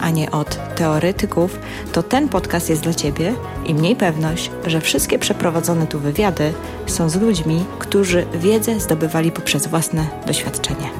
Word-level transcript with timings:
a 0.00 0.10
nie 0.10 0.30
od 0.30 0.74
teoretyków, 0.74 1.58
to 1.92 2.02
ten 2.02 2.28
podcast 2.28 2.70
jest 2.70 2.82
dla 2.82 2.94
Ciebie 2.94 3.34
i 3.66 3.74
mniej 3.74 3.96
pewność, 3.96 4.50
że 4.66 4.80
wszystkie 4.80 5.18
przeprowadzone 5.18 5.86
tu 5.86 6.00
wywiady 6.00 6.54
są 6.86 7.08
z 7.08 7.16
ludźmi, 7.16 7.64
którzy 7.78 8.26
wiedzę 8.34 8.80
zdobywali 8.80 9.32
poprzez 9.32 9.66
własne 9.66 10.06
doświadczenie. 10.26 10.90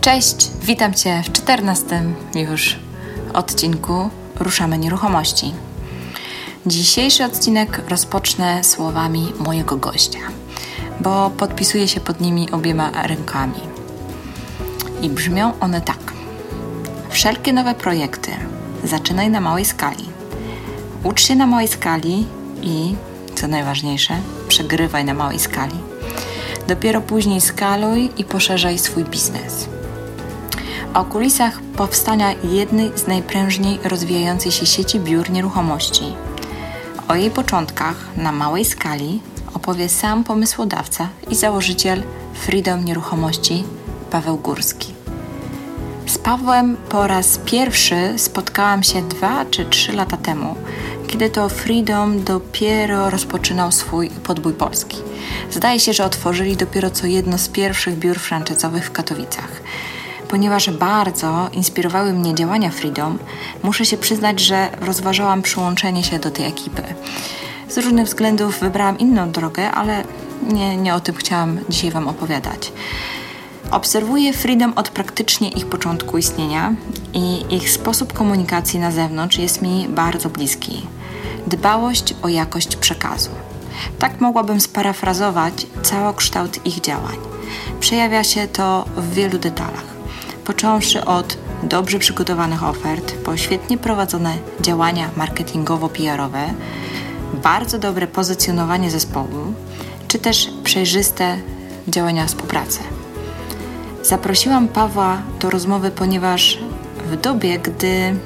Cześć, 0.00 0.50
witam 0.62 0.94
Cię 0.94 1.22
w 1.24 1.32
czternastym 1.32 2.14
już 2.34 2.78
odcinku 3.34 4.10
Ruszamy 4.40 4.78
Nieruchomości. 4.78 5.54
Dzisiejszy 6.66 7.24
odcinek 7.24 7.82
rozpocznę 7.88 8.64
słowami 8.64 9.32
mojego 9.38 9.76
gościa, 9.76 10.18
bo 11.00 11.30
podpisuję 11.30 11.88
się 11.88 12.00
pod 12.00 12.20
nimi 12.20 12.50
obiema 12.50 13.06
rękami. 13.06 13.75
I 15.02 15.10
brzmią 15.10 15.52
one 15.60 15.80
tak. 15.80 16.12
Wszelkie 17.10 17.52
nowe 17.52 17.74
projekty 17.74 18.30
zaczynaj 18.84 19.30
na 19.30 19.40
małej 19.40 19.64
skali. 19.64 20.04
Ucz 21.04 21.22
się 21.22 21.36
na 21.36 21.46
małej 21.46 21.68
skali 21.68 22.26
i, 22.62 22.94
co 23.34 23.48
najważniejsze, 23.48 24.14
przegrywaj 24.48 25.04
na 25.04 25.14
małej 25.14 25.38
skali. 25.38 25.78
Dopiero 26.68 27.00
później 27.00 27.40
skaluj 27.40 28.10
i 28.16 28.24
poszerzaj 28.24 28.78
swój 28.78 29.04
biznes. 29.04 29.68
O 30.94 31.04
kulisach 31.04 31.60
powstania 31.76 32.34
jednej 32.44 32.98
z 32.98 33.06
najprężniej 33.06 33.78
rozwijającej 33.84 34.52
się 34.52 34.66
sieci 34.66 35.00
biur 35.00 35.30
nieruchomości– 35.30 36.04
o 37.08 37.14
jej 37.14 37.30
początkach 37.30 37.96
na 38.16 38.32
małej 38.32 38.64
skali 38.64 39.20
opowie 39.54 39.88
sam 39.88 40.24
pomysłodawca 40.24 41.08
i 41.30 41.34
założyciel 41.34 42.02
Freedom 42.34 42.84
Nieruchomości 42.84 43.64
Paweł 44.10 44.36
Górski. 44.36 44.95
Z 46.06 46.18
Pawłem 46.18 46.76
po 46.88 47.06
raz 47.06 47.38
pierwszy 47.38 47.96
spotkałam 48.16 48.82
się 48.82 49.08
dwa 49.08 49.44
czy 49.50 49.64
trzy 49.64 49.92
lata 49.92 50.16
temu, 50.16 50.54
kiedy 51.06 51.30
to 51.30 51.48
Freedom 51.48 52.24
dopiero 52.24 53.10
rozpoczynał 53.10 53.72
swój 53.72 54.10
podbój 54.10 54.52
polski. 54.52 54.96
Zdaje 55.50 55.80
się, 55.80 55.92
że 55.92 56.04
otworzyli 56.04 56.56
dopiero 56.56 56.90
co 56.90 57.06
jedno 57.06 57.38
z 57.38 57.48
pierwszych 57.48 57.98
biur 57.98 58.18
franczyzowych 58.18 58.86
w 58.86 58.92
Katowicach. 58.92 59.62
Ponieważ 60.28 60.70
bardzo 60.70 61.48
inspirowały 61.52 62.12
mnie 62.12 62.34
działania 62.34 62.70
Freedom, 62.70 63.18
muszę 63.62 63.86
się 63.86 63.96
przyznać, 63.96 64.40
że 64.40 64.68
rozważałam 64.80 65.42
przyłączenie 65.42 66.04
się 66.04 66.18
do 66.18 66.30
tej 66.30 66.46
ekipy. 66.46 66.82
Z 67.68 67.78
różnych 67.78 68.06
względów 68.06 68.60
wybrałam 68.60 68.98
inną 68.98 69.30
drogę, 69.30 69.70
ale 69.70 70.04
nie, 70.52 70.76
nie 70.76 70.94
o 70.94 71.00
tym 71.00 71.14
chciałam 71.14 71.58
dzisiaj 71.68 71.90
Wam 71.90 72.08
opowiadać. 72.08 72.72
Obserwuję 73.70 74.32
Freedom 74.32 74.72
od 74.76 74.88
praktycznie 74.88 75.48
ich 75.48 75.66
początku 75.66 76.18
istnienia 76.18 76.74
i 77.12 77.54
ich 77.54 77.70
sposób 77.70 78.12
komunikacji 78.12 78.80
na 78.80 78.90
zewnątrz 78.90 79.38
jest 79.38 79.62
mi 79.62 79.88
bardzo 79.88 80.28
bliski. 80.28 80.86
Dbałość 81.46 82.14
o 82.22 82.28
jakość 82.28 82.76
przekazu. 82.76 83.30
Tak 83.98 84.20
mogłabym 84.20 84.60
sparafrazować 84.60 85.66
całokształt 85.82 86.66
ich 86.66 86.80
działań. 86.80 87.16
Przejawia 87.80 88.24
się 88.24 88.48
to 88.48 88.84
w 88.96 89.14
wielu 89.14 89.38
detalach 89.38 89.96
począwszy 90.46 91.04
od 91.04 91.38
dobrze 91.62 91.98
przygotowanych 91.98 92.64
ofert, 92.64 93.12
po 93.12 93.36
świetnie 93.36 93.78
prowadzone 93.78 94.34
działania 94.60 95.10
marketingowo-PR-owe, 95.16 96.54
bardzo 97.42 97.78
dobre 97.78 98.06
pozycjonowanie 98.06 98.90
zespołu, 98.90 99.54
czy 100.08 100.18
też 100.18 100.50
przejrzyste 100.64 101.38
działania 101.88 102.26
współpracy. 102.26 102.78
Zaprosiłam 104.06 104.68
Pawła 104.68 105.22
do 105.40 105.50
rozmowy, 105.50 105.90
ponieważ 105.90 106.58
w 107.10 107.16
dobie, 107.16 107.58
gdy 107.58 108.16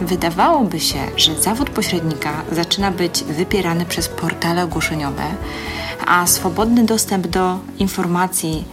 wydawałoby 0.00 0.80
się, 0.80 0.98
że 1.16 1.42
zawód 1.42 1.70
pośrednika 1.70 2.42
zaczyna 2.52 2.90
być 2.90 3.24
wypierany 3.24 3.84
przez 3.84 4.08
portale 4.08 4.64
ogłoszeniowe, 4.64 5.22
a 6.06 6.26
swobodny 6.26 6.84
dostęp 6.84 7.26
do 7.26 7.58
informacji 7.78 8.64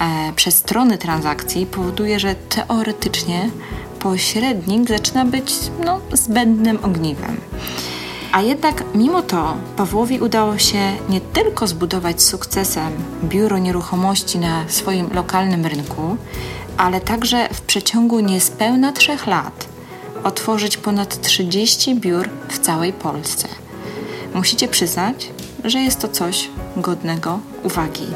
e, 0.00 0.32
przez 0.36 0.54
strony 0.54 0.98
transakcji 0.98 1.66
powoduje, 1.66 2.20
że 2.20 2.34
teoretycznie 2.34 3.50
pośrednik 3.98 4.88
zaczyna 4.88 5.24
być 5.24 5.54
no, 5.84 6.00
zbędnym 6.12 6.78
ogniwem. 6.84 7.40
A 8.32 8.40
jednak 8.40 8.84
mimo 8.94 9.22
to 9.22 9.56
Pawłowi 9.76 10.20
udało 10.20 10.58
się 10.58 10.96
nie 11.08 11.20
tylko 11.20 11.66
zbudować 11.66 12.22
sukcesem 12.22 12.92
biuro 13.24 13.58
nieruchomości 13.58 14.38
na 14.38 14.64
swoim 14.68 15.14
lokalnym 15.14 15.66
rynku, 15.66 16.16
ale 16.76 17.00
także 17.00 17.48
w 17.52 17.60
przeciągu 17.60 18.20
niespełna 18.20 18.92
trzech 18.92 19.26
lat 19.26 19.68
otworzyć 20.24 20.76
ponad 20.76 21.20
30 21.20 21.94
biur 21.94 22.28
w 22.48 22.58
całej 22.58 22.92
Polsce. 22.92 23.48
Musicie 24.34 24.68
przyznać, 24.68 25.28
że 25.64 25.78
jest 25.78 26.00
to 26.00 26.08
coś 26.08 26.48
godnego 26.76 27.38
uwagi. 27.62 28.06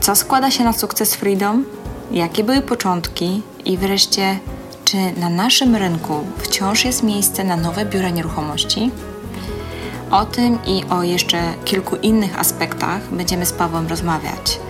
Co 0.00 0.16
składa 0.16 0.50
się 0.50 0.64
na 0.64 0.72
sukces 0.72 1.14
Freedom? 1.14 1.64
Jakie 2.10 2.44
były 2.44 2.62
początki? 2.62 3.42
I 3.64 3.76
wreszcie, 3.76 4.38
czy 4.90 5.20
na 5.20 5.28
naszym 5.28 5.76
rynku 5.76 6.26
wciąż 6.38 6.84
jest 6.84 7.02
miejsce 7.02 7.44
na 7.44 7.56
nowe 7.56 7.84
biura 7.84 8.10
nieruchomości? 8.10 8.90
O 10.10 10.24
tym 10.24 10.58
i 10.66 10.84
o 10.90 11.02
jeszcze 11.02 11.54
kilku 11.64 11.96
innych 11.96 12.38
aspektach 12.38 13.14
będziemy 13.14 13.46
z 13.46 13.52
Pawłem 13.52 13.88
rozmawiać. 13.88 14.60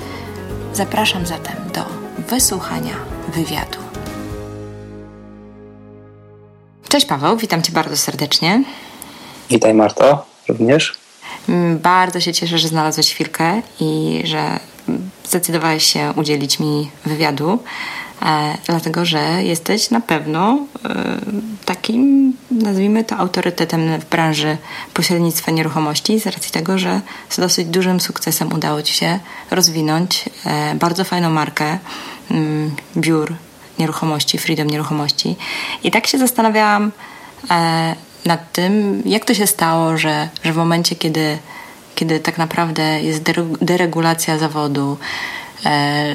Zapraszam 0.73 1.27
zatem 1.27 1.57
do 1.75 1.85
wysłuchania 2.29 2.95
wywiadu. 3.29 3.79
Cześć 6.89 7.07
Paweł, 7.07 7.37
witam 7.37 7.63
Cię 7.63 7.73
bardzo 7.73 7.97
serdecznie. 7.97 8.65
Witaj 9.51 9.75
Marto, 9.75 10.27
również. 10.49 10.99
Mm, 11.49 11.79
bardzo 11.79 12.21
się 12.21 12.33
cieszę, 12.33 12.59
że 12.59 12.69
znalazłeś 12.69 13.11
chwilkę 13.11 13.63
i 13.81 14.23
że 14.25 14.59
zdecydowałeś 15.25 15.85
się 15.85 16.13
udzielić 16.17 16.61
mi 16.61 16.91
wywiadu, 17.07 17.59
e, 18.23 18.59
dlatego 18.67 19.05
że 19.05 19.45
jesteś 19.45 19.91
na 19.91 20.01
pewno 20.01 20.59
e, 20.85 21.21
takim, 21.65 22.33
nazwijmy 22.51 23.05
to, 23.05 23.17
autorytetem 23.17 24.01
w 24.01 24.05
branży 24.05 24.57
pośrednictwa 24.95 25.51
nieruchomości, 25.53 26.21
z 26.21 26.27
racji 26.27 26.53
tego, 26.53 26.79
że 26.79 27.01
z 27.29 27.41
dosyć 27.41 27.69
dużym 27.69 28.01
sukcesem 28.01 28.53
udało 28.53 28.83
Ci 28.83 28.95
się 28.95 29.19
rozwinąć 29.51 30.25
e, 30.47 30.75
bardzo 30.75 31.05
fajną 31.05 31.31
markę 31.31 31.79
mm, 32.31 32.77
biur 32.97 33.35
nieruchomości, 33.79 34.39
Freedom 34.39 34.67
Nieruchomości. 34.67 35.37
I 35.85 35.91
tak 35.91 36.07
się 36.07 36.19
zastanawiałam 36.19 36.93
nad 38.27 38.53
tym, 38.53 39.03
jak 39.05 39.25
to 39.25 39.35
się 39.35 39.47
stało, 39.47 39.97
że, 39.97 40.29
że 40.45 40.53
w 40.53 40.57
momencie, 40.57 40.97
kiedy 40.97 41.39
kiedy 42.01 42.21
tak 42.21 42.39
naprawdę 42.39 43.03
jest 43.03 43.23
deregulacja 43.61 44.39
zawodu, 44.39 44.99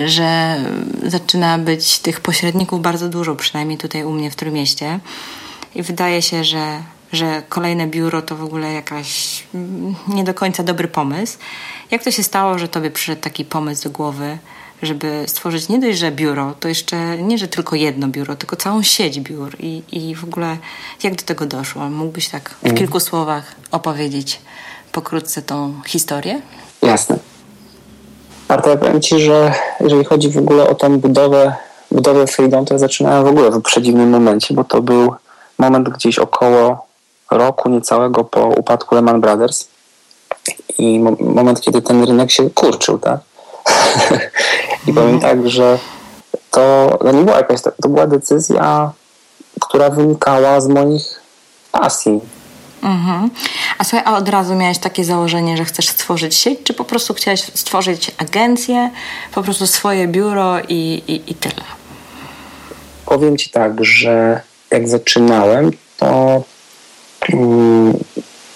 że 0.06 0.59
zaczyna 1.03 1.57
być 1.57 2.00
tych 2.00 2.22
pośredników 2.22 2.81
bardzo 2.81 3.09
dużo, 3.09 3.35
przynajmniej 3.35 3.78
tutaj 3.78 4.03
u 4.03 4.11
mnie 4.11 4.31
w 4.31 4.35
Trójmieście. 4.35 5.00
I 5.75 5.83
wydaje 5.83 6.22
się, 6.22 6.44
że, 6.44 6.83
że 7.14 7.43
kolejne 7.49 7.87
biuro 7.87 8.22
to 8.22 8.35
w 8.35 8.43
ogóle 8.43 8.73
jakaś 8.73 9.43
mm, 9.53 9.96
nie 10.08 10.23
do 10.23 10.34
końca 10.34 10.64
dobry 10.64 10.87
pomysł. 10.87 11.37
Jak 11.91 12.03
to 12.03 12.11
się 12.11 12.23
stało, 12.23 12.59
że 12.59 12.67
tobie 12.67 12.91
przyszedł 12.91 13.22
taki 13.22 13.46
pomysł 13.46 13.84
do 13.84 13.90
głowy, 13.90 14.37
żeby 14.81 15.23
stworzyć 15.28 15.69
nie 15.69 15.79
dość, 15.79 15.99
że 15.99 16.11
biuro, 16.11 16.53
to 16.59 16.67
jeszcze 16.67 17.17
nie, 17.17 17.37
że 17.37 17.47
tylko 17.47 17.75
jedno 17.75 18.08
biuro, 18.08 18.35
tylko 18.35 18.55
całą 18.55 18.84
sieć 18.84 19.19
biur 19.19 19.55
i, 19.59 19.84
i 19.91 20.16
w 20.16 20.23
ogóle 20.23 20.58
jak 21.03 21.16
do 21.16 21.23
tego 21.23 21.46
doszło? 21.46 21.90
Mógłbyś 21.90 22.29
tak 22.29 22.49
w 22.49 22.64
mhm. 22.64 22.78
kilku 22.78 22.99
słowach 22.99 23.55
opowiedzieć 23.72 24.40
pokrótce 24.91 25.41
tą 25.41 25.81
historię? 25.85 26.41
Jasne. 26.81 27.34
Marta, 28.49 28.69
ja 28.69 28.77
powiem 28.77 29.01
Ci, 29.01 29.19
że 29.19 29.53
jeżeli 29.79 30.05
chodzi 30.05 30.29
w 30.29 30.37
ogóle 30.37 30.69
o 30.69 30.75
tą 30.75 30.99
budowę, 30.99 31.55
budowę 31.91 32.27
Freedom, 32.27 32.65
to 32.65 32.73
ja 32.73 32.77
zaczynałem 32.77 33.23
w 33.23 33.27
ogóle 33.27 33.51
w 33.51 33.61
przedziwnym 33.61 34.09
momencie, 34.09 34.53
bo 34.53 34.63
to 34.63 34.81
był 34.81 35.13
moment 35.57 35.89
gdzieś 35.89 36.19
około 36.19 36.85
roku 37.31 37.69
niecałego 37.69 38.23
po 38.23 38.45
upadku 38.47 38.95
Lehman 38.95 39.21
Brothers 39.21 39.67
i 40.77 40.99
mo 40.99 41.11
moment, 41.19 41.61
kiedy 41.61 41.81
ten 41.81 42.03
rynek 42.03 42.31
się 42.31 42.49
kurczył, 42.49 42.97
tak? 42.99 43.19
I 44.87 44.93
powiem 44.93 45.19
tak, 45.19 45.49
że 45.49 45.79
to, 46.51 46.97
to 47.01 47.11
nie 47.11 47.23
była 47.23 47.37
jakaś, 47.37 47.61
to 47.61 47.89
była 47.89 48.07
decyzja, 48.07 48.91
która 49.61 49.89
wynikała 49.89 50.61
z 50.61 50.67
moich 50.67 51.21
pasji. 51.71 52.21
Mhm. 52.85 53.29
A 53.78 53.84
słuchaj, 53.84 54.08
a 54.08 54.17
od 54.17 54.29
razu 54.29 54.55
miałeś 54.55 54.78
takie 54.78 55.03
założenie, 55.03 55.58
że 55.58 55.66
chcesz 55.66 55.90
stworzyć 55.90 56.35
sieć, 56.35 56.59
czy 56.64 56.73
po 56.73 56.84
prostu 56.84 57.14
chciałeś 57.14 57.41
stworzyć 57.53 58.11
agencję, 58.17 58.90
po 59.34 59.43
prostu 59.43 59.67
swoje 59.67 60.08
biuro 60.08 60.59
i, 60.67 61.03
i, 61.08 61.32
i 61.32 61.35
tyle? 61.35 61.64
Powiem 63.05 63.37
Ci 63.37 63.49
tak, 63.49 63.85
że 63.85 64.41
jak 64.72 64.87
zaczynałem, 64.87 65.72
to 65.97 66.43
mm, 67.29 67.93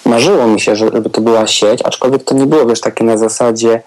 marzyło 0.06 0.48
mi 0.48 0.62
się, 0.62 0.76
żeby 0.76 1.10
to 1.10 1.22
była 1.22 1.48
sieć, 1.48 1.82
aczkolwiek 1.86 2.24
to 2.24 2.36
nie 2.36 2.46
było 2.46 2.66
wiesz 2.66 2.82
takie 2.82 3.04
na 3.04 3.18
zasadzie, 3.18 3.82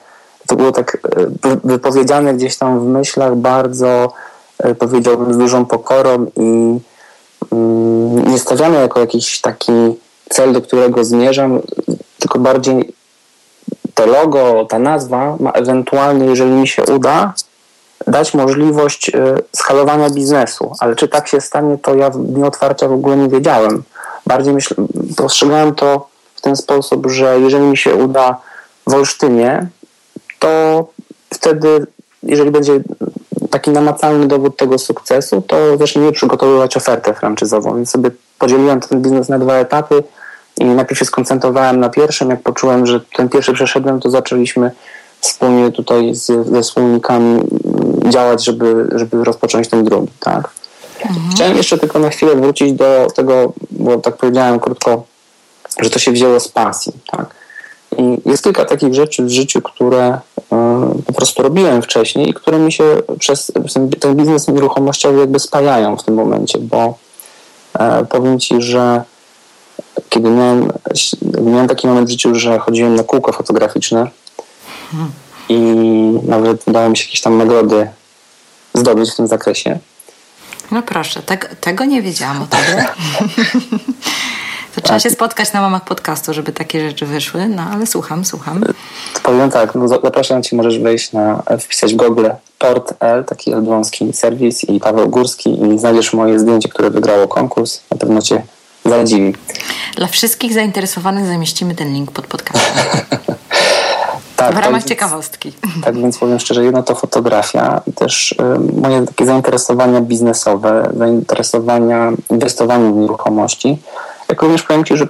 to 0.47 0.57
było 0.57 0.73
tak 0.73 0.99
e, 1.45 1.57
wypowiedziane 1.65 2.35
gdzieś 2.35 2.57
tam 2.57 2.81
w 2.81 2.85
myślach 2.85 3.37
bardzo, 3.37 4.13
e, 4.59 4.75
powiedziałbym, 4.75 5.35
z 5.35 5.39
dużą 5.39 5.67
pokorą 5.67 6.27
i 6.37 6.79
mm, 7.53 8.33
nie 8.33 8.39
stawiane 8.39 8.81
jako 8.81 9.01
jakiś 9.01 9.41
taki 9.41 9.73
cel, 10.31 10.53
do 10.53 10.63
którego 10.63 11.05
zmierzam, 11.05 11.61
tylko 12.19 12.39
bardziej 12.39 12.95
to 13.95 14.07
logo, 14.07 14.65
ta 14.69 14.79
nazwa 14.79 15.37
ma 15.41 15.51
ewentualnie, 15.51 16.27
jeżeli 16.27 16.51
mi 16.51 16.69
się 16.69 16.83
uda, 16.83 17.35
dać 18.07 18.35
możliwość 18.35 19.09
e, 19.09 19.37
skalowania 19.57 20.11
biznesu. 20.11 20.73
Ale 20.81 20.97
czy 20.97 21.09
tak 21.09 21.29
się 21.29 21.41
stanie, 21.41 21.79
to 21.79 21.95
ja 21.95 22.11
w 22.11 22.19
dniu 22.19 22.47
otwarcia 22.47 22.89
w 22.89 22.93
ogóle 22.93 23.17
nie 23.17 23.29
wiedziałem. 23.29 23.83
Bardziej 24.27 24.55
myśl, 24.55 24.75
postrzegałem 25.17 25.75
to 25.75 26.09
w 26.35 26.41
ten 26.41 26.57
sposób, 26.57 27.11
że 27.11 27.41
jeżeli 27.41 27.65
mi 27.65 27.77
się 27.77 27.95
uda 27.95 28.41
w 28.87 28.95
Olsztynie, 28.95 29.67
to 30.39 30.85
wtedy, 31.35 31.87
jeżeli 32.23 32.51
będzie 32.51 32.81
taki 33.53 33.71
namacalny 33.71 34.27
dowód 34.27 34.57
tego 34.57 34.79
sukcesu, 34.79 35.43
to 35.43 35.77
zaczniemy 35.77 36.13
przygotowywać 36.13 36.77
ofertę 36.77 37.15
franczyzową. 37.15 37.77
Więc 37.77 37.91
sobie 37.91 38.11
podzieliłem 38.39 38.81
ten 38.81 39.03
biznes 39.03 39.29
na 39.29 39.39
dwa 39.39 39.55
etapy 39.55 40.03
i 40.61 40.65
najpierw 40.65 40.99
się 40.99 41.05
skoncentrowałem 41.05 41.81
na 41.81 41.89
pierwszym. 41.89 42.31
Jak 42.31 42.43
poczułem, 42.43 42.87
że 42.87 43.01
ten 43.17 43.29
pierwszy 43.29 43.53
przeszedłem, 43.53 44.01
to 44.01 44.11
zaczęliśmy 44.11 44.71
wspólnie 45.21 45.71
tutaj 45.71 46.15
z, 46.15 46.49
ze 46.49 46.63
wspólnikami 46.63 47.43
działać, 48.09 48.45
żeby, 48.45 48.89
żeby 48.95 49.25
rozpocząć 49.25 49.69
ten 49.69 49.85
drugi, 49.85 50.13
tak? 50.21 50.51
Mhm. 51.03 51.31
Chciałem 51.35 51.57
jeszcze 51.57 51.79
tylko 51.79 51.99
na 51.99 52.09
chwilę 52.09 52.37
wrócić 52.37 52.73
do 52.73 53.07
tego, 53.15 53.53
bo 53.71 53.99
tak 53.99 54.17
powiedziałem 54.17 54.61
krótko, 54.61 55.05
że 55.81 55.91
to 55.91 55.99
się 55.99 56.13
wzięło 56.13 56.41
z 56.41 56.49
pasji, 56.49 56.93
tak? 57.11 57.42
I 57.99 58.29
jest 58.29 58.45
kilka 58.45 58.65
takich 58.65 58.95
rzeczy 58.95 59.23
w 59.23 59.31
życiu, 59.31 59.63
które 59.63 60.21
e, 60.53 60.93
po 61.07 61.13
prostu 61.13 61.43
robiłem 61.43 61.83
wcześniej 61.83 62.29
i 62.29 62.35
które 62.35 62.59
mi 62.59 62.73
się 62.73 62.85
przez 63.19 63.53
ten 64.01 64.17
biznes 64.17 64.49
nieruchomościowy 64.49 65.21
jakby 65.21 65.39
spajają 65.39 65.97
w 65.97 66.05
tym 66.05 66.15
momencie, 66.15 66.59
bo 66.59 66.99
e, 67.79 68.05
powiem 68.05 68.41
Ci, 68.41 68.63
że 68.63 69.03
kiedy 70.09 70.31
miałem, 70.31 70.73
miałem 71.43 71.69
taki 71.69 71.87
moment 71.87 72.09
w 72.09 72.11
życiu, 72.11 72.35
że 72.35 72.59
chodziłem 72.59 72.95
na 72.95 73.05
kółko 73.05 73.33
fotograficzne 73.33 74.11
i 75.49 75.59
nawet 76.23 76.69
udało 76.69 76.89
mi 76.89 76.97
się 76.97 77.05
jakieś 77.05 77.21
tam 77.21 77.39
nagrody 77.39 77.91
zdobyć 78.75 79.11
w 79.11 79.17
tym 79.17 79.27
zakresie. 79.27 79.79
No 80.71 80.83
proszę, 80.83 81.23
te, 81.23 81.37
tego 81.37 81.85
nie 81.85 82.03
wiedziałam 82.03 82.43
o 82.43 82.47
tobie. 82.47 82.87
To 84.75 84.81
trzeba 84.81 84.99
tak. 84.99 85.03
się 85.03 85.11
spotkać 85.11 85.53
na 85.53 85.61
mamach 85.61 85.85
podcastu, 85.85 86.35
żeby 86.35 86.53
takie 86.53 86.89
rzeczy 86.89 87.07
wyszły, 87.07 87.49
no 87.49 87.63
ale 87.63 87.87
słucham, 87.87 88.25
słucham. 88.25 88.61
To 89.15 89.21
powiem 89.23 89.51
tak, 89.51 89.75
no 89.75 89.89
zapraszam 89.89 90.43
Cię, 90.43 90.57
możesz 90.57 90.79
wejść 90.79 91.13
na, 91.13 91.43
wpisać 91.61 91.95
w 91.95 91.97
Google 91.97 92.29
Port 92.59 92.95
L, 93.01 93.25
taki 93.25 93.53
elbląski 93.53 94.13
serwis 94.13 94.65
i 94.65 94.81
Paweł 94.81 95.09
Górski 95.09 95.63
i 95.63 95.79
znajdziesz 95.79 96.13
moje 96.13 96.39
zdjęcie, 96.39 96.69
które 96.69 96.91
wygrało 96.91 97.29
konkurs. 97.29 97.81
Na 97.91 97.97
pewno 97.97 98.23
Cię 98.23 98.43
zadziwi. 98.85 99.35
Dla 99.97 100.07
wszystkich 100.07 100.53
zainteresowanych 100.53 101.27
zamieścimy 101.27 101.75
ten 101.75 101.93
link 101.93 102.13
pod 102.13 102.27
podcastem. 102.27 102.85
tak, 104.37 104.55
w 104.55 104.59
ramach 104.59 104.83
tak, 104.83 104.89
ciekawostki. 104.89 105.53
Tak 105.85 105.97
więc 105.97 106.19
powiem 106.19 106.39
szczerze, 106.39 106.65
jedno 106.65 106.83
to 106.83 106.95
fotografia 106.95 107.81
i 107.87 107.93
też 107.93 108.33
y, 108.33 108.81
moje 108.81 109.07
takie 109.07 109.27
zainteresowania 109.27 110.01
biznesowe, 110.01 110.91
zainteresowania 110.97 112.13
inwestowaniem 112.31 112.95
w 112.95 112.97
nieruchomości 112.97 113.79
jak 114.33 114.43
również 114.43 114.63
powiem 114.63 114.85
Ci, 114.85 114.97
że 114.97 115.07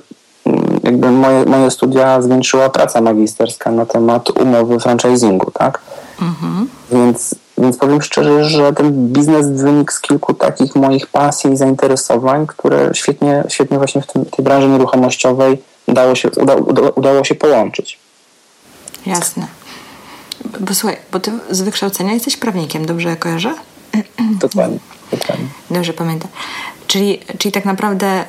mm, 0.47 0.81
jakby 0.83 1.11
moje, 1.11 1.45
moje 1.45 1.71
studia 1.71 2.23
zwieńczyła 2.23 2.71
praca 2.71 3.01
magisterska 3.01 3.71
na 3.71 3.87
temat 3.87 4.31
umowy 4.31 4.81
franchisingu, 4.81 5.51
tak? 5.51 5.81
Mhm. 6.23 6.69
Więc, 6.93 7.35
więc 7.59 7.77
powiem 7.77 8.03
szczerze, 8.03 8.45
że 8.45 8.73
ten 8.73 9.13
biznes 9.13 9.51
wynik 9.51 9.93
z 9.93 10.01
kilku 10.01 10.35
takich 10.35 10.77
moich 10.77 11.07
pasji 11.07 11.53
i 11.53 11.57
zainteresowań, 11.57 12.47
które 12.47 12.91
świetnie, 12.95 13.45
świetnie 13.49 13.79
właśnie 13.79 14.03
w 14.03 14.07
tym, 14.07 14.25
tej 14.25 14.45
branży 14.45 14.69
nieruchomościowej 14.69 15.63
udało 15.87 16.15
się, 16.15 16.31
uda, 16.31 16.55
uda, 16.55 16.83
udało 16.83 17.25
się 17.25 17.35
połączyć. 17.35 17.99
Jasne. 19.07 19.47
Bo 20.61 20.75
słuchaj, 20.75 20.97
bo 21.13 21.21
ty 21.21 21.33
z 21.51 21.61
wykształcenia 21.61 22.13
jesteś 22.13 22.37
prawnikiem, 22.37 22.87
dobrze 22.87 23.17
kojarzę? 23.17 23.55
Dokładnie. 24.41 24.79
dokładnie. 25.13 25.47
Dobrze 25.71 25.93
pamiętam. 25.93 26.31
Czyli, 26.93 27.21
czyli 27.39 27.53
tak 27.53 27.65
naprawdę 27.65 28.07
e, 28.07 28.25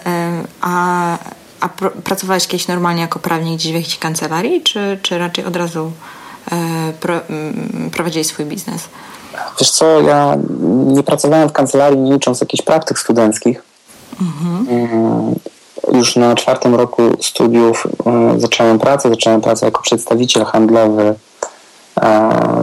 a, 0.61 1.17
a 1.59 1.69
pr 1.69 1.91
pracowałeś 1.91 2.47
kiedyś 2.47 2.67
normalnie 2.67 3.01
jako 3.01 3.19
prawnik 3.19 3.55
gdzieś 3.55 3.71
w 3.71 3.75
jakiejś 3.75 3.99
kancelarii, 3.99 4.61
czy, 4.61 4.99
czy 5.01 5.17
raczej 5.17 5.45
od 5.45 5.55
razu 5.55 5.91
e, 6.51 6.55
pro, 6.99 7.19
prowadziłeś 7.91 8.27
swój 8.27 8.45
biznes? 8.45 8.83
Wiesz 9.59 9.71
co, 9.71 10.01
ja 10.01 10.37
nie 10.85 11.03
pracowałem 11.03 11.49
w 11.49 11.51
kancelarii, 11.51 11.99
nie 11.99 12.13
licząc 12.13 12.41
jakichś 12.41 12.63
praktyk 12.63 12.99
studenckich. 12.99 13.63
Mhm. 14.21 14.67
Mm, 14.69 15.35
już 15.93 16.15
na 16.15 16.35
czwartym 16.35 16.75
roku 16.75 17.01
studiów 17.21 17.87
e, 18.05 18.39
zacząłem 18.39 18.79
pracę. 18.79 19.09
Zacząłem 19.09 19.41
pracę 19.41 19.65
jako 19.65 19.81
przedstawiciel 19.81 20.45
handlowy. 20.45 21.15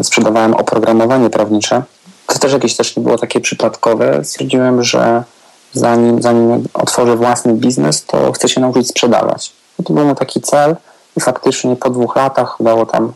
Sprzedawałem 0.03 0.55
oprogramowanie 0.55 1.31
prawnicze. 1.31 1.83
To 2.27 2.39
też 2.39 2.53
jakieś 2.53 2.77
też 2.77 2.97
nie 2.97 3.03
było 3.03 3.19
takie 3.19 3.41
przypadkowe. 3.41 4.25
Stwierdziłem, 4.25 4.85
że 4.85 5.25
zanim, 5.73 6.23
zanim 6.23 6.65
otworzę 6.75 7.17
własny 7.17 7.55
biznes, 7.55 8.05
to 8.05 8.33
chcę 8.33 8.49
się 8.49 8.61
nauczyć 8.61 8.89
sprzedawać. 8.89 9.53
I 9.79 9.85
to 9.85 9.93
był 9.93 10.05
mój 10.05 10.15
taki 10.15 10.41
cel 10.41 10.77
i 11.17 11.21
faktycznie 11.21 11.77
po 11.77 11.91
dwóch 11.91 12.17
latach 12.17 12.61
udało, 12.61 12.87
tam, 12.87 13.13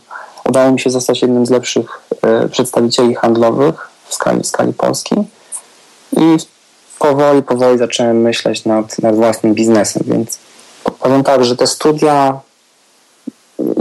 udało 0.49 0.71
mi 0.71 0.79
się 0.79 0.89
zostać 0.89 1.21
jednym 1.21 1.45
z 1.45 1.49
lepszych 1.49 2.01
y, 2.45 2.49
przedstawicieli 2.49 3.15
handlowych 3.15 3.89
w 4.07 4.13
skali, 4.13 4.43
w 4.43 4.47
skali 4.47 4.73
Polski 4.73 5.15
i 6.17 6.37
powoli, 6.99 7.43
powoli 7.43 7.77
zacząłem 7.77 8.21
myśleć 8.21 8.65
nad, 8.65 8.99
nad 8.99 9.15
własnym 9.15 9.53
biznesem, 9.53 10.03
więc 10.05 10.39
powiem 10.99 11.23
tak, 11.23 11.45
że 11.45 11.55
te 11.55 11.67
studia 11.67 12.39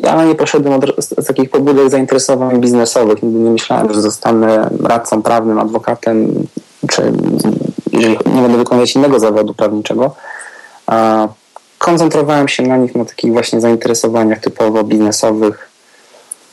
ja 0.02 0.24
nie 0.24 0.34
poszedłem 0.34 0.74
od, 0.74 1.04
z, 1.04 1.24
z 1.24 1.26
takich 1.26 1.50
pobudek 1.50 1.90
zainteresowań 1.90 2.60
biznesowych. 2.60 3.22
Nigdy 3.22 3.38
nie 3.38 3.50
myślałem, 3.50 3.94
że 3.94 4.02
zostanę 4.02 4.70
radcą 4.82 5.22
prawnym, 5.22 5.58
adwokatem 5.58 6.46
czy 6.88 7.12
jeżeli 7.94 8.18
nie 8.34 8.42
będę 8.42 8.58
wykonywać 8.58 8.94
innego 8.94 9.20
zawodu 9.20 9.54
prawniczego, 9.54 10.14
a 10.86 11.28
koncentrowałem 11.78 12.48
się 12.48 12.62
na 12.62 12.76
nich, 12.76 12.94
na 12.94 13.04
takich 13.04 13.32
właśnie 13.32 13.60
zainteresowaniach 13.60 14.38
typowo 14.38 14.84
biznesowych. 14.84 15.68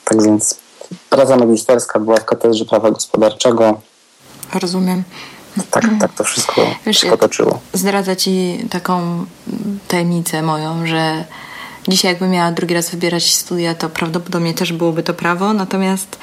Tak 0.05 0.24
więc 0.24 0.55
praca 1.10 1.38
magisterska 1.38 2.00
była 2.00 2.17
w 2.17 2.25
katedrze 2.25 2.65
prawa 2.65 2.91
gospodarczego. 2.91 3.81
Rozumiem. 4.53 5.03
Tak, 5.71 5.86
tak 6.00 6.13
to 6.13 6.24
wszystko 6.24 6.62
Wiesz, 6.86 6.98
się 6.98 7.10
potoczyło. 7.10 7.60
Zdradzę 7.74 8.17
Ci 8.17 8.65
taką 8.69 9.25
tajemnicę 9.88 10.41
moją, 10.41 10.86
że 10.88 11.25
dzisiaj 11.88 12.12
jakbym 12.12 12.31
miała 12.31 12.51
drugi 12.51 12.74
raz 12.74 12.89
wybierać 12.89 13.36
studia, 13.36 13.75
to 13.75 13.89
prawdopodobnie 13.89 14.53
też 14.53 14.74
byłoby 14.74 15.03
to 15.03 15.13
prawo, 15.13 15.53
natomiast 15.53 16.17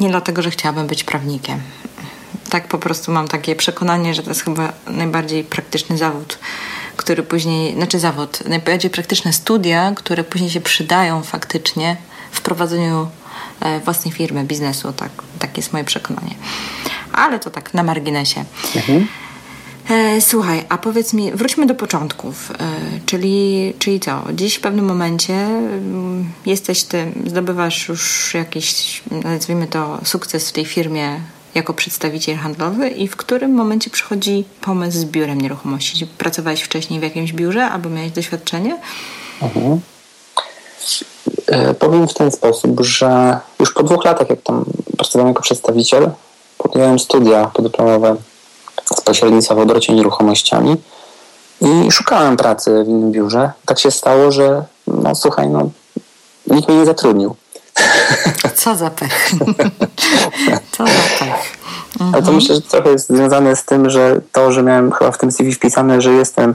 nie 0.00 0.08
dlatego, 0.08 0.42
że 0.42 0.50
chciałabym 0.50 0.86
być 0.86 1.04
prawnikiem 1.04 1.60
tak 2.50 2.68
po 2.68 2.78
prostu 2.78 3.12
mam 3.12 3.28
takie 3.28 3.56
przekonanie, 3.56 4.14
że 4.14 4.22
to 4.22 4.30
jest 4.30 4.44
chyba 4.44 4.72
najbardziej 4.86 5.44
praktyczny 5.44 5.98
zawód, 5.98 6.38
który 6.96 7.22
później, 7.22 7.74
znaczy 7.74 7.98
zawód, 7.98 8.38
najbardziej 8.48 8.90
praktyczne 8.90 9.32
studia, 9.32 9.92
które 9.96 10.24
później 10.24 10.50
się 10.50 10.60
przydają 10.60 11.22
faktycznie 11.22 11.96
w 12.30 12.40
prowadzeniu 12.40 13.08
e, 13.60 13.80
własnej 13.80 14.14
firmy, 14.14 14.44
biznesu. 14.44 14.92
Tak, 14.92 15.10
tak 15.38 15.56
jest 15.56 15.72
moje 15.72 15.84
przekonanie. 15.84 16.34
Ale 17.12 17.40
to 17.40 17.50
tak 17.50 17.74
na 17.74 17.82
marginesie. 17.82 18.44
Mhm. 18.76 19.06
E, 19.90 20.20
słuchaj, 20.20 20.64
a 20.68 20.78
powiedz 20.78 21.12
mi, 21.12 21.32
wróćmy 21.32 21.66
do 21.66 21.74
początków, 21.74 22.50
e, 22.50 22.56
czyli, 23.06 23.72
czyli 23.78 24.00
co? 24.00 24.24
Dziś 24.32 24.54
w 24.54 24.60
pewnym 24.60 24.84
momencie 24.84 25.34
mm, 25.34 26.32
jesteś 26.46 26.82
ty, 26.82 27.12
zdobywasz 27.26 27.88
już 27.88 28.34
jakiś, 28.34 29.02
nazwijmy 29.24 29.66
to, 29.66 30.00
sukces 30.04 30.48
w 30.48 30.52
tej 30.52 30.64
firmie 30.64 31.20
jako 31.54 31.74
przedstawiciel 31.74 32.36
handlowy 32.36 32.88
i 32.88 33.08
w 33.08 33.16
którym 33.16 33.54
momencie 33.54 33.90
przychodzi 33.90 34.44
pomysł 34.60 34.98
z 34.98 35.04
biurem 35.04 35.40
nieruchomości? 35.40 36.06
Pracowałeś 36.06 36.62
wcześniej 36.62 37.00
w 37.00 37.02
jakimś 37.02 37.32
biurze 37.32 37.64
albo 37.64 37.88
miałeś 37.88 38.12
doświadczenie? 38.12 38.78
Mhm. 39.42 39.80
E, 41.46 41.74
powiem 41.74 42.08
w 42.08 42.14
ten 42.14 42.30
sposób, 42.30 42.80
że 42.80 43.38
już 43.60 43.72
po 43.72 43.82
dwóch 43.82 44.04
latach, 44.04 44.30
jak 44.30 44.42
tam 44.42 44.64
pracowałem 44.96 45.28
jako 45.28 45.42
przedstawiciel, 45.42 46.10
podjąłem 46.58 46.98
studia 46.98 47.50
podyplomowe 47.54 48.16
z 48.96 49.00
pośrednictwa 49.00 49.54
w 49.54 49.58
obrocie 49.58 49.92
nieruchomościami 49.92 50.76
I 51.60 51.90
szukałem 51.90 52.36
pracy 52.36 52.84
w 52.84 52.88
innym 52.88 53.12
biurze. 53.12 53.52
Tak 53.66 53.78
się 53.78 53.90
stało, 53.90 54.32
że 54.32 54.64
no 54.86 55.14
słuchaj, 55.14 55.48
no 55.48 55.70
nikt 56.46 56.68
mnie 56.68 56.78
nie 56.78 56.86
zatrudnił. 56.86 57.36
Co 58.54 58.74
za 58.74 58.90
pech. 58.90 59.30
Co 60.72 60.86
za 60.86 60.92
pech. 61.18 61.56
Mhm. 61.92 62.14
Ale 62.14 62.22
to 62.22 62.32
myślę, 62.32 62.54
że 62.54 62.60
trochę 62.60 62.90
jest 62.90 63.08
związane 63.08 63.56
z 63.56 63.64
tym, 63.64 63.90
że 63.90 64.20
to, 64.32 64.52
że 64.52 64.62
miałem 64.62 64.92
chyba 64.92 65.10
w 65.10 65.18
tym 65.18 65.32
CV 65.32 65.52
wpisane, 65.52 66.00
że 66.00 66.12
jestem 66.12 66.54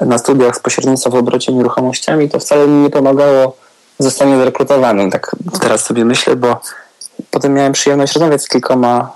na 0.00 0.18
studiach 0.18 0.56
z 0.56 0.60
pośrednictwa 0.60 1.10
w 1.10 1.14
obrocie 1.14 1.52
nieruchomościami, 1.52 2.28
to 2.28 2.38
wcale 2.38 2.66
mi 2.66 2.82
nie 2.82 2.90
pomagało 2.90 3.56
zostanie 3.98 4.38
zrekrutowanym. 4.38 5.10
Tak 5.10 5.36
teraz 5.60 5.84
sobie 5.84 6.04
myślę, 6.04 6.36
bo 6.36 6.60
potem 7.30 7.54
miałem 7.54 7.72
przyjemność 7.72 8.12
rozmawiać 8.12 8.42
z 8.42 8.48
kilkoma 8.48 9.12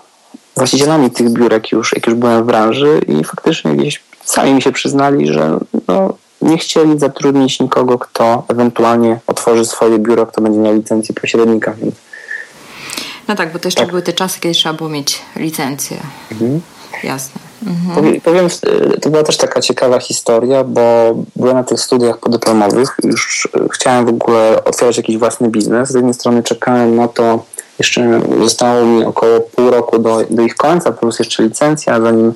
właścicielami 0.57 1.11
tych 1.11 1.31
biurek 1.31 1.73
już, 1.73 1.93
jak 1.93 2.07
już 2.07 2.15
byłem 2.15 2.43
w 2.43 2.47
branży 2.47 3.01
i 3.09 3.25
faktycznie 3.25 3.77
gdzieś 3.77 4.03
sami 4.25 4.55
mi 4.55 4.63
się 4.63 4.73
przyznali, 4.73 5.33
że 5.33 5.59
no, 5.89 6.15
nie 6.45 6.59
chcieli 6.59 6.99
zatrudnić 6.99 7.61
nikogo, 7.61 7.99
kto 7.99 8.45
ewentualnie 8.49 9.19
otworzy 9.27 9.65
swoje 9.65 9.99
biuro, 9.99 10.27
kto 10.27 10.41
będzie 10.41 10.59
miał 10.59 10.75
licencję 10.75 11.15
pośrednika, 11.15 11.73
więc 11.73 11.95
no 13.29 13.35
tak, 13.35 13.53
bo 13.53 13.59
to 13.59 13.69
jeszcze 13.69 13.81
tak. 13.81 13.91
były 13.91 14.03
te 14.03 14.13
czasy, 14.13 14.41
kiedy 14.41 14.55
trzeba 14.55 14.75
było 14.75 14.91
mieć 14.91 15.23
licencję. 15.37 15.97
Mhm. 16.33 16.61
Jasne. 17.05 17.41
Mhm. 17.67 17.95
Powiem, 17.95 18.21
powiem, 18.21 18.49
to 19.01 19.11
była 19.11 19.23
też 19.23 19.37
taka 19.37 19.61
ciekawa 19.61 19.99
historia, 19.99 20.65
bo 20.65 21.15
byłem 21.37 21.57
na 21.57 21.65
tych 21.65 21.81
studiach 21.81 22.19
podyplomowych, 22.19 22.97
już 23.05 23.49
chciałem 23.73 24.07
w 24.07 24.09
ogóle 24.09 24.65
otwierać 24.65 24.97
jakiś 24.97 25.19
własny 25.19 25.49
biznes. 25.49 25.89
Z 25.91 25.95
jednej 25.95 26.15
strony 26.15 26.43
czekałem 26.43 26.97
na 26.97 27.09
to, 27.09 27.45
jeszcze 27.79 28.21
zostało 28.43 28.85
mi 28.85 29.05
około 29.05 29.41
pół 29.41 29.71
roku 29.71 29.99
do, 29.99 30.23
do 30.31 30.43
ich 30.43 30.57
końca, 30.57 30.93
plus 30.93 31.19
jeszcze 31.19 31.43
licencja, 31.43 32.01
zanim 32.01 32.33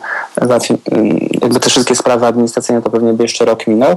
jakby 1.42 1.61
te 1.61 1.71
wszystkie 1.71 1.95
sprawy 1.95 2.26
administracyjne 2.26 2.83
to 2.83 2.90
pewnie 2.90 3.12
by 3.12 3.23
jeszcze 3.23 3.45
rok 3.45 3.66
minął. 3.66 3.97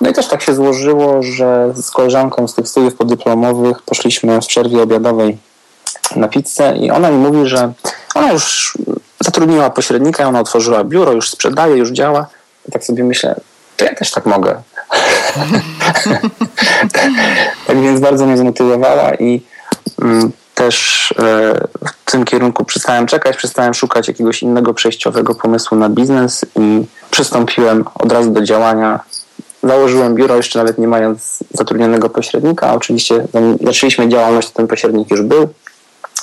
No 0.00 0.10
i 0.10 0.12
też 0.12 0.28
tak 0.28 0.42
się 0.42 0.54
złożyło, 0.54 1.22
że 1.22 1.72
z 1.74 1.90
koleżanką 1.90 2.48
z 2.48 2.54
tych 2.54 2.68
studiów 2.68 2.94
podyplomowych 2.94 3.82
poszliśmy 3.82 4.40
w 4.40 4.46
przerwie 4.46 4.82
obiadowej 4.82 5.38
na 6.16 6.28
pizzę 6.28 6.76
i 6.76 6.90
ona 6.90 7.10
mi 7.10 7.16
mówi, 7.16 7.48
że 7.48 7.72
ona 8.14 8.32
już 8.32 8.74
zatrudniła 9.20 9.70
pośrednika, 9.70 10.28
ona 10.28 10.40
otworzyła 10.40 10.84
biuro, 10.84 11.12
już 11.12 11.30
sprzedaje, 11.30 11.76
już 11.76 11.90
działa. 11.90 12.26
I 12.68 12.72
tak 12.72 12.84
sobie 12.84 13.04
myślę, 13.04 13.40
to 13.76 13.84
ja 13.84 13.94
też 13.94 14.10
tak 14.10 14.26
mogę. 14.26 14.62
tak 17.66 17.82
więc 17.82 18.00
bardzo 18.00 18.26
mnie 18.26 18.36
zmotywowała 18.36 19.14
i 19.14 19.42
też 20.54 21.08
e, 21.18 21.24
w 22.06 22.10
tym 22.10 22.24
kierunku 22.24 22.64
przestałem 22.64 23.06
czekać, 23.06 23.36
przestałem 23.36 23.74
szukać 23.74 24.08
jakiegoś 24.08 24.42
innego 24.42 24.74
przejściowego 24.74 25.34
pomysłu 25.34 25.78
na 25.78 25.88
biznes 25.88 26.44
i 26.56 26.84
przystąpiłem 27.10 27.84
od 27.94 28.12
razu 28.12 28.30
do 28.30 28.42
działania. 28.42 29.00
Założyłem 29.62 30.14
biuro, 30.14 30.36
jeszcze 30.36 30.58
nawet 30.58 30.78
nie 30.78 30.88
mając 30.88 31.38
zatrudnionego 31.50 32.10
pośrednika. 32.10 32.74
Oczywiście 32.74 33.26
zaczęliśmy 33.60 34.08
działalność, 34.08 34.50
ten 34.50 34.66
pośrednik 34.66 35.10
już 35.10 35.22
był. 35.22 35.48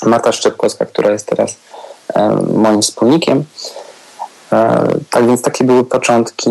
Marta 0.06 0.32
Szczepkowska, 0.32 0.86
która 0.86 1.12
jest 1.12 1.28
teraz 1.28 1.56
e, 2.14 2.30
moim 2.54 2.82
wspólnikiem. 2.82 3.44
E, 4.52 4.88
tak 5.10 5.28
więc 5.28 5.42
takie 5.42 5.64
były 5.64 5.86
początki. 5.86 6.50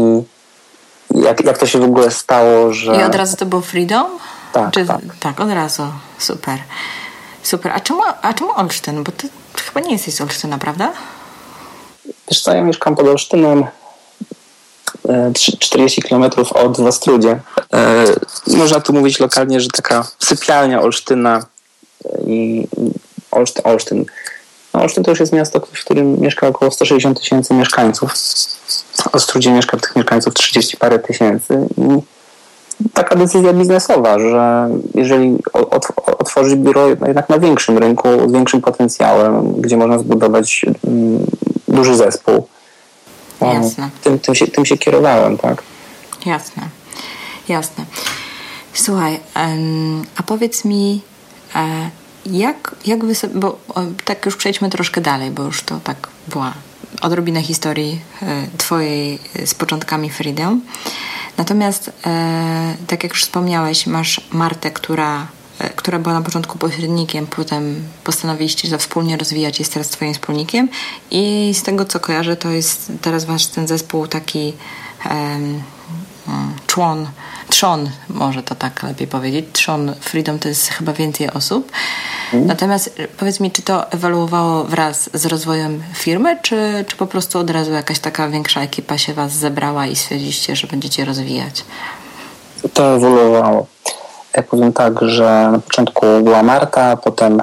Jak, 1.11 1.45
jak 1.45 1.59
to 1.59 1.67
się 1.67 1.79
w 1.79 1.85
ogóle 1.85 2.11
stało, 2.11 2.73
że... 2.73 2.97
I 2.97 3.03
od 3.03 3.15
razu 3.15 3.37
to 3.37 3.47
był 3.47 3.61
Freedom? 3.61 4.07
Tak, 4.53 4.71
Czy... 4.71 4.87
tak. 4.87 5.01
tak. 5.21 5.41
od 5.41 5.51
razu. 5.51 5.83
Super. 6.19 6.59
Super. 7.43 7.73
A 7.73 7.81
czemu, 7.81 8.01
a 8.23 8.35
czemu 8.35 8.51
Olsztyn? 8.57 9.05
Bo 9.05 9.13
ty 9.13 9.29
chyba 9.65 9.81
nie 9.81 9.93
jesteś 9.93 10.15
z 10.15 10.21
Olsztyna, 10.21 10.59
prawda? 10.59 10.93
Wiesz 12.31 12.43
co, 12.43 12.55
ja 12.55 12.63
mieszkam 12.63 12.97
pod 12.97 13.09
Olsztynem 13.09 13.67
40 15.59 16.01
e, 16.05 16.09
km 16.09 16.25
od 16.55 16.81
Wastrudzie. 16.81 17.41
Można 18.47 18.81
tu 18.81 18.93
mówić 18.93 19.21
lokalnie, 19.21 19.61
że 19.61 19.69
taka 19.69 20.07
sypialnia 20.19 20.81
Olsztyna 20.81 21.45
i 22.27 22.67
Olsztyn. 23.31 23.63
Olsztyn. 23.65 24.05
No, 24.75 24.81
Olsztyn 24.83 25.05
to 25.05 25.11
już 25.11 25.21
jest 25.21 25.33
miasto, 25.33 25.61
w 25.61 25.85
którym 25.85 26.21
mieszka 26.21 26.47
około 26.47 26.71
160 26.71 27.21
tysięcy 27.21 27.55
mieszkańców. 27.55 28.15
W 29.03 29.15
Ostrudzie 29.15 29.53
mieszka 29.53 29.77
tych 29.77 29.97
mieszkańców 29.97 30.35
30 30.35 30.77
parę 30.77 30.99
tysięcy. 30.99 31.67
Taka 32.93 33.17
decyzja 33.17 33.53
biznesowa, 33.53 34.19
że 34.19 34.69
jeżeli 34.95 35.37
otworzyć 36.19 36.55
biuro 36.55 36.89
jednak 36.89 37.29
na 37.29 37.39
większym 37.39 37.79
rynku, 37.79 38.09
z 38.29 38.33
większym 38.33 38.61
potencjałem, 38.61 39.53
gdzie 39.53 39.77
można 39.77 39.99
zbudować 39.99 40.67
mm, 40.87 41.27
duży 41.69 41.97
zespół, 41.97 42.47
Jasne. 43.41 43.91
Tym, 44.05 44.19
tym, 44.19 44.35
się, 44.35 44.47
tym 44.47 44.67
się 44.67 44.79
kierowałem, 44.79 45.39
tak? 45.39 45.63
Jasne, 46.27 46.63
jasne. 47.49 47.85
Słuchaj, 48.75 49.21
a 50.17 50.23
powiedz 50.23 50.65
mi, 50.65 51.03
e, 51.55 51.91
jak, 52.27 52.75
jak 52.87 53.05
wy 53.05 53.15
sobie, 53.15 53.35
bo 53.35 53.59
tak 54.05 54.27
już 54.27 54.37
przejdźmy 54.37 54.71
troszkę 54.71 55.01
dalej, 55.01 55.31
bo 55.31 55.43
już 55.43 55.63
to 55.63 55.81
tak 55.85 56.09
była 56.29 56.53
odrobina 57.03 57.43
historii 57.43 58.01
e, 58.23 58.47
twojej 58.59 59.19
e, 59.37 59.47
z 59.47 59.55
początkami 59.55 60.11
Freedom. 60.11 60.61
Natomiast, 61.37 61.93
e, 62.07 62.75
tak 62.87 63.03
jak 63.03 63.13
już 63.13 63.23
wspomniałeś, 63.23 63.87
masz 63.87 64.21
Martę, 64.33 64.71
która, 64.71 65.27
e, 65.59 65.71
która 65.71 65.99
była 65.99 66.15
na 66.15 66.23
początku 66.23 66.59
pośrednikiem, 66.59 67.27
potem 67.27 67.83
postanowiliście 68.05 68.71
to 68.71 68.79
wspólnie 68.79 69.17
rozwijać, 69.17 69.59
jest 69.59 69.73
teraz 69.73 69.89
twoim 69.89 70.15
wspólnikiem 70.15 70.69
i 71.11 71.53
z 71.55 71.63
tego, 71.63 71.85
co 71.85 72.01
kojarzę, 72.01 72.37
to 72.37 72.51
jest 72.51 72.93
teraz 73.03 73.25
wasz 73.25 73.47
ten 73.47 73.69
zespół 73.69 74.07
taki 74.07 74.53
człon, 76.67 77.09
trzon, 77.51 77.91
może 78.09 78.43
to 78.43 78.55
tak 78.55 78.83
lepiej 78.83 79.07
powiedzieć. 79.07 79.47
Trzon 79.53 79.95
Freedom 80.01 80.39
to 80.39 80.49
jest 80.49 80.69
chyba 80.69 80.93
więcej 80.93 81.31
osób. 81.31 81.73
Mhm. 82.25 82.47
Natomiast 82.47 83.01
powiedz 83.19 83.41
mi, 83.41 83.51
czy 83.51 83.63
to 83.63 83.91
ewoluowało 83.93 84.65
wraz 84.65 85.11
z 85.15 85.27
rozwojem 85.27 85.83
firmy, 85.95 86.39
czy, 86.43 86.85
czy 86.89 86.97
po 86.97 87.07
prostu 87.07 87.39
od 87.39 87.51
razu 87.51 87.73
jakaś 87.73 87.99
taka 87.99 88.29
większa 88.29 88.61
ekipa 88.61 88.99
się 88.99 89.15
was 89.15 89.33
zebrała 89.33 89.87
i 89.87 89.97
stwierdziliście, 89.97 90.57
że 90.57 90.67
będziecie 90.67 91.05
rozwijać? 91.05 91.65
To 92.75 92.97
ewoluowało. 92.97 93.67
Ja 94.37 94.43
powiem 94.43 94.73
tak, 94.73 94.95
że 95.03 95.49
na 95.53 95.59
początku 95.59 96.07
była 96.23 96.43
Marta, 96.43 96.97
potem 96.97 97.43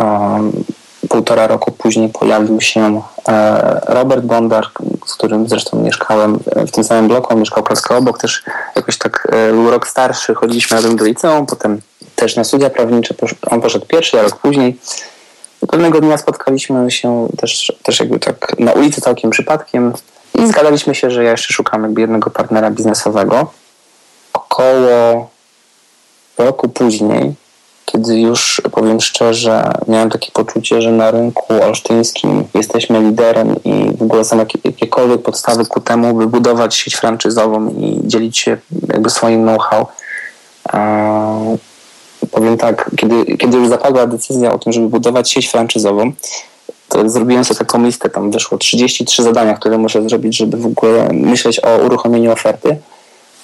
um, 0.00 0.64
półtora 1.08 1.46
roku 1.46 1.72
później 1.72 2.08
pojawił 2.08 2.60
się 2.60 3.02
e, 3.28 3.80
Robert 3.86 4.24
Bondar, 4.24 4.66
z 5.06 5.14
którym 5.14 5.48
zresztą 5.48 5.82
mieszkałem 5.82 6.38
w 6.56 6.70
tym 6.70 6.84
samym 6.84 7.08
bloku, 7.08 7.32
on 7.32 7.40
mieszkał 7.40 7.62
klatkę 7.62 7.96
obok, 7.96 8.18
też 8.18 8.42
jakoś 8.76 8.98
tak 8.98 9.28
e, 9.32 9.52
był 9.52 9.70
rok 9.70 9.88
starszy, 9.88 10.34
chodziliśmy 10.34 10.76
razem 10.76 10.96
do 10.96 11.04
liceum, 11.04 11.46
potem 11.46 11.80
też 12.16 12.36
na 12.36 12.44
studia 12.44 12.70
prawnicze, 12.70 13.14
on 13.50 13.60
poszedł 13.60 13.86
pierwszy, 13.86 14.20
a 14.20 14.22
rok 14.22 14.36
później. 14.36 14.78
Pewnego 15.68 16.00
dnia 16.00 16.18
spotkaliśmy 16.18 16.90
się 16.90 17.28
też, 17.36 17.72
też 17.82 18.00
jakby 18.00 18.18
tak 18.18 18.58
na 18.58 18.72
ulicy 18.72 19.00
całkiem 19.00 19.30
przypadkiem 19.30 19.92
i 20.34 20.46
zgadaliśmy 20.46 20.94
się, 20.94 21.10
że 21.10 21.24
ja 21.24 21.30
jeszcze 21.30 21.54
szukam 21.54 21.82
jakby 21.82 22.00
jednego 22.00 22.30
partnera 22.30 22.70
biznesowego. 22.70 23.50
Około 24.32 25.30
roku 26.38 26.68
później 26.68 27.34
kiedy 27.92 28.20
już 28.20 28.62
powiem 28.72 29.00
szczerze, 29.00 29.72
miałem 29.88 30.10
takie 30.10 30.32
poczucie, 30.32 30.82
że 30.82 30.92
na 30.92 31.10
rynku 31.10 31.62
olsztyńskim 31.62 32.44
jesteśmy 32.54 33.00
liderem 33.00 33.56
i 33.64 33.96
w 33.98 34.02
ogóle 34.02 34.24
są 34.24 34.36
jakiekolwiek 34.64 35.22
podstawy 35.22 35.66
ku 35.66 35.80
temu, 35.80 36.14
by 36.14 36.26
budować 36.26 36.74
sieć 36.74 36.96
franczyzową 36.96 37.68
i 37.68 38.00
dzielić 38.04 38.38
się 38.38 38.56
jakby 38.88 39.10
swoim 39.10 39.42
know-how. 39.42 39.86
Powiem 42.30 42.56
tak, 42.56 42.90
kiedy, 42.96 43.36
kiedy 43.36 43.56
już 43.56 43.68
zapadła 43.68 44.06
decyzja 44.06 44.52
o 44.52 44.58
tym, 44.58 44.72
żeby 44.72 44.88
budować 44.88 45.30
sieć 45.30 45.48
franczyzową, 45.48 46.12
to 46.88 47.08
zrobiłem 47.08 47.44
sobie 47.44 47.58
taką 47.58 47.84
listę, 47.84 48.10
tam 48.10 48.30
wyszło 48.30 48.58
33 48.58 49.22
zadania, 49.22 49.54
które 49.54 49.78
muszę 49.78 50.08
zrobić, 50.08 50.36
żeby 50.36 50.56
w 50.56 50.66
ogóle 50.66 51.08
myśleć 51.12 51.60
o 51.64 51.76
uruchomieniu 51.78 52.32
oferty 52.32 52.76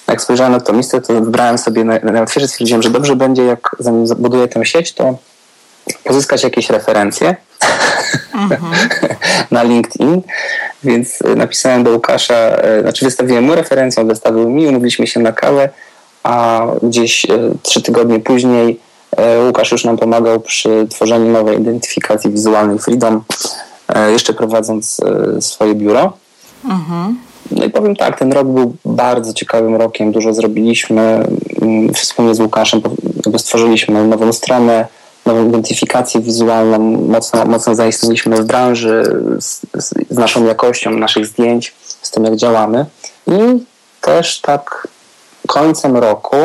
jak 0.07 0.21
spojrzałem 0.21 0.51
na 0.51 0.59
to 0.59 0.73
miejsce, 0.73 1.01
to 1.01 1.13
wybrałem 1.13 1.57
sobie 1.57 1.83
najłatwiejsze, 1.83 2.47
stwierdziłem, 2.47 2.81
że 2.81 2.89
dobrze 2.89 3.15
będzie, 3.15 3.45
jak 3.45 3.75
zanim 3.79 4.05
buduję 4.17 4.47
tę 4.47 4.65
sieć, 4.65 4.93
to 4.93 5.17
pozyskać 6.03 6.43
jakieś 6.43 6.69
referencje 6.69 7.35
mhm. 8.33 8.61
na 9.51 9.63
LinkedIn, 9.63 10.21
więc 10.83 11.19
napisałem 11.35 11.83
do 11.83 11.91
Łukasza, 11.91 12.35
e, 12.35 12.81
znaczy 12.81 13.05
wystawiłem 13.05 13.43
mu 13.43 13.55
referencję, 13.55 14.01
on 14.01 14.07
wystawił 14.07 14.49
mi, 14.49 14.67
umówiliśmy 14.67 15.07
się 15.07 15.19
na 15.19 15.31
kawę, 15.31 15.69
a 16.23 16.61
gdzieś 16.83 17.25
e, 17.25 17.29
trzy 17.63 17.81
tygodnie 17.81 18.19
później 18.19 18.79
e, 19.17 19.45
Łukasz 19.45 19.71
już 19.71 19.85
nam 19.85 19.97
pomagał 19.97 20.39
przy 20.39 20.87
tworzeniu 20.89 21.31
nowej 21.31 21.59
identyfikacji 21.59 22.31
wizualnej 22.31 22.79
Freedom, 22.79 23.23
jeszcze 24.11 24.33
prowadząc 24.33 25.01
swoje 25.39 25.75
biuro. 25.75 26.13
Mhm. 26.65 27.17
No 27.51 27.65
i 27.65 27.69
powiem 27.69 27.95
tak, 27.95 28.19
ten 28.19 28.33
rok 28.33 28.47
był 28.47 28.75
bardzo 28.85 29.33
ciekawym 29.33 29.75
rokiem, 29.75 30.11
dużo 30.11 30.33
zrobiliśmy. 30.33 31.27
Mm, 31.61 31.93
wspólnie 31.93 32.35
z 32.35 32.39
Łukaszem 32.39 32.81
stworzyliśmy 33.37 34.07
nową 34.07 34.33
stronę, 34.33 34.87
nową 35.25 35.47
identyfikację 35.47 36.21
wizualną, 36.21 36.79
mocno, 37.07 37.45
mocno 37.45 37.75
zaistnieliśmy 37.75 38.35
w 38.35 38.45
branży 38.45 39.03
z, 39.39 39.61
z, 39.77 39.93
z 40.09 40.17
naszą 40.17 40.45
jakością 40.45 40.91
naszych 40.91 41.25
zdjęć, 41.25 41.73
z 42.01 42.11
tym 42.11 42.25
jak 42.25 42.35
działamy. 42.35 42.85
I 43.27 43.65
też 44.01 44.41
tak 44.41 44.87
końcem 45.47 45.97
roku. 45.97 46.37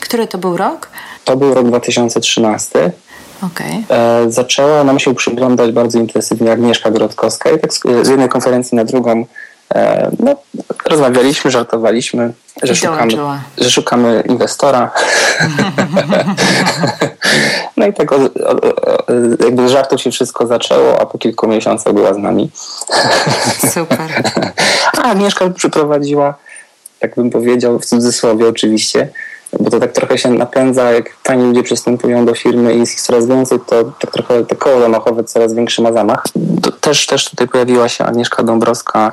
Który 0.00 0.26
to 0.26 0.38
był 0.38 0.56
rok? 0.56 0.88
To 1.24 1.36
był 1.36 1.54
rok 1.54 1.66
2013. 1.66 2.92
Okay. 3.42 3.96
E, 3.98 4.30
zaczęła 4.30 4.84
nam 4.84 4.98
się 4.98 5.14
przyglądać 5.14 5.72
bardzo 5.72 5.98
intensywnie 5.98 6.52
Agnieszka 6.52 6.90
Grodkowska 6.90 7.50
i 7.50 7.58
tak 7.58 7.72
z 8.02 8.08
jednej 8.08 8.28
konferencji 8.28 8.76
na 8.76 8.84
drugą 8.84 9.10
e, 9.12 9.26
no, 10.18 10.34
rozmawialiśmy, 10.84 11.50
żartowaliśmy, 11.50 12.32
że 12.62 12.74
szukamy, 12.74 13.12
że 13.58 13.70
szukamy 13.70 14.24
inwestora. 14.28 14.90
no 17.76 17.86
i 17.86 17.92
tak 17.92 18.12
o, 18.12 18.16
o, 18.16 18.28
jakby 19.44 19.68
z 19.68 19.70
żartów 19.70 20.00
się 20.00 20.10
wszystko 20.10 20.46
zaczęło, 20.46 21.00
a 21.00 21.06
po 21.06 21.18
kilku 21.18 21.48
miesiącach 21.48 21.92
była 21.92 22.14
z 22.14 22.18
nami. 22.18 22.50
Super. 23.74 24.22
a 24.98 25.02
Agnieszka 25.02 25.50
przyprowadziła, 25.50 26.34
jakbym 27.00 27.30
powiedział, 27.30 27.78
w 27.78 27.86
cudzysłowie 27.86 28.48
oczywiście, 28.48 29.08
bo 29.60 29.70
to 29.70 29.80
tak 29.80 29.92
trochę 29.92 30.18
się 30.18 30.30
napędza, 30.30 30.92
jak 30.92 31.16
fajni 31.24 31.44
ludzie 31.44 31.62
przystępują 31.62 32.26
do 32.26 32.34
firmy 32.34 32.74
i 32.74 32.78
jest 32.78 32.92
ich 32.92 33.00
coraz 33.00 33.26
więcej, 33.26 33.58
to 33.66 33.84
tak 33.84 34.10
trochę 34.10 34.44
te 34.44 34.56
koło 34.56 34.80
zamachowe 34.80 35.24
coraz 35.24 35.54
większy 35.54 35.82
ma 35.82 35.92
zamach. 35.92 36.24
To 36.62 36.72
też, 36.72 37.06
też 37.06 37.30
tutaj 37.30 37.48
pojawiła 37.48 37.88
się 37.88 38.04
Agnieszka 38.04 38.42
Dąbrowska, 38.42 39.12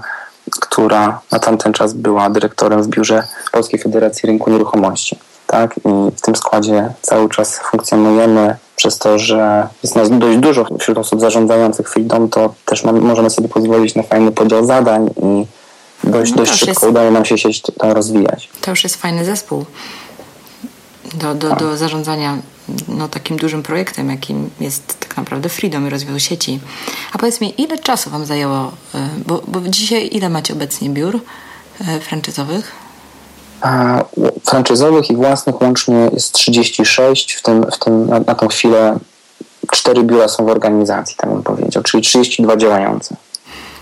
która 0.60 1.20
na 1.32 1.40
tamten 1.40 1.74
czas 1.74 1.94
była 1.94 2.30
dyrektorem 2.30 2.84
w 2.84 2.88
biurze 2.88 3.24
Polskiej 3.52 3.80
Federacji 3.80 4.28
Rynku 4.28 4.50
Nieruchomości. 4.52 5.20
Tak? 5.48 5.78
I 5.78 6.12
w 6.18 6.22
tym 6.22 6.36
składzie 6.36 6.94
cały 7.02 7.30
czas 7.30 7.60
funkcjonujemy. 7.72 8.56
Przez 8.76 8.98
to, 8.98 9.20
że 9.20 9.68
jest 9.84 9.96
nas 9.96 10.10
dość 10.10 10.38
dużo 10.38 10.66
wśród 10.80 10.98
osób 10.98 11.20
zarządzających 11.20 11.90
Freedom, 11.90 12.30
to 12.30 12.54
też 12.66 12.84
możemy 12.84 13.30
sobie 13.30 13.50
pozwolić 13.50 13.96
na 13.96 14.04
fajny 14.04 14.32
podział 14.32 14.66
zadań 14.66 15.10
i 15.24 15.46
dość, 16.04 16.32
no 16.32 16.38
dość 16.38 16.52
szybko 16.52 16.72
jest, 16.72 16.84
udaje 16.84 17.12
nam 17.12 17.26
się 17.26 17.38
sieć 17.38 17.62
tam 17.62 17.92
rozwijać. 17.92 18.50
To 18.62 18.72
już 18.72 18.84
jest 18.84 18.96
fajny 18.96 19.26
zespół 19.26 19.66
do, 21.16 21.36
do, 21.36 21.56
do 21.56 21.78
zarządzania 21.78 22.38
no, 22.88 23.08
takim 23.08 23.38
dużym 23.38 23.64
projektem, 23.64 24.10
jakim 24.10 24.50
jest 24.60 25.00
tak 25.00 25.18
naprawdę 25.18 25.50
Freedom 25.50 25.88
i 25.88 25.90
rozwój 25.90 26.20
sieci. 26.20 26.60
A 27.14 27.18
powiedz 27.18 27.42
mi, 27.42 27.62
ile 27.62 27.78
czasu 27.78 28.10
Wam 28.10 28.26
zajęło, 28.26 28.72
e, 28.96 29.10
bo, 29.26 29.42
bo 29.48 29.62
dzisiaj 29.62 30.10
ile 30.12 30.30
macie 30.30 30.54
obecnie 30.54 30.90
biur 30.90 31.20
e, 31.88 32.00
franczyzowych? 32.00 32.86
franczyzowych 34.46 35.10
i 35.10 35.16
własnych 35.16 35.62
łącznie 35.62 36.10
jest 36.14 36.34
36, 36.34 37.34
w 37.34 37.42
tym, 37.42 37.66
w 37.72 37.80
tym 37.80 38.08
na, 38.08 38.20
na 38.20 38.36
tą 38.36 38.48
chwilę 38.48 39.00
cztery 39.72 40.04
biura 40.04 40.28
są 40.28 40.46
w 40.46 40.50
organizacji, 40.50 41.16
tak 41.18 41.30
bym 41.30 41.44
powiedział, 41.44 41.84
czyli 41.84 42.04
32 42.04 42.58
działające. 42.58 43.16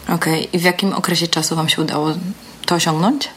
Okej, 0.03 0.15
okay. 0.15 0.47
i 0.53 0.59
w 0.59 0.63
jakim 0.63 0.93
okresie 0.93 1.27
czasu 1.27 1.55
Wam 1.55 1.69
się 1.69 1.81
udało 1.81 2.09
to 2.65 2.75
osiągnąć? 2.75 3.29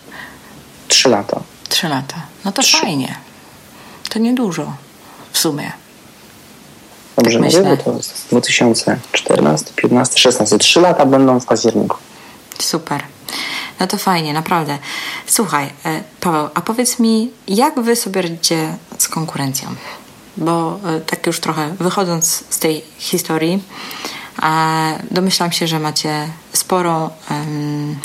Trzy 0.89 1.09
lata. 1.09 1.41
Trzy 1.69 1.89
lata. 1.89 2.17
No 2.45 2.53
to 2.53 2.63
Trzy. 2.63 2.77
fajnie. 2.77 3.26
To 4.17 4.21
niedużo 4.21 4.73
w 5.33 5.39
sumie. 5.39 5.73
Dobrze 7.17 7.41
tak 7.41 7.53
mówię, 7.53 7.77
to 7.77 7.93
jest 7.93 8.27
2014, 8.31 9.67
15, 9.77 10.19
16. 10.19 10.59
Trzy 10.59 10.81
lata 10.81 11.07
będą 11.07 11.41
w 11.41 11.47
październiku. 11.47 11.97
Super. 12.59 13.03
No 13.81 13.87
to 13.87 13.97
fajnie, 13.97 14.33
naprawdę. 14.33 14.79
Słuchaj, 15.27 15.71
e, 15.85 16.03
Paweł, 16.21 16.49
a 16.55 16.61
powiedz 16.61 16.99
mi, 16.99 17.31
jak 17.49 17.81
wy 17.81 17.97
sobie 17.97 18.23
radzicie 18.23 18.77
z 18.99 19.09
konkurencją? 19.09 19.69
Bo 20.37 20.79
e, 20.85 21.01
tak 21.01 21.27
już 21.27 21.41
trochę 21.41 21.75
wychodząc 21.81 22.45
z 22.51 22.59
tej 22.59 22.85
historii, 22.99 23.63
domyślam 25.11 25.53
się, 25.53 25.67
że 25.67 25.81
macie 25.81 26.29
sporą, 26.53 27.11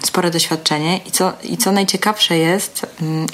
spore 0.03 0.31
doświadczenie 0.31 0.97
i 0.97 1.11
co, 1.11 1.33
i 1.43 1.57
co 1.57 1.71
najciekawsze 1.71 2.37
jest, 2.37 2.85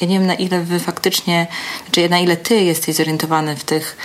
ja 0.01 0.07
nie 0.07 0.19
wiem 0.19 0.27
na 0.27 0.35
ile 0.35 0.61
wy 0.61 0.79
faktycznie, 0.79 1.47
znaczy 1.83 2.09
na 2.09 2.19
ile 2.19 2.37
ty 2.37 2.55
jesteś 2.55 2.95
zorientowany 2.95 3.55
w 3.55 3.63
tych 3.63 3.97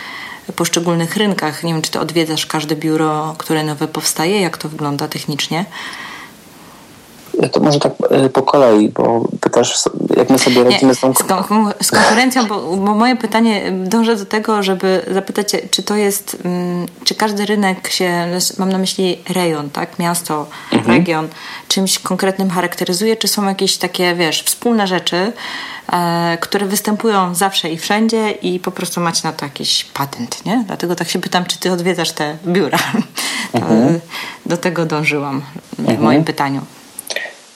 poszczególnych 0.57 1.17
rynkach. 1.17 1.65
Nie 1.65 1.73
wiem, 1.73 1.83
czy 1.83 1.91
ty 1.91 2.01
odwiedzasz 2.01 2.47
każde 2.47 2.77
biuro, 2.77 3.35
które 3.39 3.65
nowe 3.65 3.89
powstaje, 3.89 4.41
jak 4.41 4.59
to 4.59 4.69
wygląda 4.69 5.09
technicznie. 5.09 5.65
To 7.53 7.61
może 7.61 7.79
tak 7.79 7.93
e, 8.11 8.29
po 8.29 8.43
kolei, 8.43 8.89
bo 8.89 9.25
pytasz, 9.41 9.85
jak 10.17 10.31
my 10.31 10.39
sobie 10.39 10.65
radzimy 10.65 10.89
Nie, 10.89 10.95
z 10.95 11.01
tą... 11.01 11.15
Z, 11.81 11.91
konkurencją, 11.91 12.47
bo, 12.47 12.77
bo, 12.77 12.95
moje 12.95 13.17
pytanie 13.17 13.73
dąży 13.73 14.17
do 14.17 14.27
tego, 14.27 14.63
żeby 14.63 15.03
zapytać 15.11 15.49
czy 15.71 15.83
to 15.83 15.97
jest, 15.97 16.37
mm, 16.45 16.87
czy 17.05 17.15
każdy 17.15 17.47
rynek 17.47 17.89
się, 17.89 18.27
mam 18.59 18.73
na 18.73 18.79
myśli 18.79 19.19
rejon, 19.29 19.71
tak, 19.71 19.99
miasto, 19.99 20.47
mhm. 20.73 20.99
region, 20.99 21.29
czymś 21.69 21.99
konkretnym 21.99 22.51
charakteryzuje, 22.51 23.17
czy 23.17 23.29
są 23.29 23.45
jakieś 23.45 23.77
takie, 23.77 24.15
wiesz, 24.15 24.43
wspólne 24.43 24.87
rzeczy, 24.87 25.33
e, 25.93 26.39
które 26.41 26.67
występują 26.67 27.35
zawsze 27.35 27.71
i 27.71 27.79
wszędzie 27.79 28.31
i 28.31 28.61
po 28.61 28.71
prostu 28.71 29.01
macie 29.01 29.21
na 29.25 29.33
to 29.33 29.45
jakiś 29.45 29.85
patent, 29.85 30.47
nie? 30.47 30.65
Dlatego 30.67 30.95
tak 30.95 31.09
się 31.09 31.19
pytam, 31.19 31.45
czy 31.45 31.59
ty 31.59 31.73
odwiedzasz 31.73 32.13
te 32.13 32.37
biura. 32.47 32.79
Mhm. 33.53 34.01
Do 34.47 34.57
tego 34.57 34.87
dążyłam 34.87 35.43
w 35.73 35.81
mhm. 35.81 36.03
moim 36.03 36.25
pytaniu. 36.25 36.61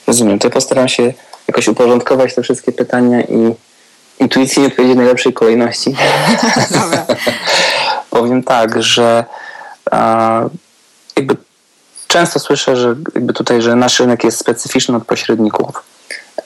Rozumiem. 0.07 0.39
To 0.39 0.49
postaram 0.49 0.87
się 0.87 1.13
jakoś 1.47 1.67
uporządkować 1.67 2.35
te 2.35 2.41
wszystkie 2.41 2.71
pytania 2.71 3.21
i 3.21 3.55
intuicyjnie 4.19 4.67
odpowiedzieć 4.67 4.95
w 4.95 4.97
najlepszej 4.97 5.33
kolejności. 5.33 5.95
Dobra. 6.71 7.05
Powiem 8.09 8.43
tak, 8.43 8.83
że 8.83 9.25
a, 9.91 10.41
jakby 11.15 11.37
często 12.07 12.39
słyszę, 12.39 12.75
że 12.75 12.95
jakby 13.15 13.33
tutaj, 13.33 13.61
że 13.61 13.75
nasz 13.75 13.99
rynek 13.99 14.23
jest 14.23 14.37
specyficzny 14.37 14.97
od 14.97 15.05
pośredników 15.05 15.83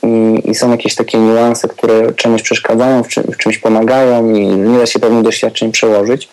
i, 0.04 0.42
i 0.50 0.56
są 0.56 0.72
jakieś 0.72 0.96
takie 0.96 1.18
niuanse, 1.18 1.68
które 1.68 2.14
czemuś 2.14 2.42
przeszkadzają, 2.42 3.04
w, 3.04 3.08
czym, 3.08 3.24
w 3.24 3.38
czymś 3.38 3.58
pomagają 3.58 4.34
i 4.34 4.46
nie 4.48 4.80
da 4.80 4.86
się 4.86 5.00
pewnych 5.00 5.24
doświadczeń 5.24 5.72
przełożyć. 5.72 6.30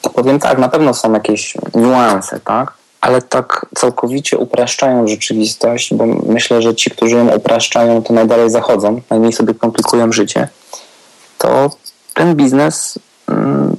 To 0.00 0.10
powiem 0.10 0.38
tak, 0.38 0.58
na 0.58 0.68
pewno 0.68 0.94
są 0.94 1.12
jakieś 1.12 1.54
niuanse, 1.74 2.40
tak? 2.40 2.72
Ale 3.02 3.22
tak 3.22 3.66
całkowicie 3.74 4.38
upraszczają 4.38 5.08
rzeczywistość, 5.08 5.94
bo 5.94 6.06
myślę, 6.06 6.62
że 6.62 6.74
ci, 6.74 6.90
którzy 6.90 7.16
ją 7.16 7.36
upraszczają, 7.36 8.02
to 8.02 8.12
najdalej 8.12 8.50
zachodzą, 8.50 9.00
najmniej 9.10 9.32
sobie 9.32 9.54
komplikują 9.54 10.12
życie, 10.12 10.48
to 11.38 11.70
ten 12.14 12.36
biznes 12.36 12.98
mm, 13.28 13.76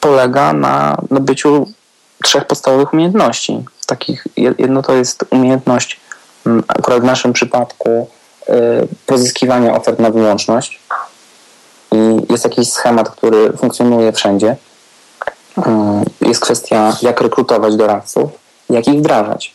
polega 0.00 0.52
na, 0.52 0.96
na 1.10 1.20
byciu 1.20 1.66
trzech 2.24 2.44
podstawowych 2.44 2.92
umiejętności. 2.92 3.64
Takich, 3.86 4.26
jedno 4.36 4.82
to 4.82 4.92
jest 4.92 5.24
umiejętność, 5.30 6.00
mm, 6.46 6.64
akurat 6.68 7.00
w 7.00 7.04
naszym 7.04 7.32
przypadku, 7.32 8.08
y, 8.48 8.52
pozyskiwania 9.06 9.76
ofert 9.76 9.98
na 9.98 10.10
wyłączność. 10.10 10.80
I 11.92 12.32
jest 12.32 12.44
jakiś 12.44 12.72
schemat, 12.72 13.10
który 13.10 13.52
funkcjonuje 13.52 14.12
wszędzie. 14.12 14.56
Y, 15.58 15.62
jest 16.26 16.40
kwestia, 16.40 16.96
jak 17.02 17.20
rekrutować 17.20 17.76
doradców 17.76 18.45
jak 18.70 18.88
ich 18.88 18.98
wdrażać. 18.98 19.54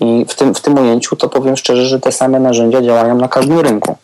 I 0.00 0.26
w 0.28 0.34
tym, 0.34 0.54
w 0.54 0.60
tym 0.60 0.78
ujęciu 0.78 1.16
to 1.16 1.28
powiem 1.28 1.56
szczerze, 1.56 1.86
że 1.86 2.00
te 2.00 2.12
same 2.12 2.40
narzędzia 2.40 2.82
działają 2.82 3.14
na 3.14 3.28
każdym 3.28 3.60
rynku. 3.60 3.96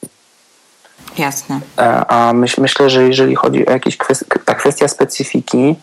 Jasne. 1.18 1.60
E, 1.78 2.06
a 2.06 2.32
myśl, 2.32 2.60
myślę, 2.60 2.90
że 2.90 3.02
jeżeli 3.02 3.36
chodzi 3.36 3.66
o 3.66 3.70
jakieś 3.70 3.96
kwestie, 3.96 4.26
ta 4.44 4.54
kwestia 4.54 4.88
specyfiki, 4.88 5.76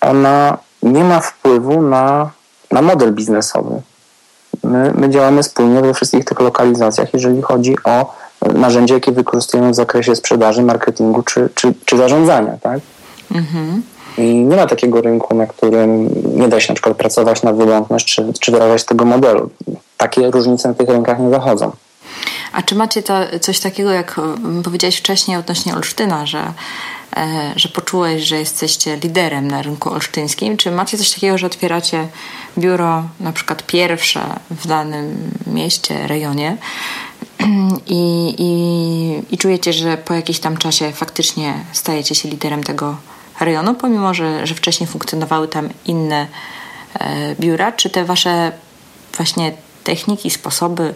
ona 0.00 0.58
nie 0.82 1.04
ma 1.04 1.20
wpływu 1.20 1.82
na, 1.82 2.30
na 2.70 2.82
model 2.82 3.14
biznesowy. 3.14 3.82
My, 4.64 4.92
my 4.94 5.10
działamy 5.10 5.42
wspólnie 5.42 5.80
we 5.80 5.94
wszystkich 5.94 6.24
tych 6.24 6.40
lokalizacjach, 6.40 7.14
jeżeli 7.14 7.42
chodzi 7.42 7.76
o 7.84 8.14
narzędzia, 8.54 8.94
jakie 8.94 9.12
wykorzystujemy 9.12 9.70
w 9.70 9.74
zakresie 9.74 10.16
sprzedaży, 10.16 10.62
marketingu 10.62 11.22
czy, 11.22 11.48
czy, 11.54 11.74
czy 11.84 11.96
zarządzania. 11.96 12.58
Tak? 12.62 12.80
Mhm. 13.34 13.82
I 14.18 14.34
nie 14.34 14.56
ma 14.56 14.66
takiego 14.66 15.00
rynku, 15.00 15.34
na 15.34 15.46
którym 15.46 16.08
nie 16.36 16.48
da 16.48 16.60
się 16.60 16.68
na 16.68 16.74
przykład 16.74 16.96
pracować 16.96 17.42
na 17.42 17.52
wyłączność 17.52 18.14
czy, 18.14 18.32
czy 18.40 18.52
wdrażać 18.52 18.84
tego 18.84 19.04
modelu. 19.04 19.50
Takie 19.96 20.30
różnice 20.30 20.68
na 20.68 20.74
tych 20.74 20.88
rynkach 20.88 21.18
nie 21.18 21.30
zachodzą. 21.30 21.72
A 22.52 22.62
czy 22.62 22.74
macie 22.74 23.02
to, 23.02 23.14
coś 23.40 23.60
takiego, 23.60 23.90
jak 23.90 24.20
powiedziałeś 24.64 24.96
wcześniej 24.96 25.36
odnośnie 25.36 25.74
Olsztyna, 25.74 26.26
że, 26.26 26.52
e, 27.16 27.52
że 27.56 27.68
poczułeś, 27.68 28.22
że 28.22 28.36
jesteście 28.36 28.96
liderem 28.96 29.48
na 29.48 29.62
rynku 29.62 29.90
olsztyńskim? 29.90 30.56
Czy 30.56 30.70
macie 30.70 30.98
coś 30.98 31.10
takiego, 31.10 31.38
że 31.38 31.46
otwieracie 31.46 32.08
biuro 32.58 33.02
na 33.20 33.32
przykład 33.32 33.62
pierwsze 33.66 34.20
w 34.50 34.66
danym 34.66 35.30
mieście, 35.46 36.06
rejonie 36.06 36.56
i, 37.86 38.34
i, 38.38 39.34
i 39.34 39.38
czujecie, 39.38 39.72
że 39.72 39.96
po 39.96 40.14
jakimś 40.14 40.38
tam 40.38 40.56
czasie 40.56 40.92
faktycznie 40.92 41.54
stajecie 41.72 42.14
się 42.14 42.28
liderem 42.28 42.64
tego 42.64 42.96
rejonu, 43.40 43.74
pomimo 43.74 44.14
że, 44.14 44.46
że 44.46 44.54
wcześniej 44.54 44.86
funkcjonowały 44.86 45.48
tam 45.48 45.68
inne 45.84 46.26
e, 47.00 47.34
biura? 47.34 47.72
Czy 47.72 47.90
te 47.90 48.04
wasze 48.04 48.52
właśnie 49.16 49.52
techniki, 49.84 50.30
sposoby, 50.30 50.94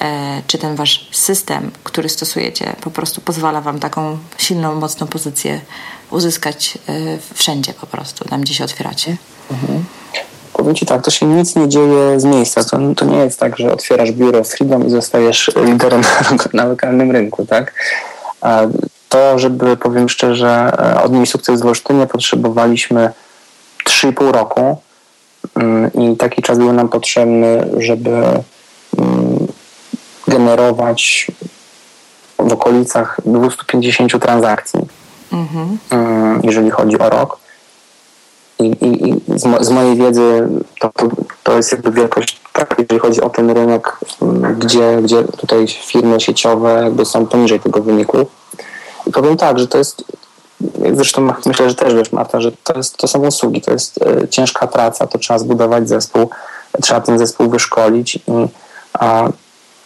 e, 0.00 0.42
czy 0.46 0.58
ten 0.58 0.76
wasz 0.76 1.08
system, 1.12 1.70
który 1.84 2.08
stosujecie, 2.08 2.76
po 2.80 2.90
prostu 2.90 3.20
pozwala 3.20 3.60
wam 3.60 3.78
taką 3.78 4.18
silną, 4.38 4.74
mocną 4.74 5.06
pozycję 5.06 5.60
uzyskać 6.10 6.78
e, 6.88 6.92
wszędzie 7.34 7.72
po 7.72 7.86
prostu, 7.86 8.24
tam 8.24 8.40
gdzie 8.40 8.54
się 8.54 8.64
otwieracie? 8.64 9.16
Mhm. 9.50 9.84
powiem 10.52 10.74
Ci 10.74 10.86
tak, 10.86 11.02
to 11.04 11.10
się 11.10 11.26
nic 11.26 11.56
nie 11.56 11.68
dzieje 11.68 12.20
z 12.20 12.24
miejsca. 12.24 12.64
To, 12.64 12.78
to 12.96 13.04
nie 13.04 13.16
jest 13.16 13.40
tak, 13.40 13.56
że 13.58 13.72
otwierasz 13.72 14.12
biuro 14.12 14.44
Freedom 14.44 14.86
i 14.86 14.90
zostajesz 14.90 15.50
liderem 15.56 16.00
na, 16.00 16.36
na 16.62 16.64
lokalnym 16.64 17.10
rynku, 17.10 17.46
tak? 17.46 17.74
To, 19.10 19.38
żeby, 19.38 19.76
powiem 19.76 20.08
szczerze, 20.08 20.72
e, 20.78 21.02
odnieść 21.02 21.32
sukces 21.32 21.62
w 21.62 21.66
Olsztynie 21.66 22.06
potrzebowaliśmy 22.06 23.12
3,5 23.88 24.32
roku 24.32 24.76
mm, 25.54 25.92
i 25.92 26.16
taki 26.16 26.42
czas 26.42 26.58
był 26.58 26.72
nam 26.72 26.88
potrzebny, 26.88 27.70
żeby 27.78 28.10
mm, 28.98 29.46
generować 30.28 31.26
w 32.38 32.52
okolicach 32.52 33.20
250 33.26 34.22
transakcji, 34.22 34.80
mhm. 35.32 35.78
Mm, 35.90 36.40
jeżeli 36.44 36.70
chodzi 36.70 36.98
o 36.98 37.10
rok. 37.10 37.38
I, 38.58 38.64
i, 38.64 39.08
i 39.08 39.38
z, 39.38 39.44
mo, 39.44 39.64
z, 39.64 39.70
mojej 39.70 39.96
wiedzy 39.96 40.48
to, 40.80 40.90
to 41.42 41.56
jest 41.56 41.72
jakby 41.72 41.90
wielkość, 41.90 42.40
tak, 42.52 42.74
jeżeli 42.78 43.00
chodzi 43.00 43.20
o 43.20 43.30
ten 43.30 43.50
rynek, 43.50 43.98
gdzie, 44.58 44.98
gdzie 45.02 45.24
tutaj 45.24 45.66
firmy 45.68 46.20
sieciowe 46.20 46.80
jakby 46.84 47.04
są 47.04 47.26
poniżej 47.26 47.60
tego 47.60 47.82
wyniku. 47.82 48.26
I 49.06 49.12
powiem 49.12 49.36
tak, 49.36 49.58
że 49.58 49.68
to 49.68 49.78
jest, 49.78 50.04
zresztą 50.94 51.28
myślę, 51.46 51.68
że 51.68 51.74
też 51.74 51.94
wiesz 51.94 52.12
Marta, 52.12 52.40
że 52.40 52.52
to, 52.52 52.76
jest, 52.76 52.96
to 52.96 53.08
są 53.08 53.26
usługi, 53.26 53.60
to 53.60 53.72
jest 53.72 54.02
e, 54.02 54.28
ciężka 54.28 54.66
praca, 54.66 55.06
to 55.06 55.18
trzeba 55.18 55.38
zbudować 55.38 55.88
zespół, 55.88 56.30
trzeba 56.82 57.00
ten 57.00 57.18
zespół 57.18 57.48
wyszkolić 57.48 58.16
i 58.16 58.20
a, 58.92 59.28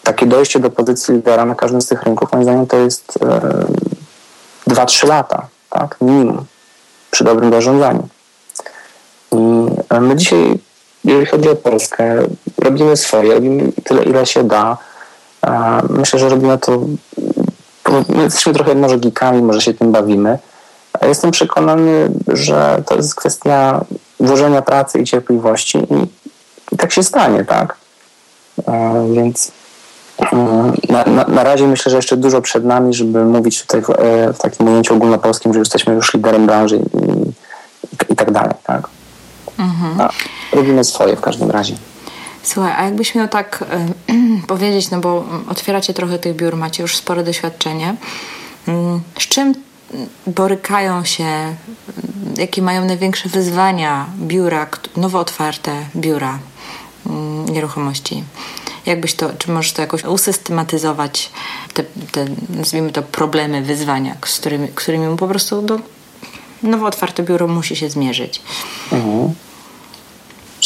takie 0.02 0.26
dojście 0.26 0.60
do 0.60 0.70
pozycji 0.70 1.14
lidera 1.14 1.44
na 1.44 1.54
każdym 1.54 1.82
z 1.82 1.86
tych 1.86 2.02
rynków, 2.02 2.32
moim 2.32 2.44
zdaniem 2.44 2.66
to 2.66 2.76
jest 2.76 3.18
e, 3.22 4.72
2-3 4.72 5.08
lata, 5.08 5.46
tak, 5.70 5.96
minimum, 6.00 6.44
przy 7.10 7.24
dobrym 7.24 7.50
zarządzaniu. 7.50 8.08
I 9.32 9.36
e, 9.90 10.00
my 10.00 10.16
dzisiaj, 10.16 10.58
jeżeli 11.04 11.26
chodzi 11.26 11.48
o 11.48 11.56
Polskę, 11.56 12.26
robimy 12.58 12.96
swoje, 12.96 13.34
robimy 13.34 13.72
tyle, 13.84 14.02
ile 14.02 14.26
się 14.26 14.44
da. 14.44 14.76
E, 15.46 15.82
myślę, 15.90 16.18
że 16.18 16.28
robimy 16.28 16.58
to, 16.58 16.80
jesteśmy 18.22 18.52
trochę 18.52 18.74
może 18.74 18.98
geekami, 18.98 19.42
może 19.42 19.60
się 19.60 19.74
tym 19.74 19.92
bawimy. 19.92 20.38
Jestem 21.02 21.30
przekonany, 21.30 22.10
że 22.28 22.82
to 22.86 22.96
jest 22.96 23.14
kwestia 23.14 23.84
włożenia 24.20 24.62
pracy 24.62 24.98
i 24.98 25.04
cierpliwości 25.04 25.78
i, 25.78 26.08
i 26.74 26.76
tak 26.76 26.92
się 26.92 27.02
stanie, 27.02 27.44
tak? 27.44 27.76
Więc 29.14 29.52
na, 30.88 31.04
na, 31.04 31.24
na, 31.24 31.44
razie 31.44 31.66
myślę, 31.66 31.90
że 31.90 31.96
jeszcze 31.96 32.16
dużo 32.16 32.40
przed 32.40 32.64
nami, 32.64 32.94
żeby 32.94 33.24
mówić 33.24 33.62
tutaj 33.62 33.82
w, 33.82 33.90
e, 33.90 34.32
w 34.32 34.38
takim 34.38 34.68
ujęciu 34.68 34.94
ogólnopolskim, 34.94 35.52
że 35.52 35.58
jesteśmy 35.58 35.94
już 35.94 36.14
liderem 36.14 36.46
branży 36.46 36.76
i, 36.76 36.80
i, 36.80 38.12
i 38.12 38.16
tak 38.16 38.30
dalej. 38.30 38.54
Tak? 38.64 38.88
Mhm. 39.58 40.00
A, 40.00 40.10
robimy 40.56 40.84
swoje 40.84 41.16
w 41.16 41.20
każdym 41.20 41.50
razie. 41.50 41.74
Słuchaj, 42.42 42.72
a 42.76 42.84
jakbyś 42.84 43.14
miał 43.14 43.28
tak 43.28 43.64
y, 44.03 44.03
powiedzieć, 44.46 44.90
no 44.90 45.00
bo 45.00 45.24
otwieracie 45.48 45.94
trochę 45.94 46.18
tych 46.18 46.36
biur, 46.36 46.56
macie 46.56 46.82
już 46.82 46.96
spore 46.96 47.24
doświadczenie. 47.24 47.96
Y, 48.68 48.72
z 49.20 49.28
czym 49.28 49.54
borykają 50.26 51.04
się, 51.04 51.56
jakie 52.36 52.62
mają 52.62 52.84
największe 52.84 53.28
wyzwania 53.28 54.06
biura, 54.18 54.66
nowo 54.96 55.18
otwarte 55.18 55.86
biura 55.96 56.38
y, 57.06 57.10
nieruchomości? 57.52 58.24
Jakbyś 58.86 59.14
to, 59.14 59.30
czy 59.38 59.50
możesz 59.50 59.72
to 59.72 59.82
jakoś 59.82 60.04
usystematyzować, 60.04 61.30
te, 61.74 61.84
te 61.84 62.26
nazwijmy 62.48 62.92
to 62.92 63.02
problemy, 63.02 63.62
wyzwania, 63.62 64.16
z 64.26 64.38
którymi, 64.38 64.68
którymi 64.68 65.16
po 65.16 65.28
prostu 65.28 65.62
do, 65.62 65.78
nowo 66.62 66.86
otwarte 66.86 67.22
biuro 67.22 67.48
musi 67.48 67.76
się 67.76 67.90
zmierzyć? 67.90 68.42
Mhm. 68.92 69.34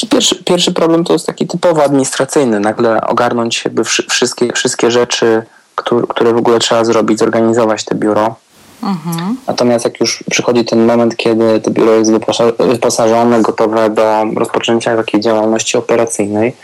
Pierwszy, 0.06 0.44
pierwszy 0.44 0.72
problem 0.72 1.04
to 1.04 1.12
jest 1.12 1.26
taki 1.26 1.46
typowo 1.46 1.84
administracyjny. 1.84 2.60
Nagle 2.60 3.00
ogarnąć 3.00 3.64
jakby 3.64 3.84
wszystkie, 3.84 4.52
wszystkie 4.52 4.90
rzeczy, 4.90 5.42
które, 5.74 6.06
które 6.08 6.32
w 6.32 6.36
ogóle 6.36 6.58
trzeba 6.58 6.84
zrobić, 6.84 7.18
zorganizować 7.18 7.84
te 7.84 7.94
biuro. 7.94 8.34
Mhm. 8.82 9.36
Natomiast 9.46 9.84
jak 9.84 10.00
już 10.00 10.24
przychodzi 10.30 10.64
ten 10.64 10.86
moment, 10.86 11.16
kiedy 11.16 11.60
to 11.60 11.70
biuro 11.70 11.92
jest 11.92 12.12
wyposażone, 12.58 13.42
gotowe 13.42 13.90
do 13.90 14.24
rozpoczęcia 14.36 14.96
takiej 14.96 15.20
działalności 15.20 15.76
operacyjnej, 15.76 16.56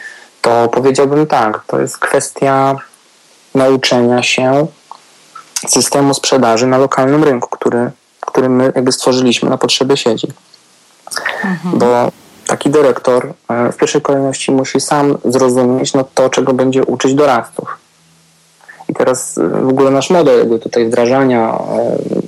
to 0.43 0.69
powiedziałbym 0.69 1.27
tak, 1.27 1.65
to 1.67 1.81
jest 1.81 1.99
kwestia 1.99 2.77
nauczenia 3.55 4.23
się 4.23 4.67
systemu 5.69 6.15
sprzedaży 6.15 6.67
na 6.67 6.79
lokalnym 6.79 7.25
rynku, 7.25 7.49
który, 7.51 7.91
który 8.21 8.49
my 8.49 8.73
jakby 8.75 8.93
stworzyliśmy 8.93 9.51
na 9.51 9.59
potrzeby 9.59 9.97
sieci. 9.97 10.29
Mhm. 11.45 11.79
Bo 11.79 12.11
taki 12.47 12.71
dyrektor 12.71 13.33
e, 13.49 13.73
w 13.73 13.77
pierwszej 13.77 14.03
kolejności 14.03 14.53
musi 14.53 14.81
sam 14.81 15.19
zrozumieć 15.25 15.95
no, 15.95 16.05
to, 16.15 16.31
czego 16.31 16.53
będzie 16.53 16.85
uczyć 16.85 17.15
doradców. 17.15 17.79
I 18.89 18.95
teraz 18.95 19.39
e, 19.39 19.49
w 19.49 19.69
ogóle 19.69 19.91
nasz 19.91 20.11
model 20.11 20.59
tutaj 20.61 20.87
wdrażania 20.87 21.59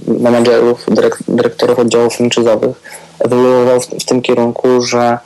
e, 0.08 0.20
menedżerów, 0.20 0.86
dyrektorów 1.28 1.78
oddziałów 1.78 2.14
franczyzowych 2.14 2.76
ewoluował 3.18 3.80
w, 3.80 4.04
tym 4.04 4.22
kierunku, 4.22 4.82
że 4.82 5.18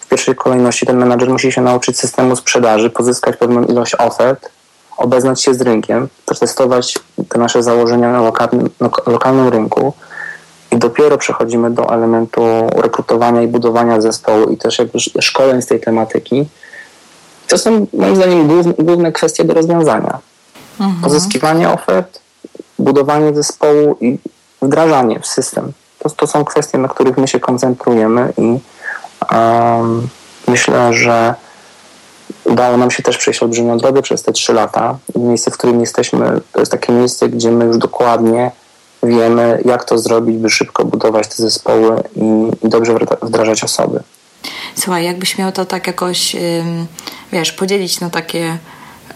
w 0.00 0.08
pierwszej 0.08 0.34
kolejności 0.34 0.86
ten 0.86 0.96
menadżer 0.96 1.30
musi 1.30 1.52
się 1.52 1.60
nauczyć 1.60 1.98
systemu 1.98 2.36
sprzedaży, 2.36 2.90
pozyskać 2.90 3.36
pewną 3.36 3.64
ilość 3.64 3.94
ofert, 3.98 4.50
obeznać 4.96 5.42
się 5.42 5.54
z 5.54 5.60
rynkiem, 5.60 6.08
przetestować 6.26 6.98
te 7.28 7.38
nasze 7.38 7.62
założenia 7.62 8.12
na 8.12 8.20
lokalnym, 8.20 8.70
lokalnym 9.06 9.48
rynku 9.48 9.92
i 10.72 10.78
dopiero 10.78 11.18
przechodzimy 11.18 11.70
do 11.70 11.94
elementu 11.94 12.42
rekrutowania 12.76 13.42
i 13.42 13.48
budowania 13.48 14.00
zespołu 14.00 14.50
i 14.50 14.56
też 14.56 14.78
jakby 14.78 14.98
szkoleń 15.20 15.62
z 15.62 15.66
tej 15.66 15.80
tematyki. 15.80 16.48
To 17.48 17.58
są 17.58 17.86
moim 17.92 18.16
zdaniem 18.16 18.48
główne, 18.48 18.72
główne 18.78 19.12
kwestie 19.12 19.44
do 19.44 19.54
rozwiązania. 19.54 20.18
Mhm. 20.80 21.02
Pozyskiwanie 21.02 21.70
ofert, 21.70 22.20
budowanie 22.78 23.34
zespołu 23.34 23.96
i 24.00 24.18
wdrażanie 24.62 25.20
w 25.20 25.26
system. 25.26 25.72
To, 25.98 26.10
to 26.10 26.26
są 26.26 26.44
kwestie, 26.44 26.78
na 26.78 26.88
których 26.88 27.18
my 27.18 27.28
się 27.28 27.40
koncentrujemy 27.40 28.32
i 28.38 28.58
Um, 29.32 30.08
myślę, 30.48 30.92
że 30.92 31.34
udało 32.44 32.76
nam 32.76 32.90
się 32.90 33.02
też 33.02 33.18
przejść 33.18 33.42
olbrzymią 33.42 33.78
drogę 33.78 34.02
przez 34.02 34.22
te 34.22 34.32
trzy 34.32 34.52
lata. 34.52 34.98
Miejsce, 35.16 35.50
w 35.50 35.54
którym 35.54 35.80
jesteśmy, 35.80 36.40
to 36.52 36.60
jest 36.60 36.72
takie 36.72 36.92
miejsce, 36.92 37.28
gdzie 37.28 37.50
my 37.50 37.64
już 37.64 37.78
dokładnie 37.78 38.50
wiemy, 39.06 39.62
jak 39.64 39.84
to 39.84 39.98
zrobić, 39.98 40.36
by 40.36 40.50
szybko 40.50 40.84
budować 40.84 41.28
te 41.28 41.34
zespoły 41.34 42.02
i, 42.16 42.50
dobrze 42.68 42.94
wdrażać 43.22 43.64
osoby. 43.64 44.00
Słuchaj, 44.74 45.04
jakbyś 45.04 45.38
miał 45.38 45.52
to 45.52 45.64
tak 45.64 45.86
jakoś, 45.86 46.36
wiesz, 47.32 47.52
podzielić 47.52 48.00
na 48.00 48.10
takie 48.10 48.58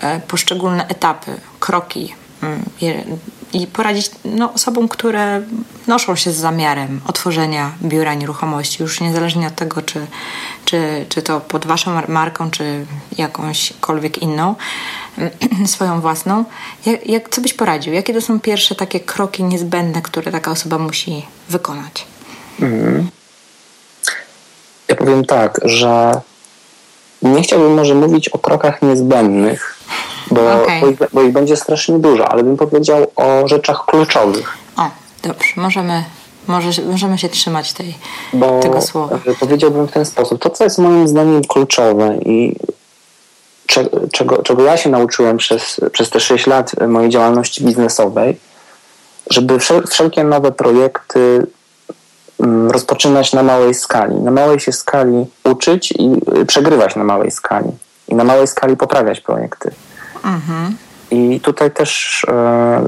e, 0.01 0.21
poszczególne 0.21 0.87
etapy, 0.89 1.31
kroki, 1.61 2.15
i 3.53 3.67
poradzić 3.67 4.11
no, 4.25 4.53
osobom, 4.53 4.89
które 4.89 5.43
noszą 5.87 6.17
się 6.17 6.33
z 6.33 6.37
zamiarem 6.37 7.01
otworzenia 7.07 7.73
biura 7.83 8.15
nieruchomości, 8.15 8.83
już 8.83 9.01
niezależnie 9.01 9.47
od 9.47 9.55
tego, 9.55 9.83
czy, 9.83 10.07
czy, 10.65 11.07
czy 11.09 11.23
to 11.23 11.41
pod 11.41 11.67
Waszą 11.67 12.03
marką, 12.09 12.51
czy 12.51 12.87
jakąśkolwiek 13.19 14.19
inną, 14.19 14.55
swoją 15.67 16.01
własną. 16.01 16.45
Jak, 16.87 17.07
jak, 17.07 17.29
co 17.29 17.41
byś 17.41 17.55
poradził? 17.55 17.93
Jakie 17.93 18.15
to 18.15 18.21
są 18.21 18.41
pierwsze 18.41 18.75
takie 18.75 19.01
kroki 19.01 19.45
niezbędne, 19.45 20.03
które 20.03 20.33
taka 20.33 20.51
osoba 20.51 20.79
musi 20.79 21.27
wykonać? 21.49 22.07
Mhm. 22.61 23.09
Ja 24.89 24.97
powiem 24.97 25.25
tak, 25.25 25.61
że 25.65 26.21
nie 27.23 27.43
chciałbym 27.43 27.75
może 27.75 27.95
mówić 27.95 28.29
o 28.29 28.39
krokach 28.39 28.83
niezbędnych, 28.83 29.80
bo, 30.31 30.63
okay. 30.63 30.81
bo, 30.81 30.87
ich, 30.87 30.99
bo, 31.13 31.23
ich, 31.23 31.33
będzie 31.33 31.57
strasznie 31.57 31.99
dużo, 31.99 32.29
ale 32.29 32.45
bym 32.45 32.57
powiedział 32.57 33.07
o 33.17 33.49
rzeczach 33.49 33.85
kluczowych. 33.87 34.57
O, 34.77 34.91
dobrze, 35.23 35.53
możemy, 35.57 36.05
może, 36.47 36.83
możemy 36.83 37.19
się 37.19 37.29
trzymać 37.29 37.73
tej, 37.73 37.95
bo 38.33 38.61
tego 38.61 38.83
słowa. 38.83 39.19
Powiedziałbym 39.41 39.89
w 39.89 39.93
ten 39.93 40.05
sposób. 40.05 40.43
To, 40.43 40.51
co 40.51 40.65
jest 40.65 40.79
moim 40.79 41.09
zdaniem 41.09 41.43
kluczowe 41.45 42.17
i 42.17 42.57
czego, 44.13 44.43
czego 44.43 44.63
ja 44.63 44.77
się 44.77 44.91
nauczyłem 44.91 45.37
przez, 45.37 45.81
przez 45.93 46.11
te 46.11 46.21
6 46.21 46.47
lat 46.47 46.73
mojej 46.89 47.11
działalności 47.11 47.65
biznesowej, 47.65 48.37
żeby 49.31 49.59
wszelkie 49.91 50.25
nowe 50.25 50.53
projekty 50.53 51.47
mm, 52.41 52.71
rozpoczynać 52.71 53.33
na 53.33 53.43
małej 53.43 53.75
skali. 53.75 54.15
Na 54.15 54.31
małej 54.31 54.61
się 54.61 54.73
skali 54.73 55.27
uczyć 55.45 55.93
i 55.93 56.11
y, 56.41 56.47
przegrywać 56.47 56.97
na 56.97 57.05
małej 57.05 57.31
skali. 57.31 57.71
I 58.09 58.15
na 58.15 58.25
małej 58.25 58.47
skali 58.47 58.77
poprawiać 58.77 59.21
projekty. 59.21 59.71
Mhm. 60.25 60.77
I 61.11 61.41
tutaj 61.41 61.71
też, 61.71 62.25
e, 62.29 62.87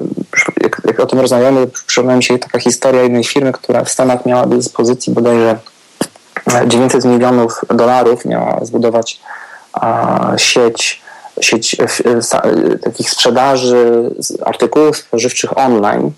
jak, 0.62 0.80
jak 0.84 1.00
o 1.00 1.06
tym 1.06 1.20
rozmawiamy, 1.20 1.66
przypomina 1.86 2.16
mi 2.16 2.24
się 2.24 2.38
taka 2.38 2.58
historia 2.58 3.02
jednej 3.02 3.24
firmy, 3.24 3.52
która 3.52 3.84
w 3.84 3.90
Stanach 3.90 4.26
miała 4.26 4.46
do 4.46 4.56
dyspozycji 4.56 5.12
bodajże 5.12 5.58
900 6.66 7.04
milionów 7.04 7.60
dolarów, 7.68 8.24
miała 8.24 8.64
zbudować 8.64 9.20
sieć, 10.36 11.02
sieć 11.40 11.76
e, 11.80 11.86
e, 12.44 12.78
takich 12.78 13.10
sprzedaży 13.10 14.10
artykułów 14.44 14.96
spożywczych 14.96 15.58
online. 15.58 16.10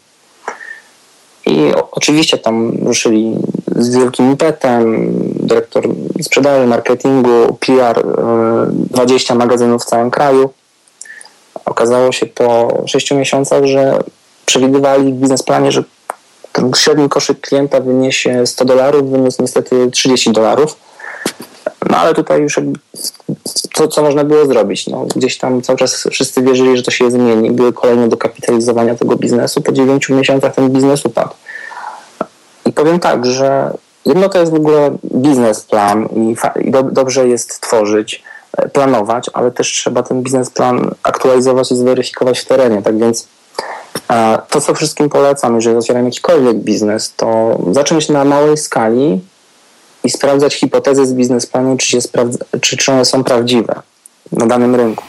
I 1.46 1.72
oczywiście 1.90 2.38
tam 2.38 2.72
ruszyli 2.86 3.36
z 3.76 3.96
wielkim 3.96 4.36
petem, 4.36 5.10
dyrektor 5.34 5.84
sprzedaży, 6.22 6.66
marketingu, 6.66 7.58
PR, 7.60 8.06
20 8.68 9.34
magazynów 9.34 9.82
w 9.82 9.86
całym 9.86 10.10
kraju. 10.10 10.50
Okazało 11.64 12.12
się 12.12 12.26
po 12.26 12.82
6 12.86 13.10
miesiącach, 13.10 13.64
że 13.64 13.98
przewidywali 14.46 15.12
w 15.12 15.16
biznesplanie, 15.16 15.72
że 15.72 15.84
ten 16.52 16.70
średni 16.76 17.08
koszyk 17.08 17.40
klienta 17.40 17.80
wyniesie 17.80 18.46
100 18.46 18.64
dolarów, 18.64 19.10
wyniósł 19.10 19.42
niestety 19.42 19.90
30 19.90 20.32
dolarów. 20.32 20.76
No 21.90 21.96
ale 21.96 22.14
tutaj 22.14 22.40
już 22.40 22.60
co, 23.74 23.88
co 23.88 24.02
można 24.02 24.24
było 24.24 24.46
zrobić? 24.46 24.86
No, 24.86 25.06
gdzieś 25.16 25.38
tam 25.38 25.62
cały 25.62 25.78
czas 25.78 26.08
wszyscy 26.10 26.42
wierzyli, 26.42 26.76
że 26.76 26.82
to 26.82 26.90
się 26.90 27.10
zmieni. 27.10 27.50
Były 27.50 27.72
kolejne 27.72 28.08
dokapitalizowania 28.08 28.94
tego 28.94 29.16
biznesu. 29.16 29.62
Po 29.62 29.72
9 29.72 30.08
miesiącach 30.08 30.54
ten 30.54 30.70
biznes 30.70 31.04
upadł. 31.06 31.34
I 32.66 32.72
powiem 32.72 33.00
tak, 33.00 33.26
że 33.26 33.70
jedno 34.06 34.28
to 34.28 34.38
jest 34.38 34.52
w 34.52 34.56
ogóle 34.56 34.96
biznesplan 35.14 36.08
i, 36.16 36.36
i 36.68 36.70
do, 36.70 36.82
dobrze 36.82 37.28
jest 37.28 37.60
tworzyć, 37.60 38.22
planować, 38.72 39.30
ale 39.32 39.50
też 39.50 39.72
trzeba 39.72 40.02
ten 40.02 40.22
biznesplan 40.22 40.90
aktualizować 41.02 41.72
i 41.72 41.76
zweryfikować 41.76 42.40
w 42.40 42.44
terenie. 42.44 42.82
Tak 42.82 42.98
więc 42.98 43.28
e, 44.10 44.38
to, 44.48 44.60
co 44.60 44.74
wszystkim 44.74 45.08
polecam, 45.08 45.56
jeżeli 45.56 45.76
otwieram 45.76 46.04
jakikolwiek 46.04 46.56
biznes, 46.56 47.12
to 47.16 47.58
zacząć 47.72 48.08
na 48.08 48.24
małej 48.24 48.56
skali 48.56 49.20
i 50.04 50.10
sprawdzać 50.10 50.54
hipotezy 50.54 51.06
z 51.06 51.12
biznesplanu, 51.12 51.76
czy, 51.76 51.86
się 51.86 52.00
sprawdza, 52.00 52.38
czy, 52.60 52.76
czy 52.76 52.92
one 52.92 53.04
są 53.04 53.24
prawdziwe 53.24 53.82
na 54.32 54.46
danym 54.46 54.74
rynku. 54.74 55.04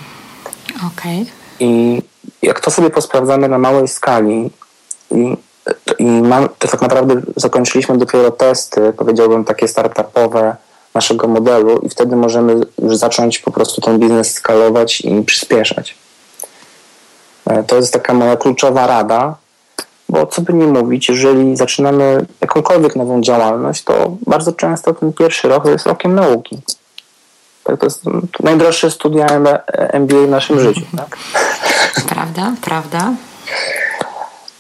Okay. 0.76 1.26
I 1.60 2.02
jak 2.42 2.60
to 2.60 2.72
sobie 2.72 2.90
posprawdzamy 2.90 3.50
na 3.50 3.58
małej 3.58 3.88
skali 3.88 4.52
i, 5.12 5.38
i 6.00 6.06
mam, 6.06 6.50
to 6.60 6.68
tak 6.68 6.82
naprawdę 6.82 7.22
zakończyliśmy 7.36 7.98
dopiero 7.98 8.32
testy, 8.32 8.94
powiedziałbym 8.98 9.46
takie 9.46 9.68
startupowe 9.68 10.56
naszego 10.96 11.28
modelu 11.28 11.80
i 11.80 11.90
wtedy 11.90 12.16
możemy 12.16 12.62
już 12.82 12.98
zacząć 12.98 13.40
po 13.40 13.52
prostu 13.52 13.82
ten 13.82 14.00
biznes 14.00 14.34
skalować 14.34 15.02
i 15.02 15.22
przyspieszać. 15.22 15.96
E, 17.46 17.64
to 17.64 17.76
jest 17.76 17.94
taka 17.94 18.14
moja 18.14 18.38
kluczowa 18.38 18.88
rada, 18.88 19.36
bo 20.10 20.28
co 20.28 20.42
by 20.42 20.54
nie 20.54 20.68
mówić, 20.68 21.10
jeżeli 21.10 21.58
zaczynamy 21.58 22.26
jakąkolwiek 22.42 22.96
nową 22.96 23.22
działalność, 23.22 23.84
to 23.84 24.18
bardzo 24.28 24.54
często 24.54 24.94
ten 24.94 25.14
pierwszy 25.14 25.48
rok 25.48 25.66
jest 25.66 25.86
rokiem 25.86 26.16
nauki. 26.16 26.62
Tak, 27.64 27.80
to 27.80 27.86
jest 27.86 28.04
najdroższe 28.40 28.92
studia 28.92 29.28
MBA 29.94 30.26
w 30.26 30.30
naszym 30.30 30.60
życiu. 30.60 30.82
Tak? 30.98 31.18
Prawda, 32.10 32.54
prawda. 32.62 33.14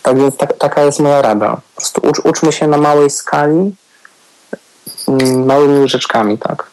Tak 0.04 0.18
więc 0.18 0.38
tak, 0.38 0.58
taka 0.58 0.84
jest 0.84 1.00
moja 1.00 1.22
rada. 1.22 1.50
Po 1.50 1.82
prostu 1.82 2.02
ucz, 2.10 2.20
uczmy 2.20 2.52
się 2.52 2.68
na 2.68 2.78
małej 2.78 3.10
skali, 3.10 3.76
małymi 5.46 5.80
łyżeczkami, 5.80 6.38
tak. 6.38 6.70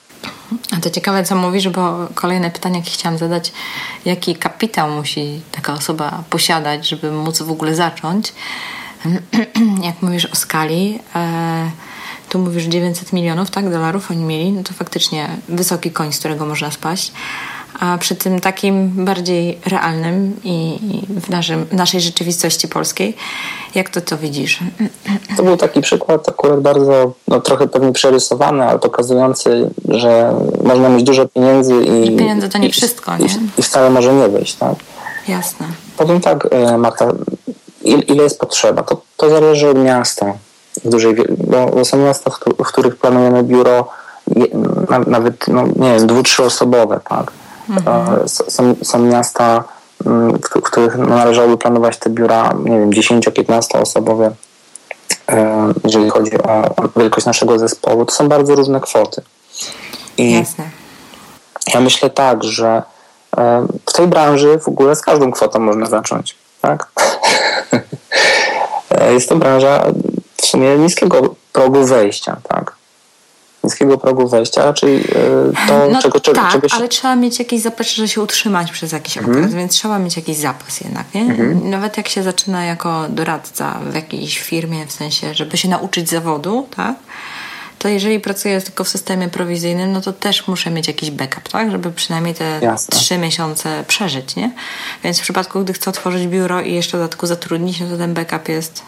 A 0.76 0.80
to 0.80 0.90
ciekawe, 0.90 1.24
co 1.24 1.36
mówisz, 1.36 1.68
bo 1.68 2.08
kolejne 2.14 2.50
pytanie, 2.50 2.78
jakie 2.78 2.90
chciałam 2.90 3.18
zadać, 3.18 3.52
jaki 4.04 4.36
kapitał 4.36 4.90
musi 4.90 5.40
taka 5.52 5.72
osoba 5.72 6.22
posiadać, 6.30 6.88
żeby 6.88 7.10
móc 7.10 7.42
w 7.42 7.50
ogóle 7.50 7.74
zacząć? 7.74 8.34
Jak 9.88 10.02
mówisz 10.02 10.26
o 10.26 10.36
skali, 10.36 10.98
e, 11.14 11.70
tu 12.28 12.38
mówisz 12.38 12.64
900 12.64 13.12
milionów, 13.12 13.50
tak, 13.50 13.70
dolarów 13.70 14.10
oni 14.10 14.24
mieli, 14.24 14.52
no 14.52 14.62
to 14.62 14.72
faktycznie 14.72 15.28
wysoki 15.48 15.90
koń, 15.90 16.12
z 16.12 16.18
którego 16.18 16.46
można 16.46 16.70
spaść. 16.70 17.12
A 17.82 17.98
przy 17.98 18.16
tym 18.16 18.40
takim 18.40 19.04
bardziej 19.04 19.58
realnym 19.66 20.40
i 20.44 20.78
w 21.20 21.30
naszym, 21.30 21.66
naszej 21.72 22.00
rzeczywistości 22.00 22.68
polskiej, 22.68 23.16
jak 23.74 23.88
to 23.88 24.00
to 24.00 24.18
widzisz? 24.18 24.58
To 25.36 25.42
był 25.42 25.56
taki 25.56 25.80
przykład 25.80 26.28
akurat 26.28 26.60
bardzo, 26.60 27.12
no 27.28 27.40
trochę 27.40 27.68
pewnie 27.68 27.92
przerysowany, 27.92 28.64
ale 28.64 28.78
pokazujący, 28.78 29.70
że 29.88 30.34
można 30.64 30.88
mieć 30.88 31.02
dużo 31.02 31.28
pieniędzy 31.28 31.74
i... 31.84 32.16
pieniądze 32.16 32.48
to 32.48 32.58
nie 32.58 32.68
i, 32.68 32.72
wszystko, 32.72 33.16
nie? 33.16 33.26
I 33.58 33.62
wcale 33.62 33.90
może 33.90 34.14
nie 34.14 34.28
wyjść, 34.28 34.54
tak? 34.54 34.74
Jasne. 35.28 35.66
Powiem 35.96 36.20
tak, 36.20 36.48
e, 36.50 36.78
Marta, 36.78 37.12
ile 37.84 38.22
jest 38.22 38.40
potrzeba? 38.40 38.82
To, 38.82 39.00
to 39.16 39.30
zależy 39.30 39.68
od 39.68 39.78
miasta 39.78 40.34
w 40.84 40.88
dużej, 40.88 41.14
bo 41.38 41.84
są 41.84 41.96
miasta, 41.96 42.30
w 42.58 42.62
których 42.62 42.96
planujemy 42.96 43.42
biuro 43.42 43.88
nawet, 45.06 45.48
no, 45.48 45.66
nie 45.76 45.94
wiem, 45.94 46.06
dwu, 46.06 46.22
trzyosobowe, 46.22 47.00
tak? 47.08 47.32
Mhm. 47.68 48.28
Są, 48.28 48.74
są 48.82 48.98
miasta, 48.98 49.64
mm, 50.06 50.38
w, 50.38 50.48
których 50.48 50.96
należałoby 50.96 51.58
planować 51.58 51.98
te 51.98 52.10
biura, 52.10 52.54
nie 52.64 52.78
wiem, 52.78 52.90
10-15 52.90 53.78
osobowe, 53.78 54.30
e, 55.28 55.72
jeżeli 55.84 56.10
chodzi 56.10 56.42
o 56.42 56.74
wielkość 56.96 57.26
naszego 57.26 57.58
zespołu. 57.58 58.04
To 58.04 58.14
są 58.14 58.28
bardzo 58.28 58.54
różne 58.54 58.80
kwoty. 58.80 59.22
I 60.18 60.32
Jasne. 60.32 60.64
Ja 61.74 61.80
myślę 61.80 62.10
tak, 62.10 62.44
że 62.44 62.82
e, 63.36 63.66
w 63.86 63.92
tej 63.92 64.06
branży 64.06 64.58
w 64.58 64.68
ogóle 64.68 64.96
z 64.96 65.00
każdą 65.00 65.32
kwotą 65.32 65.58
można 65.58 65.86
zacząć. 65.86 66.36
Tak? 66.60 66.86
E, 68.90 69.12
jest 69.12 69.28
to 69.28 69.36
branża 69.36 69.84
w 70.36 70.46
sumie 70.46 70.78
niskiego 70.78 71.34
progu 71.52 71.84
wejścia. 71.84 72.36
Tak? 72.48 72.76
Niskiego 73.64 73.98
progu 73.98 74.28
wejścia, 74.28 74.64
raczej 74.64 75.04
to, 75.68 75.88
no, 75.92 76.02
czego, 76.02 76.20
czego, 76.20 76.40
tak, 76.40 76.60
ale 76.70 76.88
trzeba 76.88 77.16
mieć 77.16 77.38
jakiś 77.38 77.62
zapas, 77.62 77.90
żeby 77.90 78.08
się 78.08 78.20
utrzymać 78.20 78.72
przez 78.72 78.92
jakiś 78.92 79.18
mhm. 79.18 79.36
okres, 79.36 79.54
więc 79.54 79.72
trzeba 79.72 79.98
mieć 79.98 80.16
jakiś 80.16 80.36
zapas 80.36 80.80
jednak, 80.80 81.14
nie? 81.14 81.20
Mhm. 81.20 81.70
Nawet 81.70 81.96
jak 81.96 82.08
się 82.08 82.22
zaczyna 82.22 82.64
jako 82.64 83.06
doradca 83.08 83.80
w 83.90 83.94
jakiejś 83.94 84.38
firmie, 84.38 84.86
w 84.86 84.92
sensie, 84.92 85.34
żeby 85.34 85.56
się 85.56 85.68
nauczyć 85.68 86.10
zawodu, 86.10 86.66
tak? 86.76 86.96
To 87.78 87.88
jeżeli 87.88 88.20
pracuję 88.20 88.60
tylko 88.60 88.84
w 88.84 88.88
systemie 88.88 89.28
prowizyjnym, 89.28 89.92
no 89.92 90.00
to 90.00 90.12
też 90.12 90.48
muszę 90.48 90.70
mieć 90.70 90.88
jakiś 90.88 91.10
backup, 91.10 91.48
tak? 91.48 91.70
Żeby 91.70 91.92
przynajmniej 91.92 92.34
te 92.34 92.76
trzy 92.90 93.18
miesiące 93.18 93.84
przeżyć, 93.88 94.36
nie? 94.36 94.52
Więc 95.04 95.18
w 95.18 95.22
przypadku, 95.22 95.60
gdy 95.60 95.72
chcę 95.72 95.90
otworzyć 95.90 96.26
biuro 96.26 96.60
i 96.60 96.74
jeszcze 96.74 96.96
w 96.96 97.00
dodatku 97.00 97.26
zatrudnić, 97.26 97.80
no 97.80 97.88
to 97.88 97.96
ten 97.96 98.14
backup 98.14 98.48
jest 98.48 98.82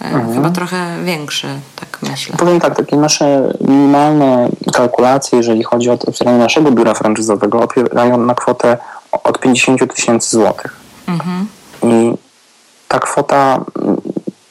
mhm. 0.00 0.34
Chyba 0.34 0.50
trochę 0.50 1.04
większy, 1.04 1.46
tak 1.76 1.98
myślę. 2.02 2.36
Powiem 2.36 2.60
tak, 2.60 2.76
takie 2.76 2.96
nasze 2.96 3.52
minimalne 3.60 4.48
kalkulacje, 4.72 5.38
jeżeli 5.38 5.64
chodzi 5.64 5.90
o 5.90 5.92
otwieranie 5.92 6.38
naszego 6.38 6.70
biura 6.70 6.94
franczyzowego, 6.94 7.62
opierają 7.62 8.18
na 8.18 8.34
kwotę 8.34 8.78
od 9.24 9.40
50 9.40 9.94
tysięcy 9.94 10.30
złotych. 10.30 10.76
Mhm. 11.08 11.46
I 11.82 12.14
ta 12.88 12.98
kwota, 12.98 13.64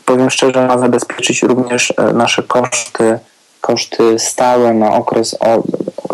powiem 0.06 0.30
szczerze, 0.30 0.68
ma 0.68 0.78
zabezpieczyć 0.78 1.44
również 1.44 1.94
e, 1.98 2.14
nasze 2.14 2.44
koszty, 2.44 3.20
koszty 3.62 4.20
stałe 4.20 4.74
na 4.74 4.94
okres 4.94 5.36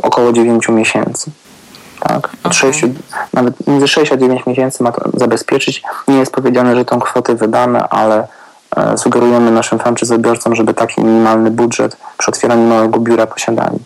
około 0.02 0.34
9 0.34 0.70
miesięcy. 0.70 1.32
Tak? 2.00 2.30
Okay. 2.44 2.54
6, 2.54 2.86
nawet 3.34 3.68
między 3.68 3.88
6 3.88 4.12
a 4.12 4.18
9 4.18 4.46
miesięcy 4.46 4.84
ma 4.84 4.92
to 4.92 5.10
zabezpieczyć. 5.14 5.84
Nie 6.08 6.18
jest 6.18 6.32
powiedziane, 6.32 6.76
że 6.76 6.86
tą 6.86 7.00
kwotę 7.00 7.36
wydamy, 7.36 7.84
ale 7.84 8.18
E, 8.18 8.28
sugerujemy 8.98 9.52
naszym 9.52 9.80
franczyzobiorcom, 9.80 10.56
żeby 10.56 10.74
taki 10.74 11.02
minimalny 11.02 11.52
budżet 11.52 11.98
przy 12.18 12.32
otwieraniu 12.32 12.68
nowego 12.68 13.00
biura 13.00 13.28
posiadali. 13.28 13.78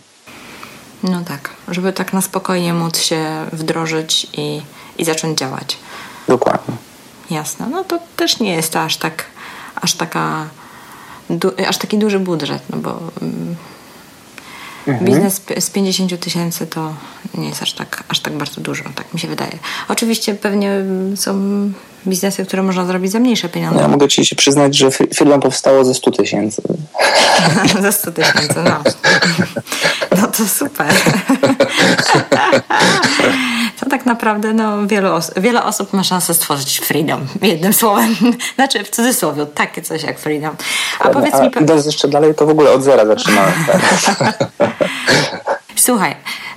No 1.02 1.20
tak, 1.28 1.50
żeby 1.68 1.92
tak 1.92 2.12
na 2.12 2.20
spokojnie 2.20 2.74
móc 2.74 2.98
się 2.98 3.24
wdrożyć 3.52 4.26
i, 4.32 4.62
i 4.98 5.04
zacząć 5.04 5.38
działać. 5.38 5.78
Dokładnie. 6.28 6.74
Jasne. 7.30 7.66
No 7.70 7.84
to 7.84 7.98
też 8.16 8.40
nie 8.40 8.54
jest 8.54 8.72
to 8.72 8.80
aż 8.80 8.96
tak, 8.96 9.24
aż 9.74 9.94
taka, 9.94 10.46
du, 11.30 11.52
aż 11.68 11.78
taki 11.78 11.98
duży 11.98 12.18
budżet, 12.18 12.62
no 12.70 12.78
bo 12.78 12.98
mm, 13.22 13.56
Mhm. 14.88 15.04
Biznes 15.04 15.42
z 15.58 15.70
50 15.70 16.20
tysięcy 16.20 16.66
to 16.66 16.94
nie 17.34 17.48
jest 17.48 17.62
aż 17.62 17.72
tak, 17.72 18.04
aż 18.08 18.20
tak 18.20 18.32
bardzo 18.32 18.60
dużo, 18.60 18.84
tak 18.94 19.14
mi 19.14 19.20
się 19.20 19.28
wydaje. 19.28 19.58
Oczywiście 19.88 20.34
pewnie 20.34 20.70
są 21.16 21.32
biznesy, 22.08 22.46
które 22.46 22.62
można 22.62 22.86
zrobić 22.86 23.12
za 23.12 23.18
mniejsze 23.18 23.48
pieniądze. 23.48 23.80
Ja 23.80 23.88
mogę 23.88 24.08
Ci 24.08 24.26
się 24.26 24.36
przyznać, 24.36 24.76
że 24.76 24.90
firma 24.90 25.38
powstała 25.38 25.84
ze 25.84 25.94
100 25.94 26.10
tysięcy. 26.10 26.62
ze 27.82 27.92
100 27.92 28.12
tysięcy, 28.12 28.54
no. 28.64 28.82
No 30.20 30.26
to 30.26 30.48
super. 30.48 30.86
to 33.80 33.90
tak 33.90 34.06
naprawdę 34.06 34.52
no, 34.52 34.86
wielu 34.86 35.12
os 35.12 35.30
wiele 35.36 35.64
osób 35.64 35.92
ma 35.92 36.04
szansę 36.04 36.34
stworzyć 36.34 36.78
freedom, 36.78 37.26
jednym 37.42 37.72
słowem. 37.72 38.16
Znaczy 38.54 38.84
w 38.84 38.90
cudzysłowie, 38.90 39.46
takie 39.46 39.82
coś 39.82 40.02
jak 40.02 40.18
freedom. 40.18 40.56
A 41.00 41.08
powiedz 41.08 41.34
a 41.34 41.42
mi... 41.42 41.50
Idąc 41.60 41.86
jeszcze 41.86 42.08
dalej, 42.08 42.34
to 42.34 42.46
w 42.46 42.50
ogóle 42.50 42.70
od 42.70 42.82
zera 42.82 43.06
zaczynałem. 43.06 43.54
Słuchaj, 45.76 46.16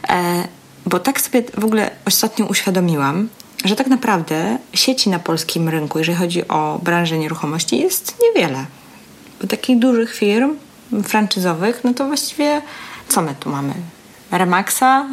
e, 0.09 0.47
bo 0.85 0.99
tak 0.99 1.21
sobie 1.21 1.43
w 1.57 1.65
ogóle 1.65 1.91
ostatnio 2.05 2.45
uświadomiłam, 2.45 3.29
że 3.63 3.76
tak 3.76 3.88
naprawdę 3.88 4.58
sieci 4.74 5.10
na 5.10 5.19
polskim 5.19 5.69
rynku, 5.69 6.00
jeżeli 6.00 6.17
chodzi 6.17 6.47
o 6.47 6.80
branżę 6.84 7.17
nieruchomości, 7.17 7.80
jest 7.80 8.15
niewiele. 8.24 8.65
Bo 9.41 9.47
takich 9.47 9.80
dużych 9.80 10.15
firm 10.15 10.58
franczyzowych, 11.04 11.84
no 11.84 11.93
to 11.93 12.06
właściwie 12.06 12.62
co 13.08 13.21
my 13.21 13.36
tu 13.39 13.50
mamy? 13.50 13.74
Remaxa, 14.32 15.06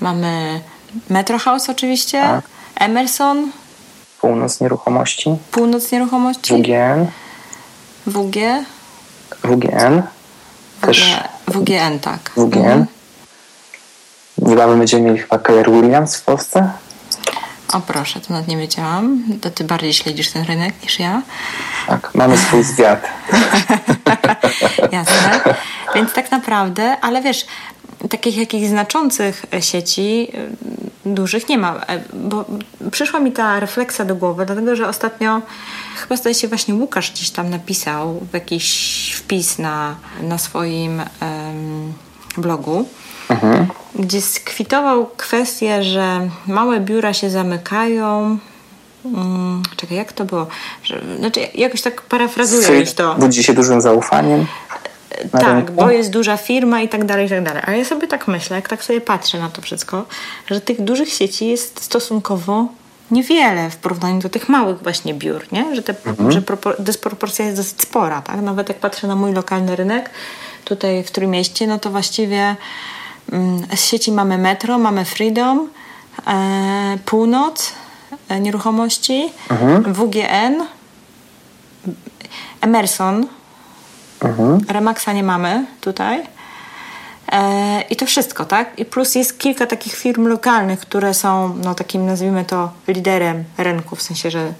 mamy 0.00 0.60
Metro 1.10 1.38
House 1.38 1.68
oczywiście, 1.70 2.20
tak. 2.20 2.44
Emerson. 2.74 3.52
Północ 4.20 4.60
Nieruchomości. 4.60 5.36
Północ 5.50 5.92
Nieruchomości. 5.92 6.54
WGN. 6.54 7.06
WG. 8.06 8.36
WGN. 9.44 10.02
Też 10.80 11.20
WGN, 11.46 11.98
tak. 12.00 12.30
WGN. 12.36 12.58
Mhm. 12.58 12.86
Niebawem 14.38 14.78
będziemy 14.78 15.02
mieli 15.02 15.18
chyba 15.18 15.38
Keller 15.38 15.70
Williams 15.70 16.16
w 16.16 16.24
Polsce. 16.24 16.70
O 17.72 17.80
proszę, 17.80 18.20
to 18.20 18.32
nawet 18.32 18.48
nie 18.48 18.56
wiedziałam. 18.56 19.22
To 19.40 19.50
ty 19.50 19.64
bardziej 19.64 19.92
śledzisz 19.92 20.30
ten 20.30 20.44
rynek 20.44 20.74
niż 20.82 20.98
ja. 20.98 21.22
Tak, 21.86 22.14
mamy 22.14 22.36
swój 22.36 22.64
zwiat. 22.64 23.08
Jasne. 24.92 25.40
Więc 25.94 26.12
tak 26.12 26.30
naprawdę, 26.30 26.96
ale 27.00 27.22
wiesz, 27.22 27.46
takich 28.10 28.36
jakichś 28.36 28.68
znaczących 28.68 29.46
sieci 29.60 30.28
y, 31.06 31.10
dużych 31.10 31.48
nie 31.48 31.58
ma. 31.58 31.74
E, 31.74 32.00
bo 32.12 32.44
przyszła 32.90 33.20
mi 33.20 33.32
ta 33.32 33.60
refleksja 33.60 34.04
do 34.04 34.14
głowy, 34.14 34.46
dlatego 34.46 34.76
że 34.76 34.88
ostatnio 34.88 35.42
chyba 35.96 36.16
zdaje 36.16 36.34
się 36.34 36.48
właśnie 36.48 36.74
Łukasz 36.74 37.10
gdzieś 37.10 37.30
tam 37.30 37.50
napisał 37.50 38.20
jakiś 38.32 39.12
wpis 39.16 39.58
na, 39.58 39.96
na 40.22 40.38
swoim 40.38 41.02
blogu. 42.36 42.88
Mhm. 43.28 43.66
Gdzie 43.94 44.22
skwitował 44.22 45.06
kwestię, 45.16 45.82
że 45.82 46.30
małe 46.46 46.80
biura 46.80 47.12
się 47.12 47.30
zamykają, 47.30 48.38
Hmm, 49.02 49.62
czekaj, 49.76 49.96
jak 49.96 50.12
to 50.12 50.24
było? 50.24 50.46
Że, 50.82 51.02
znaczy, 51.18 51.40
jakoś 51.54 51.82
tak 51.82 52.02
parafrazuję 52.02 52.80
już 52.80 52.92
to. 52.92 53.14
Budzi 53.14 53.44
się 53.44 53.54
dużym 53.54 53.80
zaufaniem. 53.80 54.46
Tak, 55.32 55.46
rynku? 55.46 55.72
bo 55.72 55.90
jest 55.90 56.10
duża 56.10 56.36
firma 56.36 56.80
i 56.80 56.88
tak 56.88 57.04
dalej, 57.04 57.26
i 57.26 57.28
tak 57.28 57.44
dalej. 57.44 57.62
Ale 57.66 57.78
ja 57.78 57.84
sobie 57.84 58.06
tak 58.06 58.28
myślę, 58.28 58.56
jak 58.56 58.68
tak 58.68 58.84
sobie 58.84 59.00
patrzę 59.00 59.38
na 59.38 59.48
to 59.48 59.62
wszystko, 59.62 60.04
że 60.46 60.60
tych 60.60 60.84
dużych 60.84 61.08
sieci 61.08 61.46
jest 61.48 61.82
stosunkowo 61.84 62.68
niewiele 63.10 63.70
w 63.70 63.76
porównaniu 63.76 64.20
do 64.20 64.28
tych 64.28 64.48
małych 64.48 64.82
właśnie 64.82 65.14
biur, 65.14 65.46
nie? 65.52 65.76
Że, 65.76 65.82
te, 65.82 65.94
mhm. 66.06 66.32
że 66.32 66.42
dysproporcja 66.78 67.44
jest 67.44 67.56
dosyć 67.56 67.82
spora, 67.82 68.22
tak? 68.22 68.40
Nawet 68.42 68.68
jak 68.68 68.78
patrzę 68.78 69.06
na 69.06 69.16
mój 69.16 69.32
lokalny 69.32 69.76
rynek 69.76 70.10
tutaj 70.64 71.04
w 71.04 71.10
Trójmieście, 71.10 71.66
no 71.66 71.78
to 71.78 71.90
właściwie 71.90 72.56
z 73.76 73.84
sieci 73.84 74.12
mamy 74.12 74.38
Metro, 74.38 74.78
mamy 74.78 75.04
Freedom, 75.04 75.68
e, 76.26 76.98
Północ, 77.04 77.72
e, 78.28 78.40
nieruchomości, 78.40 79.32
mhm. 79.50 79.94
WGN, 79.94 80.66
Emerson, 82.60 83.26
Mhm. 84.20 84.60
Remaxa 84.68 85.12
nie 85.12 85.22
mamy 85.22 85.66
tutaj. 85.80 86.22
E, 87.32 87.82
I 87.90 87.96
to 87.96 88.06
wszystko, 88.06 88.44
tak? 88.44 88.78
I 88.78 88.84
plus 88.84 89.14
jest 89.14 89.38
kilka 89.38 89.66
takich 89.66 89.94
firm 89.94 90.26
lokalnych, 90.26 90.80
które 90.80 91.14
są, 91.14 91.54
no 91.64 91.74
takim 91.74 92.06
nazwijmy 92.06 92.44
to, 92.44 92.70
liderem 92.88 93.44
rynku, 93.58 93.96
w 93.96 94.02
sensie, 94.02 94.30
że, 94.30 94.52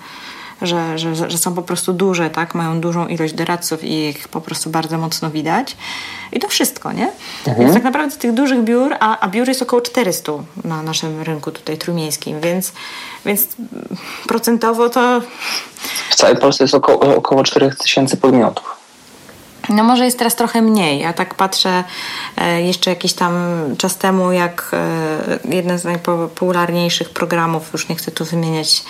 że, 0.62 0.98
że, 0.98 1.30
że 1.30 1.38
są 1.38 1.54
po 1.54 1.62
prostu 1.62 1.92
duże, 1.92 2.30
tak? 2.30 2.54
Mają 2.54 2.80
dużą 2.80 3.06
ilość 3.06 3.34
doradców 3.34 3.84
i 3.84 4.08
ich 4.08 4.28
po 4.28 4.40
prostu 4.40 4.70
bardzo 4.70 4.98
mocno 4.98 5.30
widać. 5.30 5.76
I 6.32 6.40
to 6.40 6.48
wszystko, 6.48 6.92
nie? 6.92 7.12
Mhm. 7.46 7.58
Więc 7.58 7.74
tak 7.74 7.82
naprawdę 7.82 8.16
tych 8.16 8.34
dużych 8.34 8.64
biur, 8.64 8.94
a, 9.00 9.18
a 9.18 9.28
biur 9.28 9.48
jest 9.48 9.62
około 9.62 9.82
400 9.82 10.32
na 10.64 10.82
naszym 10.82 11.22
rynku 11.22 11.50
tutaj 11.50 11.78
trójmiejskim, 11.78 12.40
więc, 12.40 12.72
więc 13.26 13.48
procentowo 14.28 14.88
to... 14.88 15.20
W 16.10 16.16
całej 16.16 16.36
Polsce 16.36 16.64
jest 16.64 16.74
około, 16.74 17.16
około 17.16 17.44
4000 17.44 18.16
podmiotów. 18.16 18.80
No 19.68 19.84
może 19.84 20.04
jest 20.04 20.18
teraz 20.18 20.36
trochę 20.36 20.62
mniej. 20.62 21.00
Ja 21.00 21.12
tak 21.12 21.34
patrzę 21.34 21.84
e, 22.36 22.62
jeszcze 22.62 22.90
jakiś 22.90 23.12
tam 23.12 23.34
czas 23.78 23.96
temu, 23.96 24.32
jak 24.32 24.70
e, 24.72 25.56
jeden 25.56 25.78
z 25.78 25.84
najpopularniejszych 25.84 27.10
programów, 27.10 27.72
już 27.72 27.88
nie 27.88 27.96
chcę 27.96 28.10
tu 28.10 28.24
wymieniać 28.24 28.84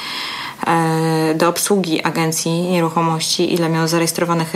do 1.34 1.48
obsługi 1.48 2.02
agencji 2.02 2.62
nieruchomości, 2.62 3.54
ile 3.54 3.68
miał 3.68 3.88
zarejestrowanych 3.88 4.52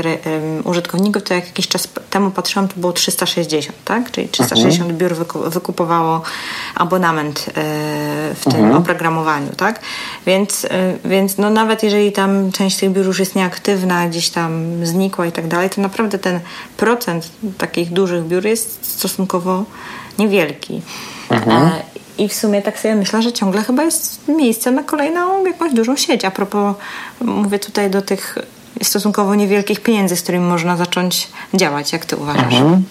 użytkowników, 0.65 1.23
to 1.23 1.35
jak 1.35 1.47
jakiś 1.47 1.69
czas 1.69 1.89
temu 2.11 2.31
patrzyłam, 2.31 2.69
to 2.69 2.75
było 2.77 2.93
360, 2.93 3.77
tak? 3.85 4.11
Czyli 4.11 4.29
360 4.29 4.91
mhm. 4.91 4.99
biur 4.99 5.27
wykupowało 5.51 6.23
abonament 6.75 7.47
e, 7.49 7.53
w 8.35 8.45
tym 8.45 8.61
mhm. 8.61 8.77
oprogramowaniu, 8.77 9.53
tak? 9.57 9.81
Więc, 10.27 10.65
e, 10.65 10.69
więc 11.05 11.39
no 11.39 11.51
nawet 11.51 11.83
jeżeli 11.83 12.13
tam 12.13 12.53
część 12.53 12.77
tych 12.77 12.91
biur 12.91 13.07
już 13.07 13.19
jest 13.19 13.35
nieaktywna, 13.35 14.09
gdzieś 14.09 14.31
tam 14.31 14.65
znikła 14.87 15.27
i 15.27 15.33
tak 15.33 15.49
dalej, 15.49 15.71
to 15.71 15.81
naprawdę 15.81 16.19
ten 16.19 16.41
procent 16.77 17.31
takich 17.59 17.93
dużych 17.93 18.25
biur 18.25 18.45
jest 18.47 18.87
stosunkowo 18.87 19.65
niewielki. 20.19 20.83
Mhm. 21.31 21.71
I 22.19 22.29
w 22.29 22.35
sumie 22.35 22.63
tak 22.63 22.79
sobie 22.79 22.95
myślę, 22.95 23.23
że 23.23 23.33
ciągle 23.33 23.63
chyba 23.63 23.83
jest 23.83 24.29
miejsce 24.29 24.71
na 24.71 24.83
kolejną 24.83 25.45
jakąś 25.45 25.73
dużą 25.73 25.97
sieć. 25.97 26.25
A 26.25 26.31
propos, 26.31 26.77
mówię 27.21 27.59
tutaj 27.59 27.91
do 27.91 28.03
tych 28.03 28.39
stosunkowo 28.83 29.35
niewielkich 29.35 29.81
pieniędzy, 29.81 30.17
z 30.17 30.23
którymi 30.23 30.45
można 30.45 30.77
zacząć 30.77 31.29
działać. 31.55 31.93
Jak 31.93 32.05
ty 32.05 32.17
uważasz? 32.17 32.55
Mhm. 32.55 32.85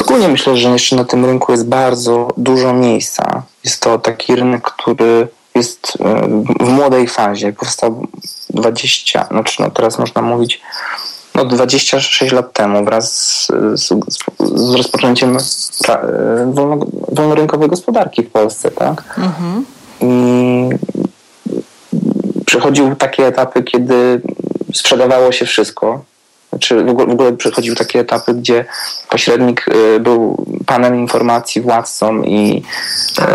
Ogólnie 0.00 0.28
myślę, 0.28 0.56
że 0.56 0.68
jeszcze 0.68 0.96
na 0.96 1.04
tym 1.04 1.24
rynku 1.24 1.52
jest 1.52 1.66
bardzo 1.66 2.28
dużo 2.36 2.72
miejsca. 2.72 3.42
Jest 3.64 3.82
to 3.82 3.98
taki 3.98 4.36
rynek, 4.36 4.62
który 4.62 5.28
jest 5.54 5.98
e, 6.00 6.28
w 6.60 6.68
młodej 6.68 7.08
fazie. 7.08 7.52
Powstał 7.52 8.06
20, 8.50 9.26
znaczy 9.30 9.62
no 9.62 9.70
teraz 9.70 9.98
można 9.98 10.22
mówić 10.22 10.60
no 11.34 11.44
26 11.44 12.32
lat 12.32 12.52
temu 12.52 12.84
wraz 12.84 13.14
z, 13.14 13.46
z, 13.74 13.88
z 14.38 14.74
rozpoczęciem 14.74 15.38
wolno, 16.46 16.86
wolnorynkowej 17.12 17.68
gospodarki 17.68 18.22
w 18.22 18.30
Polsce, 18.30 18.70
tak? 18.70 19.18
Mhm. 19.18 19.64
I 20.00 20.68
przechodził 22.46 22.96
takie 22.96 23.26
etapy, 23.26 23.62
kiedy 23.62 24.22
sprzedawało 24.74 25.32
się 25.32 25.46
wszystko, 25.46 26.04
czy 26.60 26.84
w 26.84 26.88
ogóle, 26.88 27.06
w 27.06 27.10
ogóle 27.10 27.32
przechodził 27.32 27.74
takie 27.74 28.00
etapy, 28.00 28.34
gdzie 28.34 28.64
pośrednik 29.08 29.66
y, 29.68 30.00
był 30.00 30.46
panem 30.66 30.96
informacji, 30.96 31.62
władcą 31.62 32.22
i 32.22 32.62
e, 33.18 33.26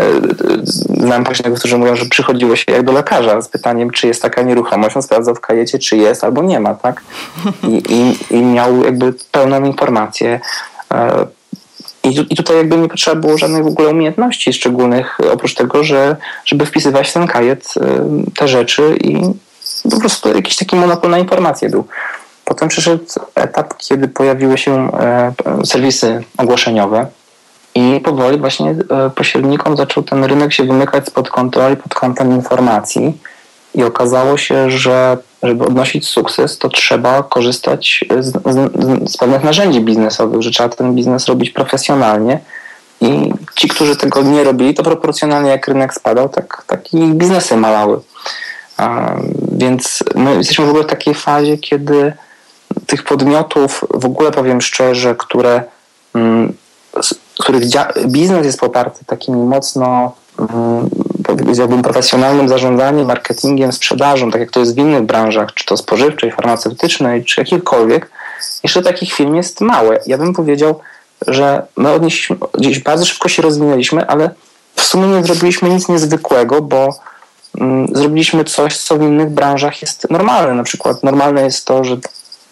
znam 1.06 1.24
pośredników, 1.24 1.58
którzy 1.58 1.78
mówią, 1.78 1.96
że 1.96 2.06
przychodziło 2.06 2.56
się 2.56 2.72
jak 2.72 2.84
do 2.84 2.92
lekarza 2.92 3.40
z 3.40 3.48
pytaniem, 3.48 3.90
czy 3.90 4.06
jest 4.06 4.22
taka 4.22 4.42
nieruchomość. 4.42 4.96
On 4.96 5.02
sprawdzał 5.02 5.34
w 5.34 5.40
kajecie, 5.40 5.78
czy 5.78 5.96
jest 5.96 6.24
albo 6.24 6.42
nie 6.42 6.60
ma, 6.60 6.74
tak? 6.74 7.02
I, 7.62 7.82
i, 7.88 8.34
i 8.36 8.42
miał 8.42 8.84
jakby 8.84 9.14
pełną 9.30 9.64
informację. 9.64 10.40
E, 10.94 11.26
I, 12.04 12.14
tu, 12.14 12.22
I 12.30 12.36
tutaj 12.36 12.56
jakby 12.56 12.76
nie 12.76 12.88
potrzeba 12.88 13.20
było 13.20 13.38
żadnych 13.38 13.64
w 13.64 13.66
ogóle 13.66 13.88
umiejętności 13.88 14.52
szczególnych, 14.52 15.18
oprócz 15.32 15.54
tego, 15.54 15.84
że 15.84 16.16
żeby 16.44 16.66
wpisywać 16.66 17.10
w 17.10 17.12
ten 17.12 17.26
kajet 17.26 17.74
te 18.36 18.48
rzeczy 18.48 18.96
i 19.00 19.20
po 19.90 20.00
prostu 20.00 20.34
jakiś 20.34 20.56
taki 20.56 20.76
monopol 20.76 21.10
na 21.10 21.18
informacje 21.18 21.70
był. 21.70 21.84
Potem 22.50 22.68
przyszedł 22.68 23.04
etap, 23.34 23.74
kiedy 23.78 24.08
pojawiły 24.08 24.58
się 24.58 24.92
e, 24.92 25.32
serwisy 25.64 26.24
ogłoszeniowe 26.38 27.06
i 27.74 28.00
powoli 28.04 28.38
właśnie 28.38 28.70
e, 28.70 29.10
pośrednikom 29.10 29.76
zaczął 29.76 30.02
ten 30.02 30.24
rynek 30.24 30.52
się 30.52 30.64
wymykać 30.64 31.06
spod 31.06 31.30
kontroli, 31.30 31.76
pod 31.76 31.94
kątem 31.94 32.32
informacji 32.32 33.18
i 33.74 33.84
okazało 33.84 34.36
się, 34.36 34.70
że 34.70 35.18
żeby 35.42 35.64
odnosić 35.64 36.08
sukces, 36.08 36.58
to 36.58 36.68
trzeba 36.68 37.22
korzystać 37.22 38.04
z, 38.20 38.32
z, 38.32 38.70
z 39.12 39.16
pewnych 39.16 39.44
narzędzi 39.44 39.80
biznesowych, 39.80 40.42
że 40.42 40.50
trzeba 40.50 40.68
ten 40.68 40.94
biznes 40.94 41.26
robić 41.26 41.50
profesjonalnie 41.50 42.40
i 43.00 43.32
ci, 43.54 43.68
którzy 43.68 43.96
tego 43.96 44.22
nie 44.22 44.44
robili, 44.44 44.74
to 44.74 44.82
proporcjonalnie 44.82 45.50
jak 45.50 45.68
rynek 45.68 45.94
spadał, 45.94 46.28
tak, 46.28 46.64
tak 46.66 46.94
i 46.94 46.98
biznesy 47.14 47.56
malały. 47.56 48.00
Więc 49.52 50.04
my 50.14 50.34
jesteśmy 50.34 50.66
w 50.66 50.68
ogóle 50.68 50.84
w 50.84 50.90
takiej 50.90 51.14
fazie, 51.14 51.58
kiedy 51.58 52.12
tych 52.90 53.02
podmiotów, 53.04 53.84
w 53.94 54.04
ogóle 54.04 54.30
powiem 54.30 54.60
szczerze, 54.60 55.14
które, 55.18 55.62
mm, 56.14 56.52
których 57.40 57.64
biznes 58.06 58.46
jest 58.46 58.60
poparty 58.60 59.04
takimi 59.04 59.38
mocno 59.38 60.12
mm, 60.38 60.90
powiedziałbym 61.24 61.82
profesjonalnym 61.82 62.48
zarządzaniem, 62.48 63.06
marketingiem, 63.06 63.72
sprzedażą, 63.72 64.30
tak 64.30 64.40
jak 64.40 64.50
to 64.50 64.60
jest 64.60 64.74
w 64.74 64.78
innych 64.78 65.02
branżach, 65.02 65.54
czy 65.54 65.64
to 65.64 65.76
spożywczej, 65.76 66.32
farmaceutycznej, 66.32 67.24
czy 67.24 67.40
jakiejkolwiek, 67.40 68.10
jeszcze 68.62 68.82
takich 68.82 69.12
firm 69.12 69.34
jest 69.34 69.60
małe. 69.60 70.00
Ja 70.06 70.18
bym 70.18 70.34
powiedział, 70.34 70.80
że 71.26 71.66
my 71.76 71.92
odnieśliśmy, 71.92 72.36
gdzieś 72.54 72.78
bardzo 72.78 73.04
szybko 73.04 73.28
się 73.28 73.42
rozwinęliśmy, 73.42 74.06
ale 74.06 74.30
w 74.74 74.82
sumie 74.82 75.08
nie 75.08 75.22
zrobiliśmy 75.22 75.68
nic 75.68 75.88
niezwykłego, 75.88 76.62
bo 76.62 76.94
mm, 77.60 77.88
zrobiliśmy 77.92 78.44
coś, 78.44 78.78
co 78.78 78.98
w 78.98 79.02
innych 79.02 79.30
branżach 79.30 79.82
jest 79.82 80.10
normalne. 80.10 80.54
Na 80.54 80.62
przykład 80.62 81.02
normalne 81.02 81.42
jest 81.42 81.64
to, 81.64 81.84
że 81.84 81.96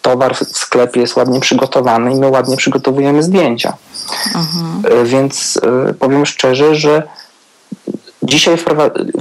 towar 0.01 0.35
w 0.35 0.39
sklepie 0.39 1.01
jest 1.01 1.15
ładnie 1.15 1.39
przygotowany 1.39 2.13
i 2.13 2.15
my 2.15 2.27
ładnie 2.27 2.57
przygotowujemy 2.57 3.23
zdjęcia. 3.23 3.77
Mhm. 4.35 5.05
Więc 5.05 5.59
e, 5.89 5.93
powiem 5.93 6.25
szczerze, 6.25 6.75
że 6.75 7.03
dzisiaj 8.23 8.57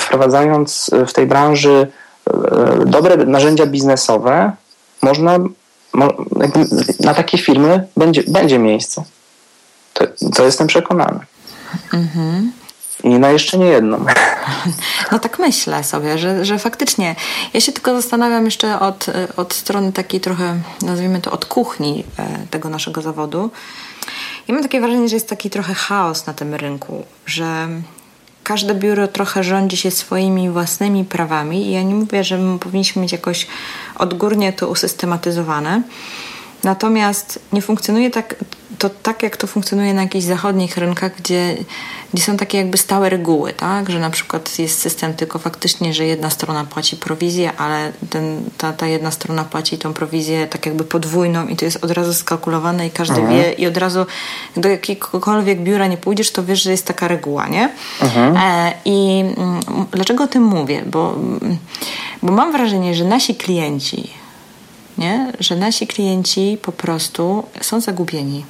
wprowadzając 0.01 0.91
w 1.07 1.13
tej 1.13 1.27
branży 1.27 1.87
e, 2.31 2.85
dobre 2.87 3.17
narzędzia 3.17 3.67
biznesowe, 3.67 4.53
można 5.03 5.39
na 7.01 7.15
takie 7.15 7.39
firmy 7.39 7.87
będzie, 7.97 8.23
będzie 8.29 8.59
miejsce. 8.59 9.05
To, 9.95 10.05
to 10.37 10.45
jestem 10.45 10.67
przekonany. 10.67 11.21
Mhm. 11.93 12.53
I 13.05 13.09
na 13.09 13.31
jeszcze 13.31 13.59
nie 13.59 13.67
jedną. 13.67 14.05
No 15.13 15.19
tak 15.19 15.39
myślę 15.39 15.85
sobie, 15.85 16.19
że, 16.19 16.45
że 16.45 16.59
faktycznie. 16.59 17.17
Ja 17.55 17.61
się 17.61 17.73
tylko 17.73 17.95
zastanawiam 17.95 18.45
jeszcze 18.45 18.81
od, 18.81 19.07
od 19.37 19.55
strony 19.55 19.93
takiej 19.93 20.21
trochę, 20.21 20.61
nazwijmy 20.83 21.21
to, 21.21 21.31
od 21.31 21.45
kuchni 21.45 22.05
e, 22.19 22.47
tego 22.51 22.69
naszego 22.69 23.03
zawodu. 23.03 23.51
Ja 24.49 24.55
mam 24.55 24.63
takie 24.63 24.81
wrażenie, 24.81 25.09
że 25.09 25.17
jest 25.17 25.29
taki 25.29 25.51
trochę 25.51 25.75
chaos 25.75 26.27
na 26.27 26.35
tym 26.35 26.55
rynku, 26.55 27.05
że 27.27 27.69
każde 28.43 28.75
biuro 28.75 29.09
trochę 29.09 29.45
rządzi 29.45 29.77
się 29.77 29.91
swoimi 29.91 30.51
własnymi 30.51 31.05
prawami 31.05 31.67
i 31.67 31.73
ja 31.73 31.83
nie 31.83 31.95
mówię, 31.95 32.25
że 32.25 32.39
my 32.39 32.59
powinniśmy 32.59 33.03
mieć 33.03 33.13
jakoś 33.13 33.47
odgórnie 33.95 34.53
to 34.53 34.69
usystematyzowane. 34.69 35.83
Natomiast 36.65 37.39
nie 37.53 37.63
funkcjonuje 37.63 38.11
tak, 38.11 38.35
to 38.79 38.91
tak, 38.91 39.23
jak 39.23 39.37
to 39.37 39.47
funkcjonuje 39.47 39.95
na 39.95 40.03
jakichś 40.03 40.25
zachodnich 40.25 40.77
rynkach, 40.77 41.17
gdzie, 41.17 41.57
gdzie 42.15 42.23
są 42.23 42.37
takie 42.37 42.59
jakby 42.59 42.79
stałe 42.79 43.09
reguły, 43.09 43.53
tak? 43.53 43.91
Że 43.91 43.99
na 43.99 44.11
przykład 44.11 44.59
jest 44.59 44.81
system 44.81 45.15
tylko 45.15 45.39
faktycznie, 45.39 45.95
że 45.95 46.05
jedna 46.05 46.31
strona 46.31 46.65
płaci 46.65 46.97
prowizję, 46.97 47.53
ale 47.57 47.93
ten, 48.11 48.43
ta, 48.59 48.73
ta 48.73 48.87
jedna 48.87 49.11
strona 49.11 49.45
płaci 49.45 49.79
tą 49.79 49.95
prowizję 49.95 50.47
tak 50.47 50.67
jakby 50.67 50.85
podwójną 50.85 51.47
i 51.47 51.57
to 51.57 51.65
jest 51.65 51.85
od 51.85 51.91
razu 51.91 52.15
skalkulowane 52.15 52.87
i 52.87 52.91
każdy 52.91 53.21
mhm. 53.21 53.39
wie 53.39 53.53
i 53.53 53.67
od 53.67 53.77
razu 53.77 54.07
do 54.57 54.69
jakiegokolwiek 54.69 55.61
biura 55.61 55.87
nie 55.87 55.97
pójdziesz, 55.97 56.31
to 56.31 56.45
wiesz, 56.45 56.63
że 56.63 56.71
jest 56.71 56.87
taka 56.87 57.09
reguła, 57.09 57.49
nie? 57.49 57.71
Mhm. 58.03 58.37
E, 58.37 58.73
I 58.85 59.21
m, 59.21 59.61
mm, 59.69 59.87
dlaczego 59.93 60.25
o 60.25 60.27
tym 60.27 60.43
mówię? 60.43 60.83
Bo, 60.87 61.15
bo 62.23 62.33
mam 62.33 62.53
wrażenie, 62.53 62.95
że 62.95 63.05
nasi 63.05 63.35
klienci 63.35 64.11
nie? 64.99 65.33
że 65.41 65.57
nasi 65.57 65.87
klienci 65.87 66.59
po 66.63 66.73
prostu 66.73 67.45
są 67.61 67.81
zagubieni. 67.81 68.45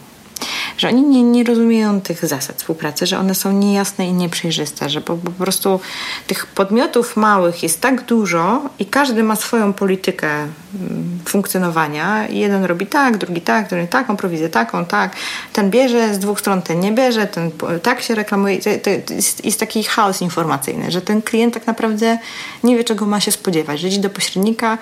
Że 0.79 0.89
oni 0.89 1.03
nie, 1.03 1.23
nie 1.23 1.45
rozumieją 1.45 2.01
tych 2.01 2.27
zasad 2.27 2.57
współpracy, 2.57 3.07
że 3.07 3.19
one 3.19 3.35
są 3.35 3.53
niejasne 3.53 4.09
i 4.09 4.13
nieprzejrzyste, 4.13 4.91
że 4.91 5.01
po, 5.01 5.17
po 5.17 5.31
prostu 5.31 5.81
tych 6.27 6.47
podmiotów 6.47 7.17
małych 7.17 7.63
jest 7.63 7.81
tak 7.81 8.05
dużo 8.05 8.63
i 8.79 8.87
każdy 8.87 9.23
ma 9.23 9.37
swoją 9.37 9.73
politykę 9.73 10.29
mm, 10.29 11.19
funkcjonowania. 11.25 12.29
Jeden 12.29 12.65
robi 12.65 12.87
tak, 12.87 13.17
drugi 13.17 13.41
tak, 13.41 13.69
drugi 13.69 13.89
taką 13.89 14.17
prowizję, 14.17 14.49
taką, 14.49 14.85
tak. 14.85 15.17
Ten 15.53 15.71
bierze 15.71 16.15
z 16.15 16.19
dwóch 16.19 16.41
stron, 16.41 16.63
ten 16.63 16.81
nie 16.81 16.93
bierze, 16.93 17.27
ten 17.27 17.51
tak 17.83 18.03
się 18.03 18.15
reklamuje. 18.15 18.59
To, 18.59 18.71
to 19.07 19.15
jest, 19.15 19.45
jest 19.45 19.61
taki 19.61 19.83
chaos 19.83 20.23
informacyjny, 20.23 20.91
że 20.91 21.03
ten 21.03 21.23
klient 21.23 21.55
tak 21.55 21.67
naprawdę 21.67 22.19
nie 22.65 22.77
wie, 22.77 22.85
czego 22.85 23.07
ma 23.07 23.21
się 23.21 23.33
spodziewać, 23.33 23.81
że 23.81 23.89
idzie 23.89 24.01
do 24.01 24.11
pośrednika 24.11 24.79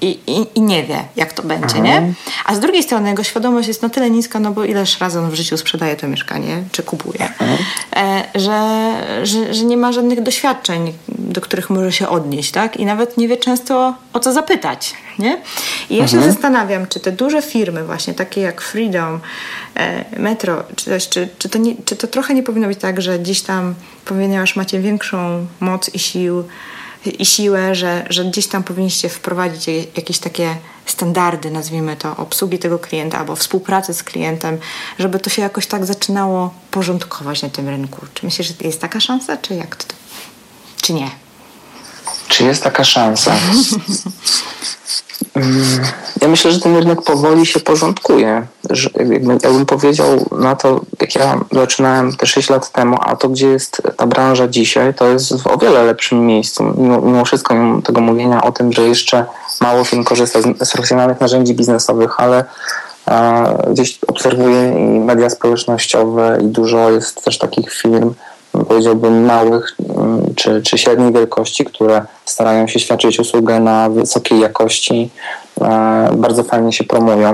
i, 0.00 0.18
i, 0.26 0.46
i, 0.54 0.60
nie 0.60 0.84
wie, 0.84 1.04
jak 1.16 1.32
to 1.32 1.42
będzie, 1.42 1.76
mhm. 1.76 1.84
nie? 1.84 2.14
A 2.44 2.54
z 2.54 2.60
drugiej 2.60 2.82
strony 2.82 3.08
jego 3.08 3.22
świadomość 3.22 3.68
jest 3.68 3.82
na 3.82 3.88
tyle 3.88 4.10
niska, 4.10 4.40
no 4.40 4.50
bo 4.50 4.64
ileż 4.64 5.00
razy 5.00 5.18
on 5.18 5.30
w 5.30 5.34
życiu 5.34 5.56
sprzedaje 5.56 5.96
to 5.96 6.08
mieszkanie, 6.08 6.62
czy 6.72 6.82
kupuje, 6.82 7.22
mhm. 7.22 7.58
e, 7.96 8.22
że, 8.34 8.92
że, 9.26 9.54
że, 9.54 9.64
nie 9.64 9.76
ma 9.76 9.92
żadnych 9.92 10.22
doświadczeń, 10.22 10.92
do 11.08 11.40
których 11.40 11.70
może 11.70 11.92
się 11.92 12.08
odnieść, 12.08 12.50
tak? 12.50 12.76
I 12.76 12.84
nawet 12.84 13.16
nie 13.16 13.28
wie 13.28 13.36
często 13.36 13.94
o 14.12 14.20
co 14.20 14.32
zapytać, 14.32 14.94
nie? 15.18 15.40
I 15.90 15.96
ja 15.96 16.02
mhm. 16.02 16.08
się 16.08 16.32
zastanawiam, 16.32 16.86
czy 16.86 17.00
te 17.00 17.12
duże 17.12 17.42
firmy 17.42 17.84
właśnie, 17.84 18.14
takie 18.14 18.40
jak 18.40 18.60
Freedom, 18.60 19.20
e, 19.74 20.20
Metro, 20.20 20.62
czy, 20.76 20.84
coś, 20.84 21.08
czy, 21.08 21.28
czy, 21.38 21.48
to 21.48 21.58
nie, 21.58 21.74
czy 21.84 21.96
to 21.96 22.06
trochę 22.06 22.34
nie 22.34 22.42
powinno 22.42 22.68
być 22.68 22.78
tak, 22.78 23.02
że 23.02 23.18
gdzieś 23.18 23.40
tam, 23.40 23.74
ponieważ 24.04 24.56
macie 24.56 24.80
większą 24.80 25.46
moc 25.60 25.94
i 25.94 25.98
sił, 25.98 26.44
i 27.06 27.26
siłę, 27.26 27.74
że, 27.74 28.06
że 28.10 28.24
gdzieś 28.24 28.46
tam 28.46 28.62
powinniście 28.62 29.08
wprowadzić 29.08 29.66
jakieś 29.96 30.18
takie 30.18 30.56
standardy, 30.86 31.50
nazwijmy 31.50 31.96
to, 31.96 32.16
obsługi 32.16 32.58
tego 32.58 32.78
klienta 32.78 33.18
albo 33.18 33.36
współpracy 33.36 33.94
z 33.94 34.02
klientem, 34.02 34.58
żeby 34.98 35.20
to 35.20 35.30
się 35.30 35.42
jakoś 35.42 35.66
tak 35.66 35.86
zaczynało 35.86 36.54
porządkować 36.70 37.42
na 37.42 37.48
tym 37.48 37.68
rynku. 37.68 38.06
Czy 38.14 38.26
myślisz, 38.26 38.48
że 38.48 38.54
jest 38.60 38.80
taka 38.80 39.00
szansa, 39.00 39.36
czy 39.36 39.54
jak 39.54 39.76
to? 39.76 39.94
Czy 40.82 40.92
nie? 40.92 41.10
Czy 42.28 42.44
jest 42.44 42.62
taka 42.62 42.84
szansa? 42.84 43.36
Ja 46.22 46.28
myślę, 46.28 46.52
że 46.52 46.60
ten 46.60 46.76
rynek 46.76 47.02
powoli 47.02 47.46
się 47.46 47.60
porządkuje. 47.60 48.46
Że 48.70 48.90
jakbym, 48.94 49.38
jakbym 49.42 49.66
powiedział 49.66 50.26
na 50.38 50.56
to, 50.56 50.80
jak 51.00 51.14
ja 51.14 51.40
zaczynałem 51.52 52.16
te 52.16 52.26
6 52.26 52.50
lat 52.50 52.72
temu, 52.72 52.96
a 53.00 53.16
to 53.16 53.28
gdzie 53.28 53.46
jest 53.46 53.82
ta 53.96 54.06
branża 54.06 54.48
dzisiaj, 54.48 54.94
to 54.94 55.08
jest 55.08 55.42
w 55.42 55.46
o 55.46 55.58
wiele 55.58 55.84
lepszym 55.84 56.26
miejscu. 56.26 56.64
Mimo, 56.76 57.00
mimo 57.00 57.24
wszystko, 57.24 57.54
mimo 57.54 57.82
tego 57.82 58.00
mówienia 58.00 58.42
o 58.42 58.52
tym, 58.52 58.72
że 58.72 58.82
jeszcze 58.82 59.24
mało 59.60 59.84
firm 59.84 60.04
korzysta 60.04 60.40
z, 60.42 60.68
z 60.68 60.72
profesjonalnych 60.72 61.20
narzędzi 61.20 61.54
biznesowych, 61.54 62.20
ale 62.20 62.44
e, 63.08 63.72
gdzieś 63.72 63.98
obserwuję 64.06 64.68
i 64.68 65.00
media 65.00 65.30
społecznościowe 65.30 66.38
i 66.42 66.46
dużo 66.46 66.90
jest 66.90 67.24
też 67.24 67.38
takich 67.38 67.72
firm, 67.72 68.14
powiedziałbym 68.52 69.24
małych 69.24 69.76
mm, 69.96 70.34
czy, 70.34 70.62
czy 70.62 70.78
średniej 70.78 71.12
wielkości, 71.12 71.64
które 71.64 72.02
starają 72.24 72.66
się 72.68 72.80
świadczyć 72.80 73.20
usługę 73.20 73.60
na 73.60 73.90
wysokiej 73.90 74.40
jakości, 74.40 75.10
e, 75.60 76.10
bardzo 76.16 76.44
fajnie 76.44 76.72
się 76.72 76.84
promują. 76.84 77.32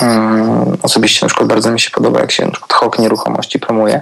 Mm, 0.00 0.76
osobiście 0.82 1.26
na 1.26 1.28
przykład 1.28 1.48
bardzo 1.48 1.70
mi 1.70 1.80
się 1.80 1.90
podoba, 1.90 2.20
jak 2.20 2.32
się 2.32 2.44
na 2.44 2.50
przykład 2.50 2.72
HOK 2.72 2.98
nieruchomości 2.98 3.58
promuje. 3.58 4.00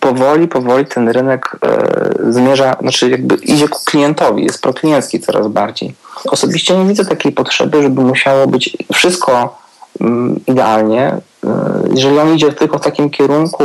Powoli, 0.00 0.48
powoli 0.48 0.86
ten 0.86 1.08
rynek 1.08 1.56
e, 1.62 2.32
zmierza, 2.32 2.76
znaczy 2.80 3.10
jakby 3.10 3.34
idzie 3.34 3.68
ku 3.68 3.78
klientowi, 3.84 4.44
jest 4.44 4.62
prokliencki 4.62 5.20
coraz 5.20 5.48
bardziej. 5.48 5.94
Osobiście 6.30 6.78
nie 6.78 6.88
widzę 6.88 7.04
takiej 7.04 7.32
potrzeby, 7.32 7.82
żeby 7.82 8.02
musiało 8.02 8.46
być 8.46 8.76
wszystko 8.92 9.58
mm, 10.00 10.40
idealnie. 10.46 11.20
E, 11.46 11.82
jeżeli 11.94 12.18
on 12.18 12.34
idzie 12.34 12.52
tylko 12.52 12.78
w 12.78 12.80
takim 12.82 13.10
kierunku, 13.10 13.64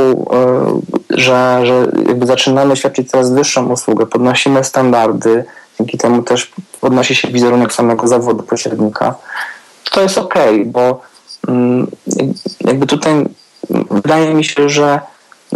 że, 1.09 1.61
że 1.63 1.87
jakby 2.07 2.25
zaczynamy 2.25 2.75
świadczyć 2.75 3.11
coraz 3.11 3.31
wyższą 3.31 3.71
usługę, 3.71 4.05
podnosimy 4.05 4.63
standardy, 4.63 5.43
dzięki 5.79 5.97
temu 5.97 6.23
też 6.23 6.51
podnosi 6.81 7.15
się 7.15 7.27
wizerunek 7.27 7.73
samego 7.73 8.07
zawodu 8.07 8.43
pośrednika, 8.43 9.15
to 9.91 10.01
jest 10.01 10.17
ok, 10.17 10.33
bo 10.65 11.01
mm, 11.47 11.87
jakby 12.61 12.87
tutaj 12.87 13.25
wydaje 13.91 14.33
mi 14.33 14.43
się, 14.43 14.69
że 14.69 14.99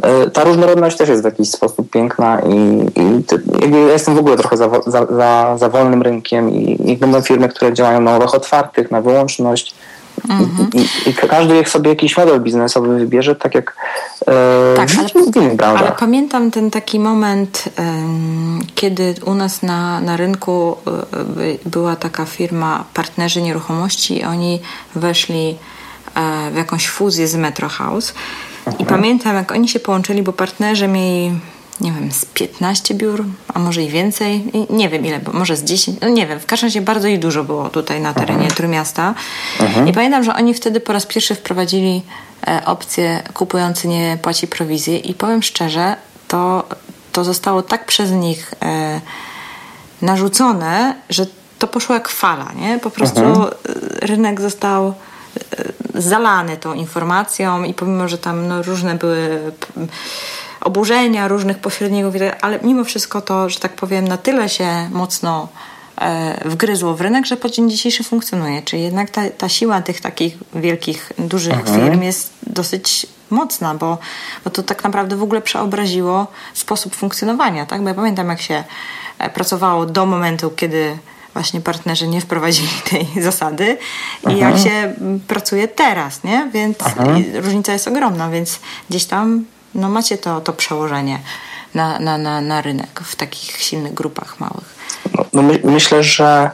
e, 0.02 0.30
ta 0.30 0.44
różnorodność 0.44 0.98
też 0.98 1.10
jest 1.10 1.22
w 1.22 1.26
jakiś 1.26 1.52
sposób 1.52 1.90
piękna 1.90 2.40
i, 2.40 2.56
i 3.00 3.72
ja 3.72 3.92
jestem 3.92 4.16
w 4.16 4.20
ogóle 4.20 4.38
trochę 4.38 4.58
za, 4.58 4.70
za, 4.88 5.06
za, 5.06 5.58
za 5.58 5.70
wolnym 5.70 6.02
rynkiem 6.02 6.50
i 6.50 6.78
niech 6.80 7.00
będą 7.00 7.22
firmy, 7.22 7.50
które 7.50 7.74
działają 7.74 8.02
na 8.02 8.12
umowach 8.12 8.36
otwartych, 8.36 8.92
na 8.92 9.02
wyłączność, 9.02 9.76
Mhm. 10.30 10.70
I, 10.74 11.10
I, 11.10 11.14
każdy 11.14 11.56
jak 11.56 11.70
sobie 11.70 11.90
jakiś 11.90 12.18
model 12.18 12.42
biznesowy 12.42 13.00
wybierze, 13.00 13.36
tak 13.36 13.56
jak 13.56 13.76
e, 14.28 14.74
tak, 14.76 14.90
ale, 15.00 15.32
w 15.32 15.36
innych 15.36 15.56
branżach. 15.56 15.88
Ale 15.88 15.96
pamiętam 16.00 16.52
ten 16.52 16.72
taki 16.72 17.00
moment, 17.00 17.64
kiedy 18.76 19.16
u 19.26 19.34
nas 19.34 19.62
na, 19.62 20.02
na 20.02 20.18
rynku 20.18 20.78
e, 21.66 21.70
była 21.70 21.96
taka 21.96 22.26
firma 22.26 22.84
Partnerzy 22.94 23.42
Nieruchomości 23.42 24.18
i 24.18 24.24
oni 24.24 24.60
weszli 24.96 25.58
e, 26.16 26.52
w 26.52 26.56
jakąś 26.56 26.88
fuzję 26.88 27.28
z 27.28 27.36
Metro 27.36 27.70
House. 27.70 28.14
Mhm. 28.66 28.86
I 28.88 28.90
pamiętam, 28.90 29.36
jak 29.36 29.52
oni 29.52 29.68
się 29.68 29.80
połączyli, 29.80 30.24
bo 30.24 30.34
partnerzy 30.34 30.88
mieli 30.88 31.32
nie 31.82 31.92
wiem, 31.92 32.12
z 32.12 32.26
15 32.26 32.94
biur, 32.94 33.26
a 33.54 33.60
może 33.60 33.84
i 33.84 33.90
więcej. 33.90 34.52
nie 34.70 34.90
wiem 34.90 35.06
ile, 35.06 35.20
bo 35.20 35.32
może 35.32 35.56
z 35.56 35.64
10, 35.64 35.98
no 36.02 36.10
nie 36.10 36.28
wiem. 36.28 36.40
W 36.40 36.46
każdym 36.46 36.68
razie 36.68 36.82
bardzo 36.82 37.08
ich 37.08 37.20
dużo 37.20 37.44
było 37.44 37.70
tutaj 37.70 38.02
na 38.02 38.14
terenie 38.14 38.34
mhm. 38.34 38.56
Trójmiasta. 38.56 39.14
Mhm. 39.60 39.88
I 39.88 39.94
pamiętam, 39.94 40.24
że 40.24 40.36
oni 40.36 40.54
wtedy 40.54 40.80
po 40.80 40.94
raz 40.94 41.06
pierwszy 41.06 41.36
wprowadzili 41.36 42.02
e, 42.48 42.62
opcję 42.66 43.24
kupujący 43.34 43.88
nie 43.88 44.18
płaci 44.22 44.48
prowizję 44.48 44.98
i 44.98 45.14
powiem 45.14 45.44
szczerze, 45.44 45.96
to, 46.28 46.64
to 47.12 47.24
zostało 47.24 47.62
tak 47.62 47.86
przez 47.86 48.12
nich 48.12 48.54
e, 48.62 49.02
narzucone, 50.02 50.96
że 51.10 51.26
to 51.60 51.68
poszło 51.68 51.96
jak 51.96 52.10
fala, 52.10 52.52
nie? 52.56 52.80
Po 52.80 52.90
prostu 52.90 53.22
mhm. 53.22 53.48
rynek 54.02 54.42
został 54.42 54.88
e, 54.88 54.94
zalany 56.02 56.58
tą 56.58 56.74
informacją 56.74 57.64
i 57.64 57.74
pomimo, 57.74 58.08
że 58.08 58.18
tam 58.18 58.48
no, 58.48 58.64
różne 58.64 58.96
były 58.96 59.52
oburzenia 60.62 61.28
różnych 61.28 61.60
pośredników, 61.60 62.14
ale 62.42 62.60
mimo 62.64 62.84
wszystko 62.84 63.22
to, 63.22 63.50
że 63.50 63.60
tak 63.60 63.74
powiem, 63.74 64.08
na 64.08 64.18
tyle 64.18 64.50
się 64.50 64.90
mocno 64.92 65.48
e, 66.02 66.50
wgryzło 66.50 66.96
w 66.96 67.02
rynek, 67.02 67.26
że 67.26 67.38
po 67.38 67.50
dzień 67.50 67.70
dzisiejszy 67.70 68.04
funkcjonuje. 68.04 68.62
Czyli 68.62 68.84
jednak 68.84 69.10
ta, 69.10 69.30
ta 69.30 69.50
siła 69.50 69.82
tych 69.82 70.02
takich 70.02 70.38
wielkich, 70.56 71.14
dużych 71.18 71.60
mhm. 71.60 71.92
firm 71.92 72.02
jest 72.02 72.34
dosyć 72.48 73.08
mocna, 73.30 73.76
bo, 73.76 73.98
bo 74.44 74.50
to 74.50 74.64
tak 74.64 74.84
naprawdę 74.84 75.16
w 75.16 75.24
ogóle 75.24 75.42
przeobraziło 75.42 76.28
sposób 76.54 76.96
funkcjonowania. 76.96 77.66
Tak? 77.66 77.82
Bo 77.82 77.90
ja 77.90 77.96
pamiętam, 77.96 78.30
jak 78.30 78.42
się 78.42 78.64
e, 79.20 79.30
pracowało 79.30 79.86
do 79.86 80.06
momentu, 80.06 80.50
kiedy 80.50 80.98
właśnie 81.34 81.62
partnerzy 81.62 82.08
nie 82.08 82.22
wprowadzili 82.22 82.70
tej 82.90 83.08
zasady 83.24 83.78
i 84.30 84.38
jak 84.38 84.58
się 84.58 84.94
pracuje 85.28 85.68
teraz, 85.68 86.24
nie? 86.24 86.50
Więc 86.54 86.82
mhm. 86.82 87.24
różnica 87.36 87.74
jest 87.74 87.88
ogromna, 87.88 88.30
więc 88.30 88.60
gdzieś 88.90 89.06
tam 89.06 89.46
no 89.76 89.90
macie 89.90 90.18
to, 90.18 90.42
to 90.42 90.54
przełożenie 90.54 91.20
na, 91.76 92.00
na, 92.00 92.18
na, 92.18 92.42
na 92.42 92.62
rynek 92.62 93.00
w 93.04 93.16
takich 93.16 93.58
silnych 93.58 93.94
grupach 93.94 94.40
małych? 94.40 94.76
No, 95.18 95.26
no 95.34 95.42
my, 95.42 95.60
myślę, 95.64 96.04
że 96.04 96.52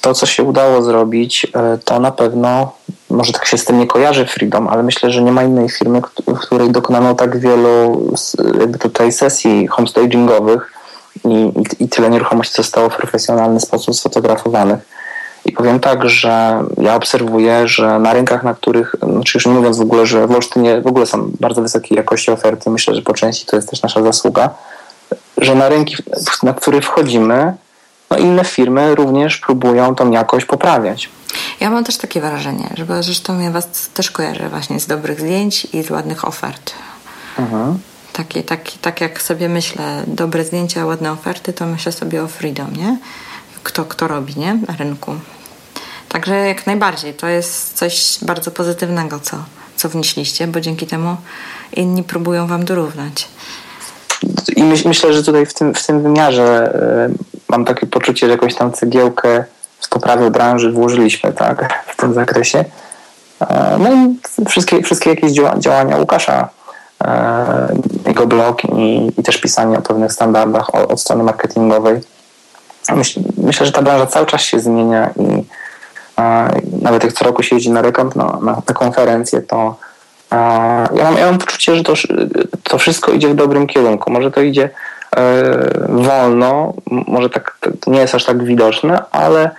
to, 0.00 0.14
co 0.14 0.26
się 0.26 0.42
udało 0.42 0.82
zrobić, 0.82 1.46
e, 1.54 1.78
to 1.84 2.00
na 2.00 2.10
pewno 2.10 2.72
może 3.10 3.32
tak 3.32 3.46
się 3.46 3.58
z 3.58 3.64
tym 3.64 3.78
nie 3.78 3.86
kojarzy 3.86 4.26
Freedom, 4.26 4.68
ale 4.68 4.82
myślę, 4.82 5.10
że 5.10 5.22
nie 5.22 5.32
ma 5.32 5.42
innej 5.42 5.68
firmy, 5.68 6.00
w 6.26 6.38
której 6.38 6.70
dokonano 6.70 7.14
tak 7.14 7.38
wielu 7.38 8.06
jakby 8.60 8.78
tutaj 8.78 9.12
sesji 9.12 9.66
homestagingowych 9.66 10.72
i, 11.24 11.28
i, 11.28 11.84
i 11.84 11.88
tyle 11.88 12.10
nieruchomości 12.10 12.54
zostało 12.54 12.90
w 12.90 12.96
profesjonalny 12.96 13.60
sposób 13.60 13.94
sfotografowanych. 13.94 14.80
I 15.44 15.52
powiem 15.52 15.80
tak, 15.80 16.08
że 16.08 16.64
ja 16.82 16.94
obserwuję, 16.94 17.68
że 17.68 17.98
na 17.98 18.12
rynkach, 18.12 18.42
na 18.42 18.54
których, 18.54 18.96
znaczy 19.02 19.38
już 19.38 19.46
nie 19.46 19.52
mówiąc 19.52 19.78
w 19.78 19.80
ogóle, 19.80 20.06
że 20.06 20.26
w 20.26 20.30
Olsztynie 20.30 20.80
w 20.80 20.86
ogóle 20.86 21.06
są 21.06 21.30
bardzo 21.40 21.62
wysokiej 21.62 21.96
jakości 21.96 22.30
oferty, 22.30 22.70
myślę, 22.70 22.94
że 22.94 23.02
po 23.02 23.14
części 23.14 23.46
to 23.46 23.56
jest 23.56 23.70
też 23.70 23.82
nasza 23.82 24.02
zasługa, 24.02 24.50
że 25.38 25.54
na 25.54 25.68
rynki, 25.68 25.96
na 26.42 26.54
które 26.54 26.80
wchodzimy, 26.80 27.54
no 28.10 28.16
inne 28.16 28.44
firmy 28.44 28.94
również 28.94 29.38
próbują 29.38 29.94
tą 29.94 30.10
jakość 30.10 30.46
poprawiać. 30.46 31.08
Ja 31.60 31.70
mam 31.70 31.84
też 31.84 31.96
takie 31.96 32.20
wrażenie, 32.20 32.70
że 32.74 33.02
zresztą 33.02 33.40
ja 33.40 33.50
Was 33.50 33.88
też 33.94 34.10
kojarzę 34.10 34.48
właśnie 34.48 34.80
z 34.80 34.86
dobrych 34.86 35.20
zdjęć 35.20 35.64
i 35.72 35.82
z 35.82 35.90
ładnych 35.90 36.28
ofert. 36.28 36.72
Mhm. 37.38 37.78
Takie, 38.12 38.42
takie, 38.42 38.72
tak 38.80 39.00
jak 39.00 39.22
sobie 39.22 39.48
myślę, 39.48 40.02
dobre 40.06 40.44
zdjęcia, 40.44 40.86
ładne 40.86 41.12
oferty, 41.12 41.52
to 41.52 41.66
myślę 41.66 41.92
sobie 41.92 42.22
o 42.22 42.28
Freedom, 42.28 42.76
nie? 42.76 42.98
Kto, 43.62 43.84
kto 43.84 44.08
robi, 44.08 44.34
nie? 44.36 44.54
Na 44.68 44.76
rynku. 44.76 45.14
Także 46.08 46.34
jak 46.34 46.66
najbardziej. 46.66 47.14
To 47.14 47.26
jest 47.26 47.72
coś 47.72 48.18
bardzo 48.22 48.50
pozytywnego, 48.50 49.20
co, 49.20 49.36
co 49.76 49.88
wnieśliście, 49.88 50.46
bo 50.46 50.60
dzięki 50.60 50.86
temu 50.86 51.16
inni 51.72 52.02
próbują 52.02 52.46
Wam 52.46 52.64
dorównać. 52.64 53.28
I 54.56 54.64
myśl, 54.64 54.88
myślę, 54.88 55.12
że 55.12 55.22
tutaj 55.22 55.46
w 55.46 55.54
tym, 55.54 55.74
w 55.74 55.86
tym 55.86 56.02
wymiarze 56.02 56.74
y, 57.10 57.14
mam 57.48 57.64
takie 57.64 57.86
poczucie, 57.86 58.26
że 58.26 58.32
jakąś 58.32 58.54
tam 58.54 58.72
cegiełkę 58.72 59.44
w 59.80 59.88
poprawę 59.88 60.30
branży 60.30 60.72
włożyliśmy 60.72 61.32
tak, 61.32 61.74
w 61.92 61.96
tym 61.96 62.14
zakresie. 62.14 62.64
E, 63.40 63.78
no 63.78 63.90
i 63.92 64.18
wszystkie, 64.48 64.82
wszystkie 64.82 65.10
jakieś 65.10 65.32
działania 65.58 65.96
Łukasza, 65.96 66.48
e, 67.04 67.76
jego 68.06 68.26
blog 68.26 68.64
i, 68.64 69.12
i 69.18 69.22
też 69.22 69.36
pisanie 69.36 69.78
o 69.78 69.82
pewnych 69.82 70.12
standardach 70.12 70.74
od 70.74 71.00
strony 71.00 71.24
marketingowej. 71.24 72.00
Myśl, 72.94 73.20
myślę, 73.36 73.66
że 73.66 73.72
ta 73.72 73.82
branża 73.82 74.06
cały 74.06 74.26
czas 74.26 74.40
się 74.40 74.60
zmienia 74.60 75.10
i 75.16 75.44
nawet 76.82 77.04
jak 77.04 77.12
co 77.12 77.24
roku 77.24 77.42
się 77.42 77.56
jeździ 77.56 77.70
na 77.70 77.82
rekont, 77.82 78.16
no, 78.16 78.38
na, 78.42 78.62
na 78.68 78.74
konferencję, 78.74 79.42
to 79.42 79.76
ja 80.94 81.04
mam, 81.04 81.16
ja 81.16 81.26
mam 81.26 81.38
poczucie, 81.38 81.76
że 81.76 81.82
to, 81.82 81.94
to 82.62 82.78
wszystko 82.78 83.12
idzie 83.12 83.28
w 83.28 83.34
dobrym 83.34 83.66
kierunku. 83.66 84.10
Może 84.10 84.30
to 84.30 84.40
idzie 84.40 84.70
e, 85.16 85.42
wolno, 85.88 86.72
może 86.86 87.30
tak, 87.30 87.58
nie 87.86 88.00
jest 88.00 88.14
aż 88.14 88.24
tak 88.24 88.44
widoczne, 88.44 89.02
ale 89.10 89.50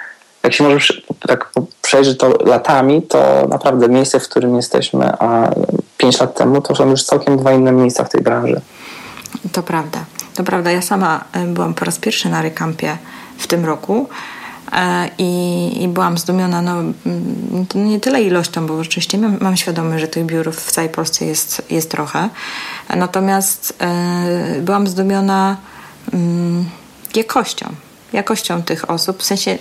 jak 0.44 0.54
się 0.54 0.64
może 0.64 0.94
tak 1.28 1.52
przejrzeć 1.82 2.18
to 2.18 2.34
latami, 2.46 3.02
to 3.02 3.48
naprawdę 3.50 3.90
miejsce, 3.90 4.20
w 4.20 4.30
którym 4.30 4.56
jesteśmy, 4.56 5.14
a 5.20 5.50
5 5.98 6.20
lat 6.20 6.38
temu, 6.38 6.62
to 6.62 6.76
są 6.76 6.90
już 6.90 7.04
całkiem 7.04 7.38
dwa 7.38 7.52
inne 7.52 7.72
miejsca 7.72 8.04
w 8.04 8.10
tej 8.10 8.22
branży. 8.22 8.62
To 9.52 9.64
prawda. 9.64 10.00
To 10.36 10.44
prawda. 10.44 10.72
Ja 10.72 10.82
sama 10.82 11.24
e, 11.34 11.46
byłam 11.46 11.74
po 11.74 11.86
raz 11.86 11.98
pierwszy 11.98 12.30
na 12.30 12.42
Rekampie 12.42 12.98
w 13.38 13.48
tym 13.48 13.66
roku. 13.66 14.10
E, 14.72 15.10
I, 15.18 15.84
I, 15.84 15.88
byłam 15.88 16.18
zdumiona, 16.18 16.62
no, 16.62 16.80
mm, 16.80 17.66
nie 17.76 18.00
tyle 18.00 18.22
ilością, 18.22 18.68
bo 18.68 18.80
oczywiście 18.80 19.18
mam, 19.18 19.38
mam 19.42 19.58
świadomość, 19.58 20.02
że 20.02 20.08
tych 20.08 20.26
biur 20.26 20.52
w 20.52 20.72
całej 20.72 20.90
Polsce 20.90 21.26
jest, 21.26 21.62
jest 21.70 21.92
trochę. 21.92 22.30
Natomiast 22.96 23.74
e, 23.80 24.62
byłam 24.62 24.88
zdumiona 24.88 25.58
mm, 26.14 26.66
jakością 27.16 27.76
jakością 28.16 28.64
tych 28.64 28.90
osób, 28.90 29.20
w 29.20 29.26
sensie 29.26 29.58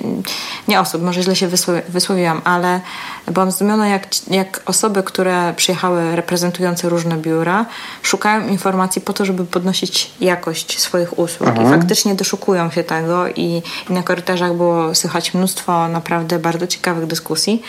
nie 0.68 0.80
osób, 0.80 1.02
może 1.02 1.22
źle 1.22 1.36
się 1.36 1.48
wysłowiłam, 1.88 2.40
ale 2.44 2.80
byłam 3.26 3.50
zdumiona, 3.50 3.88
jak, 3.88 4.06
jak 4.30 4.62
osoby, 4.66 5.02
które 5.02 5.54
przyjechały 5.56 6.16
reprezentujące 6.16 6.88
różne 6.88 7.16
biura, 7.16 7.66
szukają 8.02 8.48
informacji 8.48 9.02
po 9.02 9.12
to, 9.12 9.24
żeby 9.24 9.44
podnosić 9.44 10.10
jakość 10.20 10.80
swoich 10.80 11.18
usług 11.18 11.48
mhm. 11.48 11.66
i 11.66 11.70
faktycznie 11.70 12.14
doszukują 12.14 12.70
się 12.70 12.84
tego 12.84 13.28
i, 13.28 13.62
i 13.90 13.92
na 13.92 14.02
korytarzach 14.02 14.54
było 14.54 14.94
słychać 14.94 15.34
mnóstwo 15.34 15.88
naprawdę 15.88 16.38
bardzo 16.38 16.66
ciekawych 16.66 17.06
dyskusji. 17.06 17.62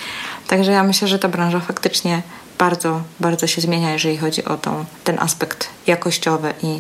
Także 0.48 0.72
ja 0.72 0.84
myślę, 0.84 1.08
że 1.08 1.20
ta 1.20 1.30
branża 1.30 1.60
faktycznie 1.60 2.22
bardzo, 2.58 3.02
bardzo 3.20 3.48
się 3.48 3.62
zmienia, 3.62 3.94
jeżeli 3.94 4.18
chodzi 4.18 4.46
o 4.46 4.58
tą, 4.58 4.86
ten 5.04 5.20
aspekt 5.20 5.68
jakościowy 5.88 6.54
i 6.64 6.80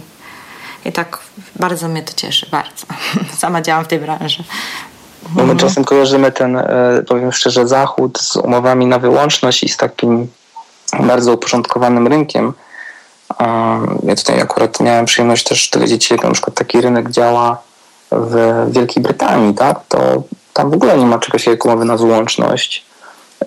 i 0.86 0.92
tak 0.92 1.20
bardzo 1.56 1.88
mnie 1.88 2.04
to 2.04 2.14
cieszy, 2.14 2.48
bardzo. 2.52 2.86
Sama 3.42 3.62
działam 3.62 3.86
w 3.86 3.88
tej 3.88 4.00
branży. 4.00 4.44
Bo 5.30 5.46
my 5.46 5.56
czasem 5.56 5.84
kojarzymy 5.84 6.32
ten, 6.32 6.58
e, 6.58 7.04
powiem 7.08 7.32
szczerze, 7.32 7.68
zachód 7.68 8.20
z 8.20 8.36
umowami 8.36 8.86
na 8.86 9.00
wyłączność 9.00 9.64
i 9.64 9.70
z 9.70 9.78
takim 9.78 10.28
bardzo 11.00 11.34
uporządkowanym 11.34 12.08
rynkiem. 12.08 12.54
Ja 14.04 14.16
tutaj 14.16 14.42
akurat 14.42 14.80
miałem 14.80 15.06
przyjemność 15.06 15.44
też 15.44 15.70
dowiedzieć 15.70 16.06
się, 16.06 16.16
jak 16.16 16.24
na 16.24 16.32
przykład 16.32 16.56
taki 16.56 16.82
rynek 16.82 17.12
działa 17.12 17.62
w 18.12 18.66
Wielkiej 18.70 19.04
Brytanii, 19.04 19.54
tak? 19.54 19.80
To 19.88 20.24
tam 20.54 20.72
w 20.72 20.74
ogóle 20.74 20.98
nie 20.98 21.06
ma 21.06 21.20
czegoś 21.20 21.48
jak 21.48 21.66
umowy 21.66 21.86
na 21.86 21.98
wyłączność. 21.98 22.86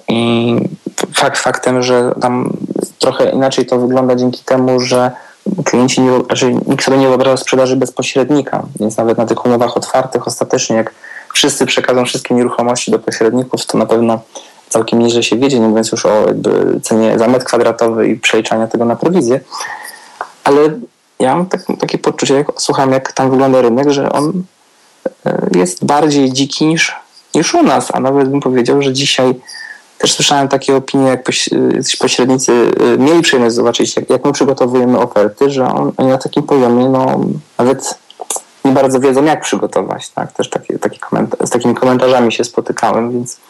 I 0.08 0.54
fakt 1.14 1.38
faktem, 1.38 1.82
że 1.82 2.12
tam 2.20 2.52
trochę 2.98 3.30
inaczej 3.30 3.66
to 3.66 3.78
wygląda 3.78 4.14
dzięki 4.14 4.44
temu, 4.44 4.80
że 4.80 5.10
klienci 5.64 6.00
nie, 6.00 6.20
znaczy 6.26 6.54
nikt 6.66 6.84
sobie 6.84 6.98
nie 6.98 7.08
wyobraża 7.08 7.36
sprzedaży 7.36 7.76
bez 7.76 7.92
pośrednika, 7.92 8.62
więc 8.80 8.96
nawet 8.96 9.18
na 9.18 9.26
tych 9.26 9.46
umowach 9.46 9.76
otwartych 9.76 10.26
ostatecznie 10.26 10.76
jak 10.76 10.94
wszyscy 11.34 11.66
przekażą 11.66 12.04
wszystkie 12.04 12.34
nieruchomości 12.34 12.90
do 12.90 12.98
pośredników, 12.98 13.66
to 13.66 13.78
na 13.78 13.86
pewno 13.86 14.20
całkiem 14.68 14.98
nieźle 14.98 15.22
się 15.22 15.36
wiedzie, 15.36 15.60
nie 15.60 15.68
mówiąc 15.68 15.92
już 15.92 16.06
o 16.06 16.26
cenie 16.82 17.18
za 17.18 17.28
metr 17.28 17.44
kwadratowy 17.44 18.08
i 18.08 18.16
przeliczania 18.16 18.66
tego 18.66 18.84
na 18.84 18.96
prowizję. 18.96 19.40
Ale 20.44 20.60
ja 21.18 21.36
mam 21.36 21.46
tak, 21.46 21.60
takie 21.80 21.98
poczucie, 21.98 22.34
jak 22.34 22.46
słucham, 22.56 22.92
jak 22.92 23.12
tam 23.12 23.30
wygląda 23.30 23.62
rynek, 23.62 23.90
że 23.90 24.12
on 24.12 24.42
e, 25.26 25.48
jest 25.54 25.84
bardziej 25.84 26.32
dziki 26.32 26.66
niż, 26.66 26.96
niż 27.34 27.54
u 27.54 27.62
nas, 27.62 27.88
a 27.92 28.00
nawet 28.00 28.28
bym 28.28 28.40
powiedział, 28.40 28.82
że 28.82 28.92
dzisiaj 28.92 29.34
też 29.98 30.12
słyszałem 30.14 30.48
takie 30.48 30.76
opinie, 30.76 31.08
jak 31.08 31.22
pośrednicy 32.00 32.52
y, 32.52 32.98
mieli 32.98 33.22
przyjemność 33.22 33.54
zobaczyć, 33.54 33.96
jak, 33.96 34.10
jak 34.10 34.24
my 34.24 34.32
przygotowujemy 34.32 34.98
oferty, 34.98 35.50
że 35.50 35.66
on, 35.66 35.92
oni 35.96 36.08
na 36.08 36.18
takim 36.18 36.42
poziomie 36.42 36.88
no, 36.88 37.20
nawet 37.58 37.98
nie 38.64 38.72
bardzo 38.72 39.00
wiedzą, 39.00 39.24
jak 39.24 39.40
przygotować. 39.40 40.08
Tak? 40.08 40.32
Też 40.32 40.50
takie, 40.50 40.78
takie 40.78 40.98
z 41.44 41.50
takimi 41.50 41.74
komentarzami 41.74 42.32
się 42.32 42.44
spotykałem, 42.44 43.12
więc 43.12 43.40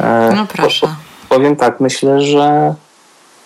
e, 0.00 0.32
no 0.36 0.46
proszę. 0.46 0.88
powiem 1.28 1.56
tak, 1.56 1.80
myślę, 1.80 2.20
że 2.20 2.74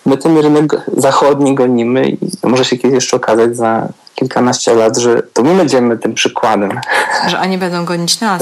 my 0.05 0.17
ten 0.17 0.37
rynek 0.37 0.81
zachodni 0.97 1.55
gonimy 1.55 2.09
i 2.09 2.17
może 2.43 2.65
się 2.65 2.77
kiedyś 2.77 2.95
jeszcze 2.95 3.17
okazać 3.17 3.57
za 3.57 3.87
kilkanaście 4.15 4.73
lat, 4.73 4.97
że 4.97 5.23
to 5.33 5.43
my 5.43 5.55
będziemy 5.55 5.97
tym 5.97 6.13
przykładem. 6.13 6.79
Że 7.27 7.39
oni 7.39 7.57
będą 7.57 7.85
gonić 7.85 8.19
nas. 8.19 8.41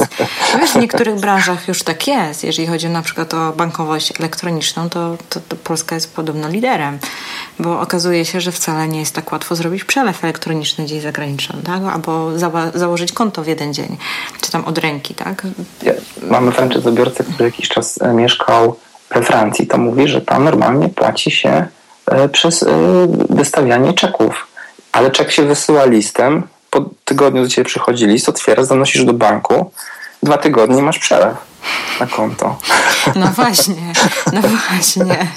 No 0.54 0.60
wiesz, 0.62 0.72
w 0.72 0.76
niektórych 0.76 1.20
branżach 1.20 1.68
już 1.68 1.84
tak 1.84 2.08
jest. 2.08 2.44
Jeżeli 2.44 2.68
chodzi 2.68 2.90
na 2.90 3.02
przykład 3.02 3.34
o 3.34 3.52
bankowość 3.52 4.14
elektroniczną, 4.20 4.90
to, 4.90 5.18
to, 5.30 5.40
to, 5.50 5.56
Polska 5.56 5.96
jest 5.96 6.16
podobno 6.16 6.50
liderem, 6.50 7.00
bo 7.60 7.80
okazuje 7.82 8.26
się, 8.26 8.42
że 8.42 8.52
wcale 8.52 8.88
nie 8.88 9.00
jest 9.00 9.16
tak 9.16 9.32
łatwo 9.32 9.56
zrobić 9.56 9.84
przelew 9.84 10.24
elektroniczny 10.24 10.86
gdzieś 10.86 11.04
za 11.04 11.12
granicą, 11.12 11.54
tak? 11.66 11.82
albo 11.94 12.40
za 12.40 12.52
założyć 12.74 13.12
konto 13.12 13.44
w 13.44 13.48
jeden 13.48 13.74
dzień, 13.74 13.98
czy 14.42 14.52
tam 14.52 14.66
od 14.66 14.78
ręki. 14.78 15.16
Tak? 15.16 15.44
Ja, 15.84 15.94
mamy 16.22 16.52
franczyzobiorcę, 16.52 17.24
który 17.24 17.46
jakiś 17.46 17.70
czas 17.70 18.02
e, 18.02 18.14
mieszkał 18.14 18.76
we 19.14 19.24
Francji, 19.24 19.68
to 19.68 19.78
mówi, 19.78 20.08
że 20.08 20.22
tam 20.22 20.44
normalnie 20.44 20.90
płaci 20.90 21.32
się 21.32 21.68
e, 22.06 22.30
przez 22.30 22.64
e, 22.64 22.68
wystawianie 23.30 23.94
czeków 23.94 24.52
ale 24.92 25.12
czek 25.12 25.32
się 25.32 25.44
wysyła 25.44 25.86
listem, 25.86 26.44
po 26.70 26.86
tygodniu 27.06 27.44
do 27.44 27.50
ciebie 27.50 27.66
przychodzi 27.66 28.06
list, 28.06 28.30
otwierasz, 28.30 28.66
zanosisz 28.66 29.06
do 29.06 29.14
banku, 29.14 29.72
dwa 30.24 30.38
tygodnie 30.38 30.82
masz 30.82 31.00
przelew 31.00 31.38
na 32.00 32.08
konto. 32.08 32.58
No 33.16 33.28
właśnie, 33.28 33.94
no 34.34 34.42
właśnie. 34.42 35.28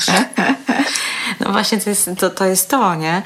No 1.41 1.53
właśnie 1.53 1.79
to 1.79 1.91
jest 1.91 2.11
to, 2.18 2.31
to, 2.31 2.45
jest 2.45 2.68
to 2.68 2.95
nie? 2.95 3.22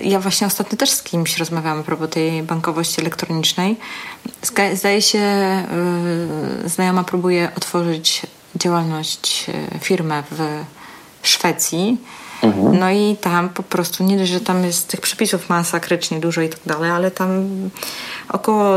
Ja 0.00 0.20
właśnie 0.20 0.46
ostatnio 0.46 0.78
też 0.78 0.90
z 0.90 1.02
kimś 1.02 1.38
rozmawiałam 1.38 1.80
a 1.80 1.82
propos 1.82 2.10
tej 2.10 2.42
bankowości 2.42 3.00
elektronicznej. 3.00 3.76
Zdaje 4.74 5.02
się, 5.02 5.18
yy, 6.62 6.68
znajoma 6.68 7.04
próbuje 7.04 7.48
otworzyć 7.56 8.22
działalność, 8.56 9.48
yy, 9.48 9.78
firmę 9.78 10.22
w 10.30 10.64
Szwecji 11.22 11.98
Mhm. 12.42 12.78
No 12.78 12.90
i 12.90 13.16
tam 13.20 13.48
po 13.48 13.62
prostu 13.62 14.04
nie 14.04 14.18
dość, 14.18 14.30
że 14.30 14.40
tam 14.40 14.64
jest 14.64 14.88
tych 14.88 15.00
przepisów 15.00 15.48
masakrycznie 15.48 16.20
dużo 16.20 16.42
i 16.42 16.48
tak 16.48 16.60
dalej, 16.66 16.90
ale 16.90 17.10
tam 17.10 17.48
około 18.28 18.76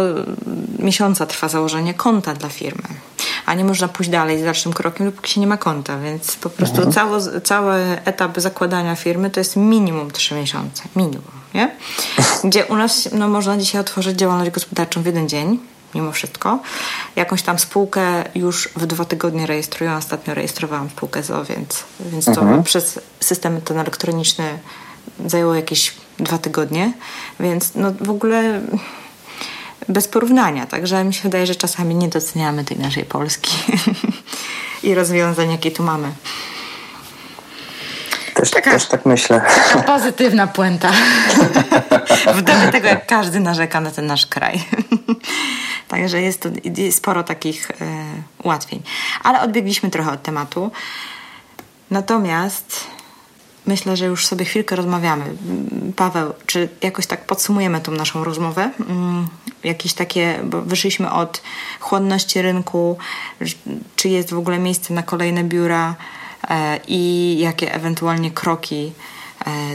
miesiąca 0.80 1.26
trwa 1.26 1.50
założenie 1.50 1.94
konta 1.94 2.34
dla 2.34 2.50
firmy. 2.50 2.88
A 3.46 3.54
nie 3.54 3.64
można 3.64 3.88
pójść 3.88 4.12
dalej 4.12 4.40
z 4.40 4.44
dalszym 4.44 4.74
krokiem, 4.74 5.06
dopóki 5.06 5.34
się 5.34 5.42
nie 5.42 5.48
ma 5.48 5.58
konta, 5.58 6.00
więc 6.00 6.36
po 6.36 6.50
prostu 6.50 6.78
mhm. 6.78 6.94
cały, 6.94 7.42
cały 7.42 7.76
etap 8.06 8.40
zakładania 8.40 8.96
firmy 8.96 9.30
to 9.30 9.40
jest 9.40 9.56
minimum 9.56 10.12
3 10.12 10.36
miesiące. 10.36 10.84
Minimum, 10.96 11.32
nie? 11.54 11.76
Gdzie 12.44 12.66
u 12.66 12.76
nas 12.76 13.10
no, 13.12 13.28
można 13.28 13.58
dzisiaj 13.58 13.82
otworzyć 13.82 14.18
działalność 14.18 14.52
gospodarczą 14.52 15.02
w 15.02 15.06
jeden 15.06 15.30
dzień 15.30 15.60
mimo 15.96 16.12
wszystko. 16.12 16.60
Jakąś 17.16 17.42
tam 17.42 17.60
spółkę 17.60 18.24
już 18.36 18.70
w 18.76 18.86
dwa 18.86 19.06
tygodnie 19.06 19.46
rejestruję. 19.46 19.94
Ostatnio 19.94 20.34
rejestrowałam 20.34 20.90
spółkę 20.90 21.24
ZO, 21.24 21.46
więc, 21.46 21.84
więc 22.00 22.26
to 22.26 22.42
mhm. 22.42 22.64
przez 22.64 23.00
system 23.20 23.62
ten 23.62 23.78
elektroniczny 23.80 24.60
zajęło 25.26 25.56
jakieś 25.56 25.94
dwa 26.20 26.38
tygodnie, 26.38 26.94
więc 27.40 27.76
no 27.76 27.92
w 28.02 28.10
ogóle 28.10 28.62
bez 29.90 30.08
porównania. 30.08 30.66
Także 30.66 31.04
mi 31.04 31.14
się 31.14 31.24
wydaje, 31.24 31.46
że 31.46 31.56
czasami 31.56 31.96
nie 31.96 32.10
doceniamy 32.10 32.66
tej 32.66 32.80
naszej 32.80 33.06
Polski 33.06 33.52
i 34.84 34.96
rozwiązań, 34.96 35.52
jakie 35.52 35.72
tu 35.72 35.84
mamy. 35.84 36.12
Też, 38.34 38.52
taka, 38.52 38.72
też 38.72 38.86
tak 38.86 39.06
myślę. 39.06 39.42
Taka 39.74 39.84
pozytywna 39.84 40.48
puenta. 40.48 40.92
w 42.36 42.42
dobie 42.42 42.68
tego, 42.72 42.88
jak 42.88 43.06
każdy 43.06 43.40
narzeka 43.40 43.82
na 43.82 43.92
ten 43.92 44.06
nasz 44.06 44.26
kraj. 44.26 44.64
Także 45.90 46.22
jest 46.22 46.42
tu 46.42 46.50
sporo 46.92 47.24
takich 47.24 47.72
e, 47.72 47.76
ułatwień. 48.44 48.82
Ale 49.24 49.42
odbiegliśmy 49.42 49.90
trochę 49.90 50.12
od 50.12 50.24
tematu. 50.24 50.72
Natomiast 51.92 52.88
myślę, 53.66 53.98
że 53.98 54.06
już 54.06 54.28
sobie 54.28 54.46
chwilkę 54.46 54.76
rozmawiamy. 54.76 55.26
Paweł, 55.96 56.34
czy 56.46 56.70
jakoś 56.82 57.08
tak 57.08 57.26
podsumujemy 57.26 57.82
tą 57.82 57.92
naszą 57.92 58.24
rozmowę? 58.24 58.72
Mm, 58.80 59.28
jakieś 59.64 59.94
takie, 59.94 60.40
bo 60.44 60.62
wyszliśmy 60.62 61.12
od 61.12 61.42
chłonności 61.80 62.42
rynku, 62.42 62.98
czy 63.96 64.10
jest 64.10 64.34
w 64.34 64.38
ogóle 64.38 64.60
miejsce 64.60 64.94
na 64.94 65.04
kolejne 65.04 65.44
biura 65.44 65.96
e, 66.50 66.80
i 66.88 67.36
jakie 67.40 67.74
ewentualnie 67.74 68.32
kroki 68.32 68.92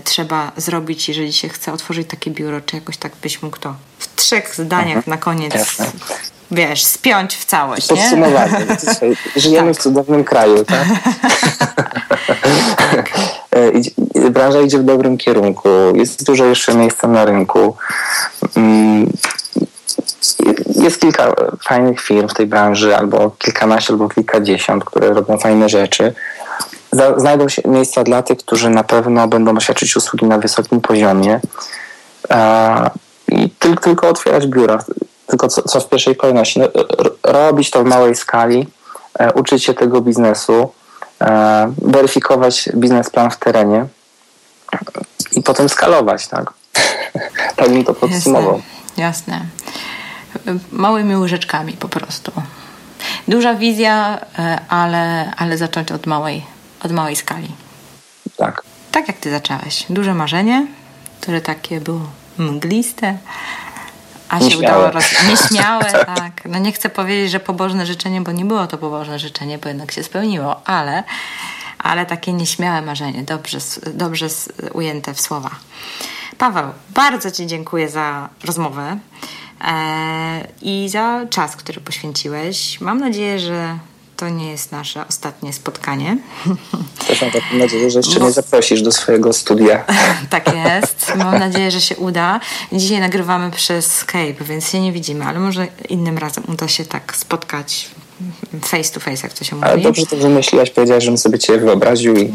trzeba 0.05 0.53
zrobić, 0.57 1.09
jeżeli 1.09 1.33
się 1.33 1.49
chce 1.49 1.73
otworzyć 1.73 2.09
takie 2.09 2.31
biuro, 2.31 2.61
czy 2.61 2.77
jakoś 2.77 2.97
tak 2.97 3.13
byś 3.23 3.43
mógł 3.43 3.59
to 3.59 3.75
w 3.99 4.17
trzech 4.17 4.55
zdaniach 4.55 4.97
mhm. 4.97 5.05
na 5.07 5.17
koniec 5.17 5.55
Jasne 5.55 5.87
wiesz, 6.51 6.85
spiąć 6.85 7.37
w 7.37 7.45
całość. 7.45 7.89
Podsumowanie. 7.89 8.67
Żyjemy 9.37 9.69
tak. 9.73 9.81
w 9.81 9.83
cudownym 9.83 10.25
kraju, 10.25 10.65
tak? 10.65 10.87
E, 14.15 14.31
branża 14.31 14.61
idzie 14.61 14.79
w 14.79 14.85
dobrym 14.85 15.19
kierunku. 15.19 15.69
Jest 15.95 16.27
dużo 16.27 16.45
jeszcze 16.45 16.75
miejsca 16.75 17.09
na 17.09 17.25
rynku. 17.25 17.77
Mm, 18.57 19.13
jest 20.77 21.01
kilka 21.01 21.33
fajnych 21.65 22.01
firm 22.01 22.29
w 22.29 22.35
tej 22.35 22.47
branży, 22.47 22.97
albo 22.97 23.31
kilkanaście, 23.31 23.93
albo 23.93 24.09
kilkadziesiąt, 24.09 24.85
które 24.85 25.09
robią 25.09 25.39
fajne 25.39 25.69
rzeczy. 25.69 26.15
Znajdą 27.17 27.49
się 27.49 27.63
miejsca 27.65 28.05
dla 28.05 28.23
tych, 28.23 28.39
którzy 28.39 28.71
na 28.71 28.85
pewno 28.85 29.29
będą 29.29 29.61
świadczyć 29.61 29.97
usługi 29.97 30.27
na 30.27 30.39
wysokim 30.39 30.81
poziomie. 30.81 31.41
I 33.29 33.51
tylko, 33.51 33.85
tylko 33.85 34.09
otwierać 34.09 34.47
biura. 34.47 34.85
Tylko 35.27 35.49
co, 35.49 35.63
co 35.63 35.81
w 35.81 35.89
pierwszej 35.89 36.17
kolejności? 36.17 36.61
No, 36.61 36.69
robić 37.23 37.71
to 37.71 37.85
w 37.85 37.87
małej 37.87 38.15
skali, 38.15 38.67
e, 39.19 39.33
uczyć 39.33 39.65
się 39.65 39.75
tego 39.75 40.01
biznesu, 40.01 40.73
e, 41.21 41.73
weryfikować 41.83 42.69
biznesplan 42.75 43.31
w 43.31 43.37
terenie 43.37 43.87
i 45.33 45.43
potem 45.43 45.69
skalować, 45.69 46.29
tak? 46.29 46.53
tak 47.57 47.69
bym 47.69 47.85
to 47.85 47.95
podsumował. 47.95 48.63
Jasne. 48.97 49.41
jasne. 50.47 50.55
Małymi 50.73 51.17
łyżeczkami 51.17 51.73
po 51.73 51.89
prostu. 51.89 52.33
Duża 53.29 53.55
wizja, 53.55 54.19
e, 54.39 54.59
ale, 54.69 55.33
ale 55.37 55.59
zacząć 55.59 55.93
od 55.93 56.07
małej, 56.07 56.43
od 56.85 56.93
małej 56.93 57.17
skali. 57.17 57.49
Tak. 58.37 58.63
Tak 58.93 59.09
jak 59.09 59.17
ty 59.17 59.31
zacząłeś. 59.31 59.87
Duże 59.91 60.15
marzenie, 60.15 60.67
które 61.21 61.41
takie 61.41 61.81
było 61.81 62.01
mgliste, 62.39 63.19
a 64.29 64.41
się 64.41 64.59
udało 64.59 64.91
roz... 64.91 65.05
Nieśmiałe, 65.29 65.85
tak. 66.17 66.45
No 66.45 66.59
nie 66.59 66.73
chcę 66.73 66.91
powiedzieć, 66.91 67.31
że 67.31 67.41
pobożne 67.41 67.87
życzenie, 67.87 68.21
bo 68.21 68.33
nie 68.33 68.45
było 68.45 68.67
to 68.67 68.79
pobożne 68.79 69.19
życzenie, 69.19 69.59
bo 69.59 69.69
jednak 69.69 69.93
się 69.93 70.03
spełniło, 70.03 70.69
ale, 70.69 71.05
ale 71.79 72.07
takie 72.07 72.33
nieśmiałe 72.33 72.83
marzenie, 72.83 73.23
dobrze, 73.23 73.59
dobrze 73.95 74.27
ujęte 74.73 75.15
w 75.15 75.21
słowa. 75.21 75.51
Paweł, 76.39 76.69
bardzo 76.91 77.31
Ci 77.31 77.47
dziękuję 77.47 77.89
za 77.89 78.29
rozmowę 78.45 78.99
e, 79.65 80.47
i 80.63 80.89
za 80.89 81.21
czas, 81.31 81.57
który 81.57 81.81
poświęciłeś. 81.81 82.81
Mam 82.81 83.01
nadzieję, 83.01 83.39
że 83.39 83.79
to 84.17 84.29
nie 84.29 84.51
jest 84.51 84.73
nasze 84.73 85.09
ostatnie 85.09 85.53
spotkanie. 85.53 86.17
Też 87.09 87.23
mam 87.23 87.31
taką 87.31 87.57
nadzieję, 87.57 87.91
że 87.91 87.99
jeszcze 87.99 88.19
Bo... 88.19 88.25
mnie 88.25 88.33
zaprosisz 88.33 88.83
do 88.83 88.93
swojego 88.93 89.33
studia. 89.33 89.85
tak 90.31 90.55
jest. 90.55 91.13
Mam 91.17 91.39
nadzieję, 91.39 91.71
że 91.71 91.81
się 91.81 91.97
uda. 91.97 92.41
Dzisiaj 92.73 93.01
nagrywamy 93.01 93.51
przez 93.51 93.97
Skype, 93.97 94.45
więc 94.45 94.71
się 94.71 94.81
nie 94.81 94.93
widzimy, 94.93 95.25
ale 95.25 95.41
może 95.41 95.67
innym 95.89 96.19
razem 96.19 96.45
uda 96.49 96.69
się 96.69 96.85
tak 96.85 97.17
spotkać 97.17 97.91
face 98.63 98.93
to 98.93 99.01
face, 99.01 99.27
jak 99.27 99.33
to 99.33 99.45
się 99.45 99.57
mówi. 99.57 99.69
Ale 99.69 99.79
dobrze 99.79 100.07
to 100.07 100.17
wymyśliłaś, 100.17 100.71
powiedziałaś, 100.71 101.05
żebym 101.05 101.19
sobie 101.19 101.39
cię 101.39 101.59
wyobraził 101.59 102.17
i... 102.17 102.33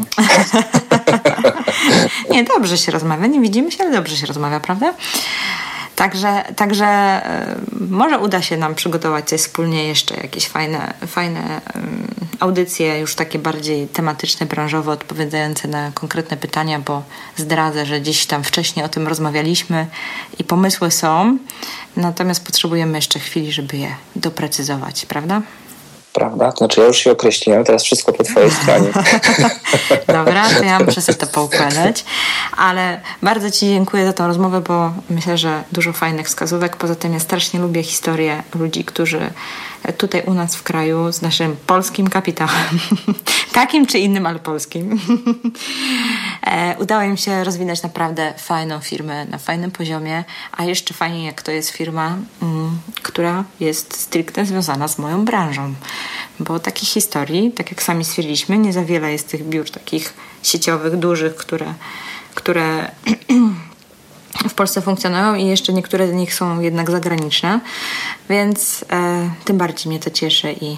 nie, 2.30 2.44
dobrze 2.44 2.78
się 2.78 2.92
rozmawia. 2.92 3.26
Nie 3.26 3.40
widzimy 3.40 3.72
się, 3.72 3.84
ale 3.84 3.92
dobrze 3.92 4.16
się 4.16 4.26
rozmawia, 4.26 4.60
prawda? 4.60 4.94
Także, 6.00 6.44
także 6.56 6.86
e, 6.86 7.56
może 7.90 8.18
uda 8.18 8.42
się 8.42 8.56
nam 8.56 8.74
przygotować 8.74 9.28
coś 9.28 9.40
wspólnie 9.40 9.88
jeszcze, 9.88 10.16
jakieś 10.16 10.48
fajne, 10.48 10.94
fajne 11.06 11.60
audycje, 12.40 12.98
już 12.98 13.14
takie 13.14 13.38
bardziej 13.38 13.88
tematyczne, 13.88 14.46
branżowe, 14.46 14.92
odpowiadające 14.92 15.68
na 15.68 15.90
konkretne 15.94 16.36
pytania, 16.36 16.78
bo 16.78 17.02
zdradzę, 17.36 17.86
że 17.86 18.00
gdzieś 18.00 18.26
tam 18.26 18.44
wcześniej 18.44 18.84
o 18.84 18.88
tym 18.88 19.08
rozmawialiśmy 19.08 19.86
i 20.38 20.44
pomysły 20.44 20.90
są, 20.90 21.38
natomiast 21.96 22.44
potrzebujemy 22.44 22.98
jeszcze 22.98 23.18
chwili, 23.18 23.52
żeby 23.52 23.76
je 23.76 23.94
doprecyzować, 24.16 25.06
prawda? 25.06 25.42
Prawda? 26.12 26.50
Znaczy 26.50 26.80
ja 26.80 26.86
już 26.86 26.96
się 26.96 27.12
określiłem, 27.12 27.64
teraz 27.64 27.84
wszystko 27.84 28.12
po 28.12 28.24
twojej 28.24 28.50
stronie. 28.62 28.88
Dobra, 30.06 30.48
to 30.58 30.64
ja 30.64 30.78
muszę 30.78 31.00
sobie 31.00 31.18
to 31.18 31.26
poukładać, 31.26 32.04
ale 32.56 33.00
bardzo 33.22 33.50
ci 33.50 33.66
dziękuję 33.66 34.06
za 34.06 34.12
tą 34.12 34.26
rozmowę, 34.26 34.60
bo 34.60 34.92
myślę, 35.10 35.38
że 35.38 35.62
dużo 35.72 35.92
fajnych 35.92 36.26
wskazówek. 36.26 36.76
Poza 36.76 36.94
tym 36.94 37.12
ja 37.12 37.20
strasznie 37.20 37.60
lubię 37.60 37.82
historię 37.82 38.42
ludzi, 38.54 38.84
którzy 38.84 39.30
tutaj 39.98 40.22
u 40.26 40.34
nas 40.34 40.56
w 40.56 40.62
kraju 40.62 41.12
z 41.12 41.22
naszym 41.22 41.56
polskim 41.66 42.08
kapitałem, 42.08 42.78
takim 43.52 43.86
czy 43.86 43.98
innym, 43.98 44.26
ale 44.26 44.38
polskim, 44.38 45.00
e, 46.46 46.76
udało 46.78 47.02
im 47.02 47.16
się 47.16 47.44
rozwinąć 47.44 47.82
naprawdę 47.82 48.34
fajną 48.38 48.80
firmę 48.80 49.24
na 49.24 49.38
fajnym 49.38 49.70
poziomie, 49.70 50.24
a 50.52 50.64
jeszcze 50.64 50.94
fajniej 50.94 51.26
jak 51.26 51.42
to 51.42 51.52
jest 51.52 51.70
firma, 51.70 52.16
mm, 52.42 52.78
która 53.02 53.44
jest 53.60 53.96
stricte 53.96 54.46
związana 54.46 54.88
z 54.88 54.98
moją 54.98 55.24
branżą. 55.24 55.74
Bo 56.40 56.58
takich 56.58 56.88
historii, 56.88 57.52
tak 57.52 57.70
jak 57.70 57.82
sami 57.82 58.04
stwierdziliśmy, 58.04 58.58
nie 58.58 58.72
za 58.72 58.84
wiele 58.84 59.12
jest 59.12 59.28
tych 59.28 59.44
biur 59.44 59.70
takich 59.70 60.14
sieciowych, 60.42 60.96
dużych, 60.96 61.36
które, 61.36 61.74
które 62.34 62.90
w 64.48 64.54
Polsce 64.54 64.82
funkcjonują 64.82 65.34
i 65.34 65.46
jeszcze 65.46 65.72
niektóre 65.72 66.08
z 66.08 66.12
nich 66.12 66.34
są 66.34 66.60
jednak 66.60 66.90
zagraniczne, 66.90 67.60
więc 68.28 68.84
e, 68.92 69.30
tym 69.44 69.58
bardziej 69.58 69.90
mnie 69.90 70.00
to 70.00 70.10
cieszy 70.10 70.52
i, 70.60 70.76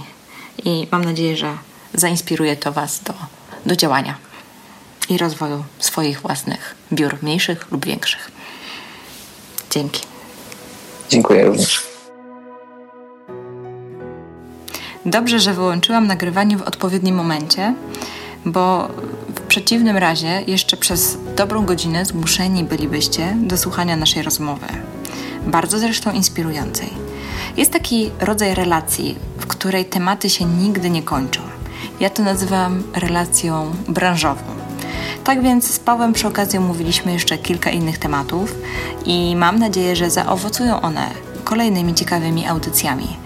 i 0.64 0.88
mam 0.92 1.04
nadzieję, 1.04 1.36
że 1.36 1.56
zainspiruje 1.94 2.56
to 2.56 2.72
Was 2.72 3.00
do, 3.00 3.14
do 3.66 3.76
działania 3.76 4.14
i 5.08 5.18
rozwoju 5.18 5.64
swoich 5.78 6.20
własnych 6.20 6.74
biur, 6.92 7.16
mniejszych 7.22 7.70
lub 7.70 7.86
większych. 7.86 8.30
Dzięki. 9.70 10.02
Dziękuję 11.08 11.44
również. 11.44 11.82
Dobrze, 15.06 15.40
że 15.40 15.54
wyłączyłam 15.54 16.06
nagrywanie 16.06 16.56
w 16.56 16.62
odpowiednim 16.62 17.14
momencie, 17.14 17.74
bo 18.44 18.88
w 19.34 19.40
przeciwnym 19.40 19.96
razie 19.96 20.42
jeszcze 20.46 20.76
przez 20.76 21.18
dobrą 21.36 21.66
godzinę 21.66 22.04
zmuszeni 22.04 22.64
bylibyście 22.64 23.36
do 23.36 23.58
słuchania 23.58 23.96
naszej 23.96 24.22
rozmowy. 24.22 24.66
Bardzo 25.46 25.78
zresztą 25.78 26.12
inspirującej. 26.12 26.90
Jest 27.56 27.72
taki 27.72 28.10
rodzaj 28.20 28.54
relacji, 28.54 29.16
w 29.38 29.46
której 29.46 29.84
tematy 29.84 30.30
się 30.30 30.44
nigdy 30.44 30.90
nie 30.90 31.02
kończą. 31.02 31.40
Ja 32.00 32.10
to 32.10 32.22
nazywam 32.22 32.82
relacją 32.94 33.74
branżową. 33.88 34.42
Tak 35.24 35.42
więc 35.42 35.70
z 35.70 35.78
Pawłem 35.78 36.12
przy 36.12 36.28
okazji 36.28 36.58
omówiliśmy 36.58 37.12
jeszcze 37.12 37.38
kilka 37.38 37.70
innych 37.70 37.98
tematów 37.98 38.54
i 39.04 39.36
mam 39.36 39.58
nadzieję, 39.58 39.96
że 39.96 40.10
zaowocują 40.10 40.80
one 40.80 41.10
kolejnymi 41.44 41.94
ciekawymi 41.94 42.46
audycjami. 42.46 43.16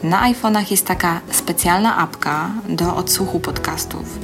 Na 0.03 0.31
iPhone'ach 0.31 0.71
jest 0.71 0.86
taka 0.86 1.21
specjalna 1.31 1.97
apka 1.97 2.51
do 2.69 2.95
odsłuchu 2.95 3.39
podcastów. 3.39 4.19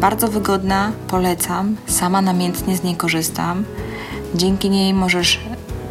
Bardzo 0.00 0.28
wygodna, 0.28 0.92
polecam, 1.08 1.76
sama 1.86 2.22
namiętnie 2.22 2.76
z 2.76 2.82
niej 2.82 2.96
korzystam. 2.96 3.64
Dzięki 4.34 4.70
niej 4.70 4.94
możesz 4.94 5.40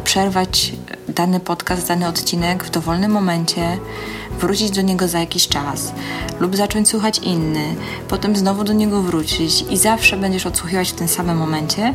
przerwać 0.04 0.72
dany 1.08 1.40
podcast, 1.40 1.88
dany 1.88 2.08
odcinek 2.08 2.64
w 2.64 2.70
dowolnym 2.70 3.10
momencie, 3.10 3.78
wrócić 4.40 4.70
do 4.70 4.82
niego 4.82 5.08
za 5.08 5.20
jakiś 5.20 5.48
czas 5.48 5.92
lub 6.40 6.56
zacząć 6.56 6.88
słuchać 6.88 7.18
inny, 7.18 7.74
potem 8.08 8.36
znowu 8.36 8.64
do 8.64 8.72
niego 8.72 9.02
wrócić 9.02 9.64
i 9.70 9.76
zawsze 9.76 10.16
będziesz 10.16 10.46
odsłuchiwać 10.46 10.90
w 10.90 10.94
tym 10.94 11.08
samym 11.08 11.36
momencie. 11.36 11.94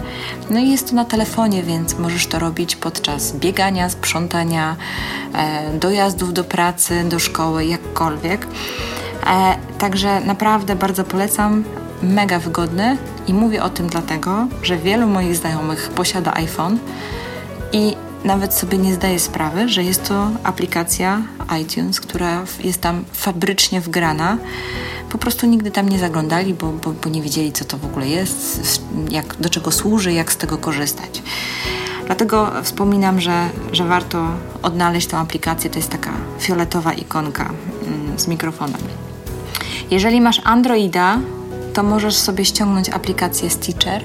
No 0.49 0.59
i 0.59 0.69
jest 0.71 0.89
to 0.89 0.95
na 0.95 1.05
telefonie, 1.05 1.63
więc 1.63 1.99
możesz 1.99 2.27
to 2.27 2.39
robić 2.39 2.75
podczas 2.75 3.33
biegania, 3.33 3.89
sprzątania, 3.89 4.75
e, 5.33 5.79
dojazdów 5.79 6.33
do 6.33 6.43
pracy, 6.43 7.03
do 7.09 7.19
szkoły, 7.19 7.65
jakkolwiek. 7.65 8.47
E, 9.27 9.55
także 9.77 10.21
naprawdę 10.21 10.75
bardzo 10.75 11.03
polecam. 11.03 11.63
Mega 12.03 12.39
wygodny 12.39 12.97
i 13.27 13.33
mówię 13.33 13.63
o 13.63 13.69
tym 13.69 13.87
dlatego, 13.89 14.47
że 14.63 14.77
wielu 14.77 15.07
moich 15.07 15.35
znajomych 15.35 15.89
posiada 15.89 16.33
iPhone 16.33 16.79
i 17.71 17.95
nawet 18.23 18.53
sobie 18.53 18.77
nie 18.77 18.93
zdaję 18.93 19.19
sprawy, 19.19 19.69
że 19.69 19.83
jest 19.83 20.07
to 20.07 20.31
aplikacja 20.43 21.21
iTunes, 21.61 21.99
która 21.99 22.43
jest 22.63 22.81
tam 22.81 23.03
fabrycznie 23.13 23.81
wgrana. 23.81 24.37
Po 25.09 25.17
prostu 25.17 25.47
nigdy 25.47 25.71
tam 25.71 25.89
nie 25.89 25.99
zaglądali, 25.99 26.53
bo, 26.53 26.71
bo, 26.71 26.91
bo 26.91 27.09
nie 27.09 27.21
wiedzieli, 27.21 27.51
co 27.51 27.65
to 27.65 27.77
w 27.77 27.85
ogóle 27.85 28.09
jest, 28.09 28.81
jak, 29.09 29.35
do 29.35 29.49
czego 29.49 29.71
służy, 29.71 30.13
jak 30.13 30.31
z 30.31 30.37
tego 30.37 30.57
korzystać. 30.57 31.21
Dlatego 32.05 32.51
wspominam, 32.63 33.21
że, 33.21 33.49
że 33.71 33.85
warto 33.85 34.27
odnaleźć 34.61 35.07
tę 35.07 35.17
aplikację. 35.17 35.69
To 35.69 35.79
jest 35.79 35.89
taka 35.89 36.11
fioletowa 36.39 36.93
ikonka 36.93 37.49
mm, 37.87 38.19
z 38.19 38.27
mikrofonem. 38.27 38.81
Jeżeli 39.91 40.21
masz 40.21 40.41
Androida, 40.43 41.19
to 41.75 41.83
możesz 41.83 42.15
sobie 42.15 42.45
ściągnąć 42.45 42.89
aplikację 42.89 43.49
Stitcher. 43.49 44.03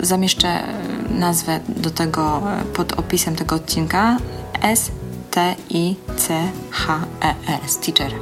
Zamieszczę 0.00 0.62
nazwę 1.10 1.60
do 1.68 1.90
tego 1.90 2.42
e, 2.52 2.64
pod 2.64 2.92
opisem 2.92 3.36
tego 3.36 3.56
odcinka 3.56 4.16
S 4.62 4.90
T 5.30 5.54
I 5.70 5.96
C 6.16 6.48
H 6.70 7.00
E 7.22 7.68
Stitcher. 7.68 8.12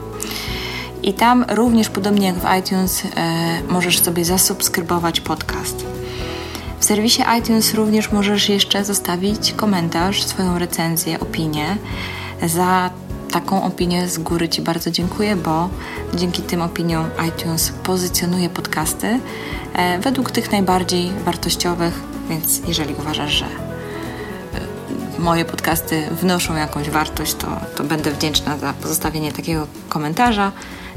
I 1.03 1.13
tam 1.13 1.45
również 1.49 1.89
podobnie 1.89 2.27
jak 2.27 2.37
w 2.37 2.59
iTunes 2.59 3.03
e, 3.05 3.63
możesz 3.69 4.01
sobie 4.01 4.25
zasubskrybować 4.25 5.21
podcast. 5.21 5.87
W 6.81 6.85
serwisie 6.85 7.23
iTunes 7.39 7.75
również 7.75 8.13
możesz 8.13 8.49
jeszcze 8.49 8.85
zostawić 8.85 9.53
komentarz, 9.53 10.23
swoją 10.23 10.59
recenzję, 10.59 11.21
opinię. 11.21 11.77
Za 12.47 12.91
taką 13.35 13.63
opinię 13.63 14.09
z 14.09 14.19
góry 14.19 14.49
Ci 14.49 14.63
bardzo 14.63 14.91
dziękuję, 14.91 15.37
bo 15.37 15.69
dzięki 16.15 16.43
tym 16.43 16.63
opiniom 16.63 17.07
iTunes 17.29 17.73
pozycjonuje 17.83 18.49
podcasty 18.49 19.21
e, 19.75 19.99
według 19.99 20.31
tych 20.31 20.53
najbardziej 20.53 21.11
wartościowych, 21.25 22.01
więc 22.29 22.61
jeżeli 22.69 22.95
uważasz, 22.95 23.33
że 23.33 23.45
e, 23.47 23.49
moje 25.19 25.45
podcasty 25.45 26.03
wnoszą 26.21 26.57
jakąś 26.57 26.91
wartość, 26.91 27.35
to, 27.35 27.47
to 27.77 27.85
będę 27.85 28.11
wdzięczna 28.11 28.59
za 28.59 28.73
pozostawienie 28.73 29.33
takiego 29.33 29.67
komentarza. 29.89 30.53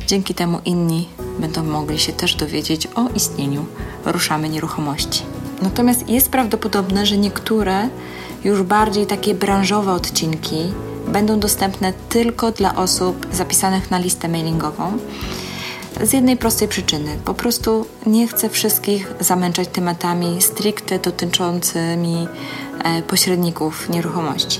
Dzięki 0.07 0.33
temu 0.33 0.59
inni 0.65 1.09
będą 1.39 1.63
mogli 1.63 1.99
się 1.99 2.13
też 2.13 2.35
dowiedzieć 2.35 2.87
o 2.95 3.09
istnieniu 3.15 3.65
Ruszamy 4.05 4.49
Nieruchomości. 4.49 5.23
Natomiast 5.61 6.09
jest 6.09 6.29
prawdopodobne, 6.29 7.05
że 7.05 7.17
niektóre 7.17 7.89
już 8.43 8.61
bardziej 8.61 9.05
takie 9.05 9.35
branżowe 9.35 9.91
odcinki 9.91 10.57
będą 11.07 11.39
dostępne 11.39 11.93
tylko 12.09 12.51
dla 12.51 12.75
osób 12.75 13.27
zapisanych 13.31 13.91
na 13.91 13.97
listę 13.97 14.27
mailingową. 14.27 14.97
Z 16.03 16.13
jednej 16.13 16.37
prostej 16.37 16.67
przyczyny. 16.67 17.17
Po 17.25 17.33
prostu 17.33 17.85
nie 18.05 18.27
chcę 18.27 18.49
wszystkich 18.49 19.13
zamęczać 19.19 19.67
tematami 19.67 20.41
stricte 20.41 20.99
dotyczącymi 20.99 22.27
e, 22.83 23.01
pośredników 23.01 23.89
nieruchomości. 23.89 24.59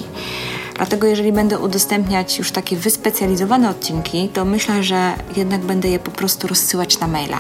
Dlatego, 0.76 1.08
jeżeli 1.08 1.32
będę 1.32 1.60
udostępniać 1.60 2.40
już 2.40 2.52
takie 2.52 2.78
wyspecjalizowane 2.78 3.70
odcinki, 3.70 4.30
to 4.30 4.46
myślę, 4.46 4.84
że 4.84 5.14
jednak 5.36 5.62
będę 5.62 5.90
je 5.90 6.00
po 6.00 6.12
prostu 6.12 6.48
rozsyłać 6.48 7.00
na 7.00 7.08
maila. 7.08 7.40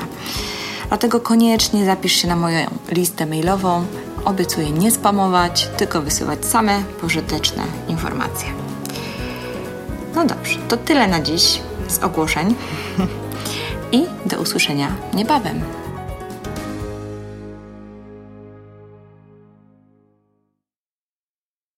Dlatego 0.88 1.20
koniecznie 1.20 1.86
zapisz 1.86 2.14
się 2.14 2.28
na 2.28 2.36
moją 2.36 2.68
listę 2.92 3.26
mailową. 3.26 3.86
Obiecuję 4.26 4.72
nie 4.72 4.92
spamować, 4.92 5.70
tylko 5.78 6.02
wysyłać 6.02 6.46
same 6.46 6.84
pożyteczne 7.02 7.64
informacje. 7.88 8.67
No 10.18 10.26
dobrze, 10.26 10.60
to 10.68 10.78
tyle 10.78 11.08
na 11.08 11.22
dziś 11.22 11.62
z 11.88 12.00
ogłoszeń 12.04 12.56
i 13.92 14.06
do 14.26 14.42
usłyszenia 14.42 14.96
niebawem. 15.14 15.62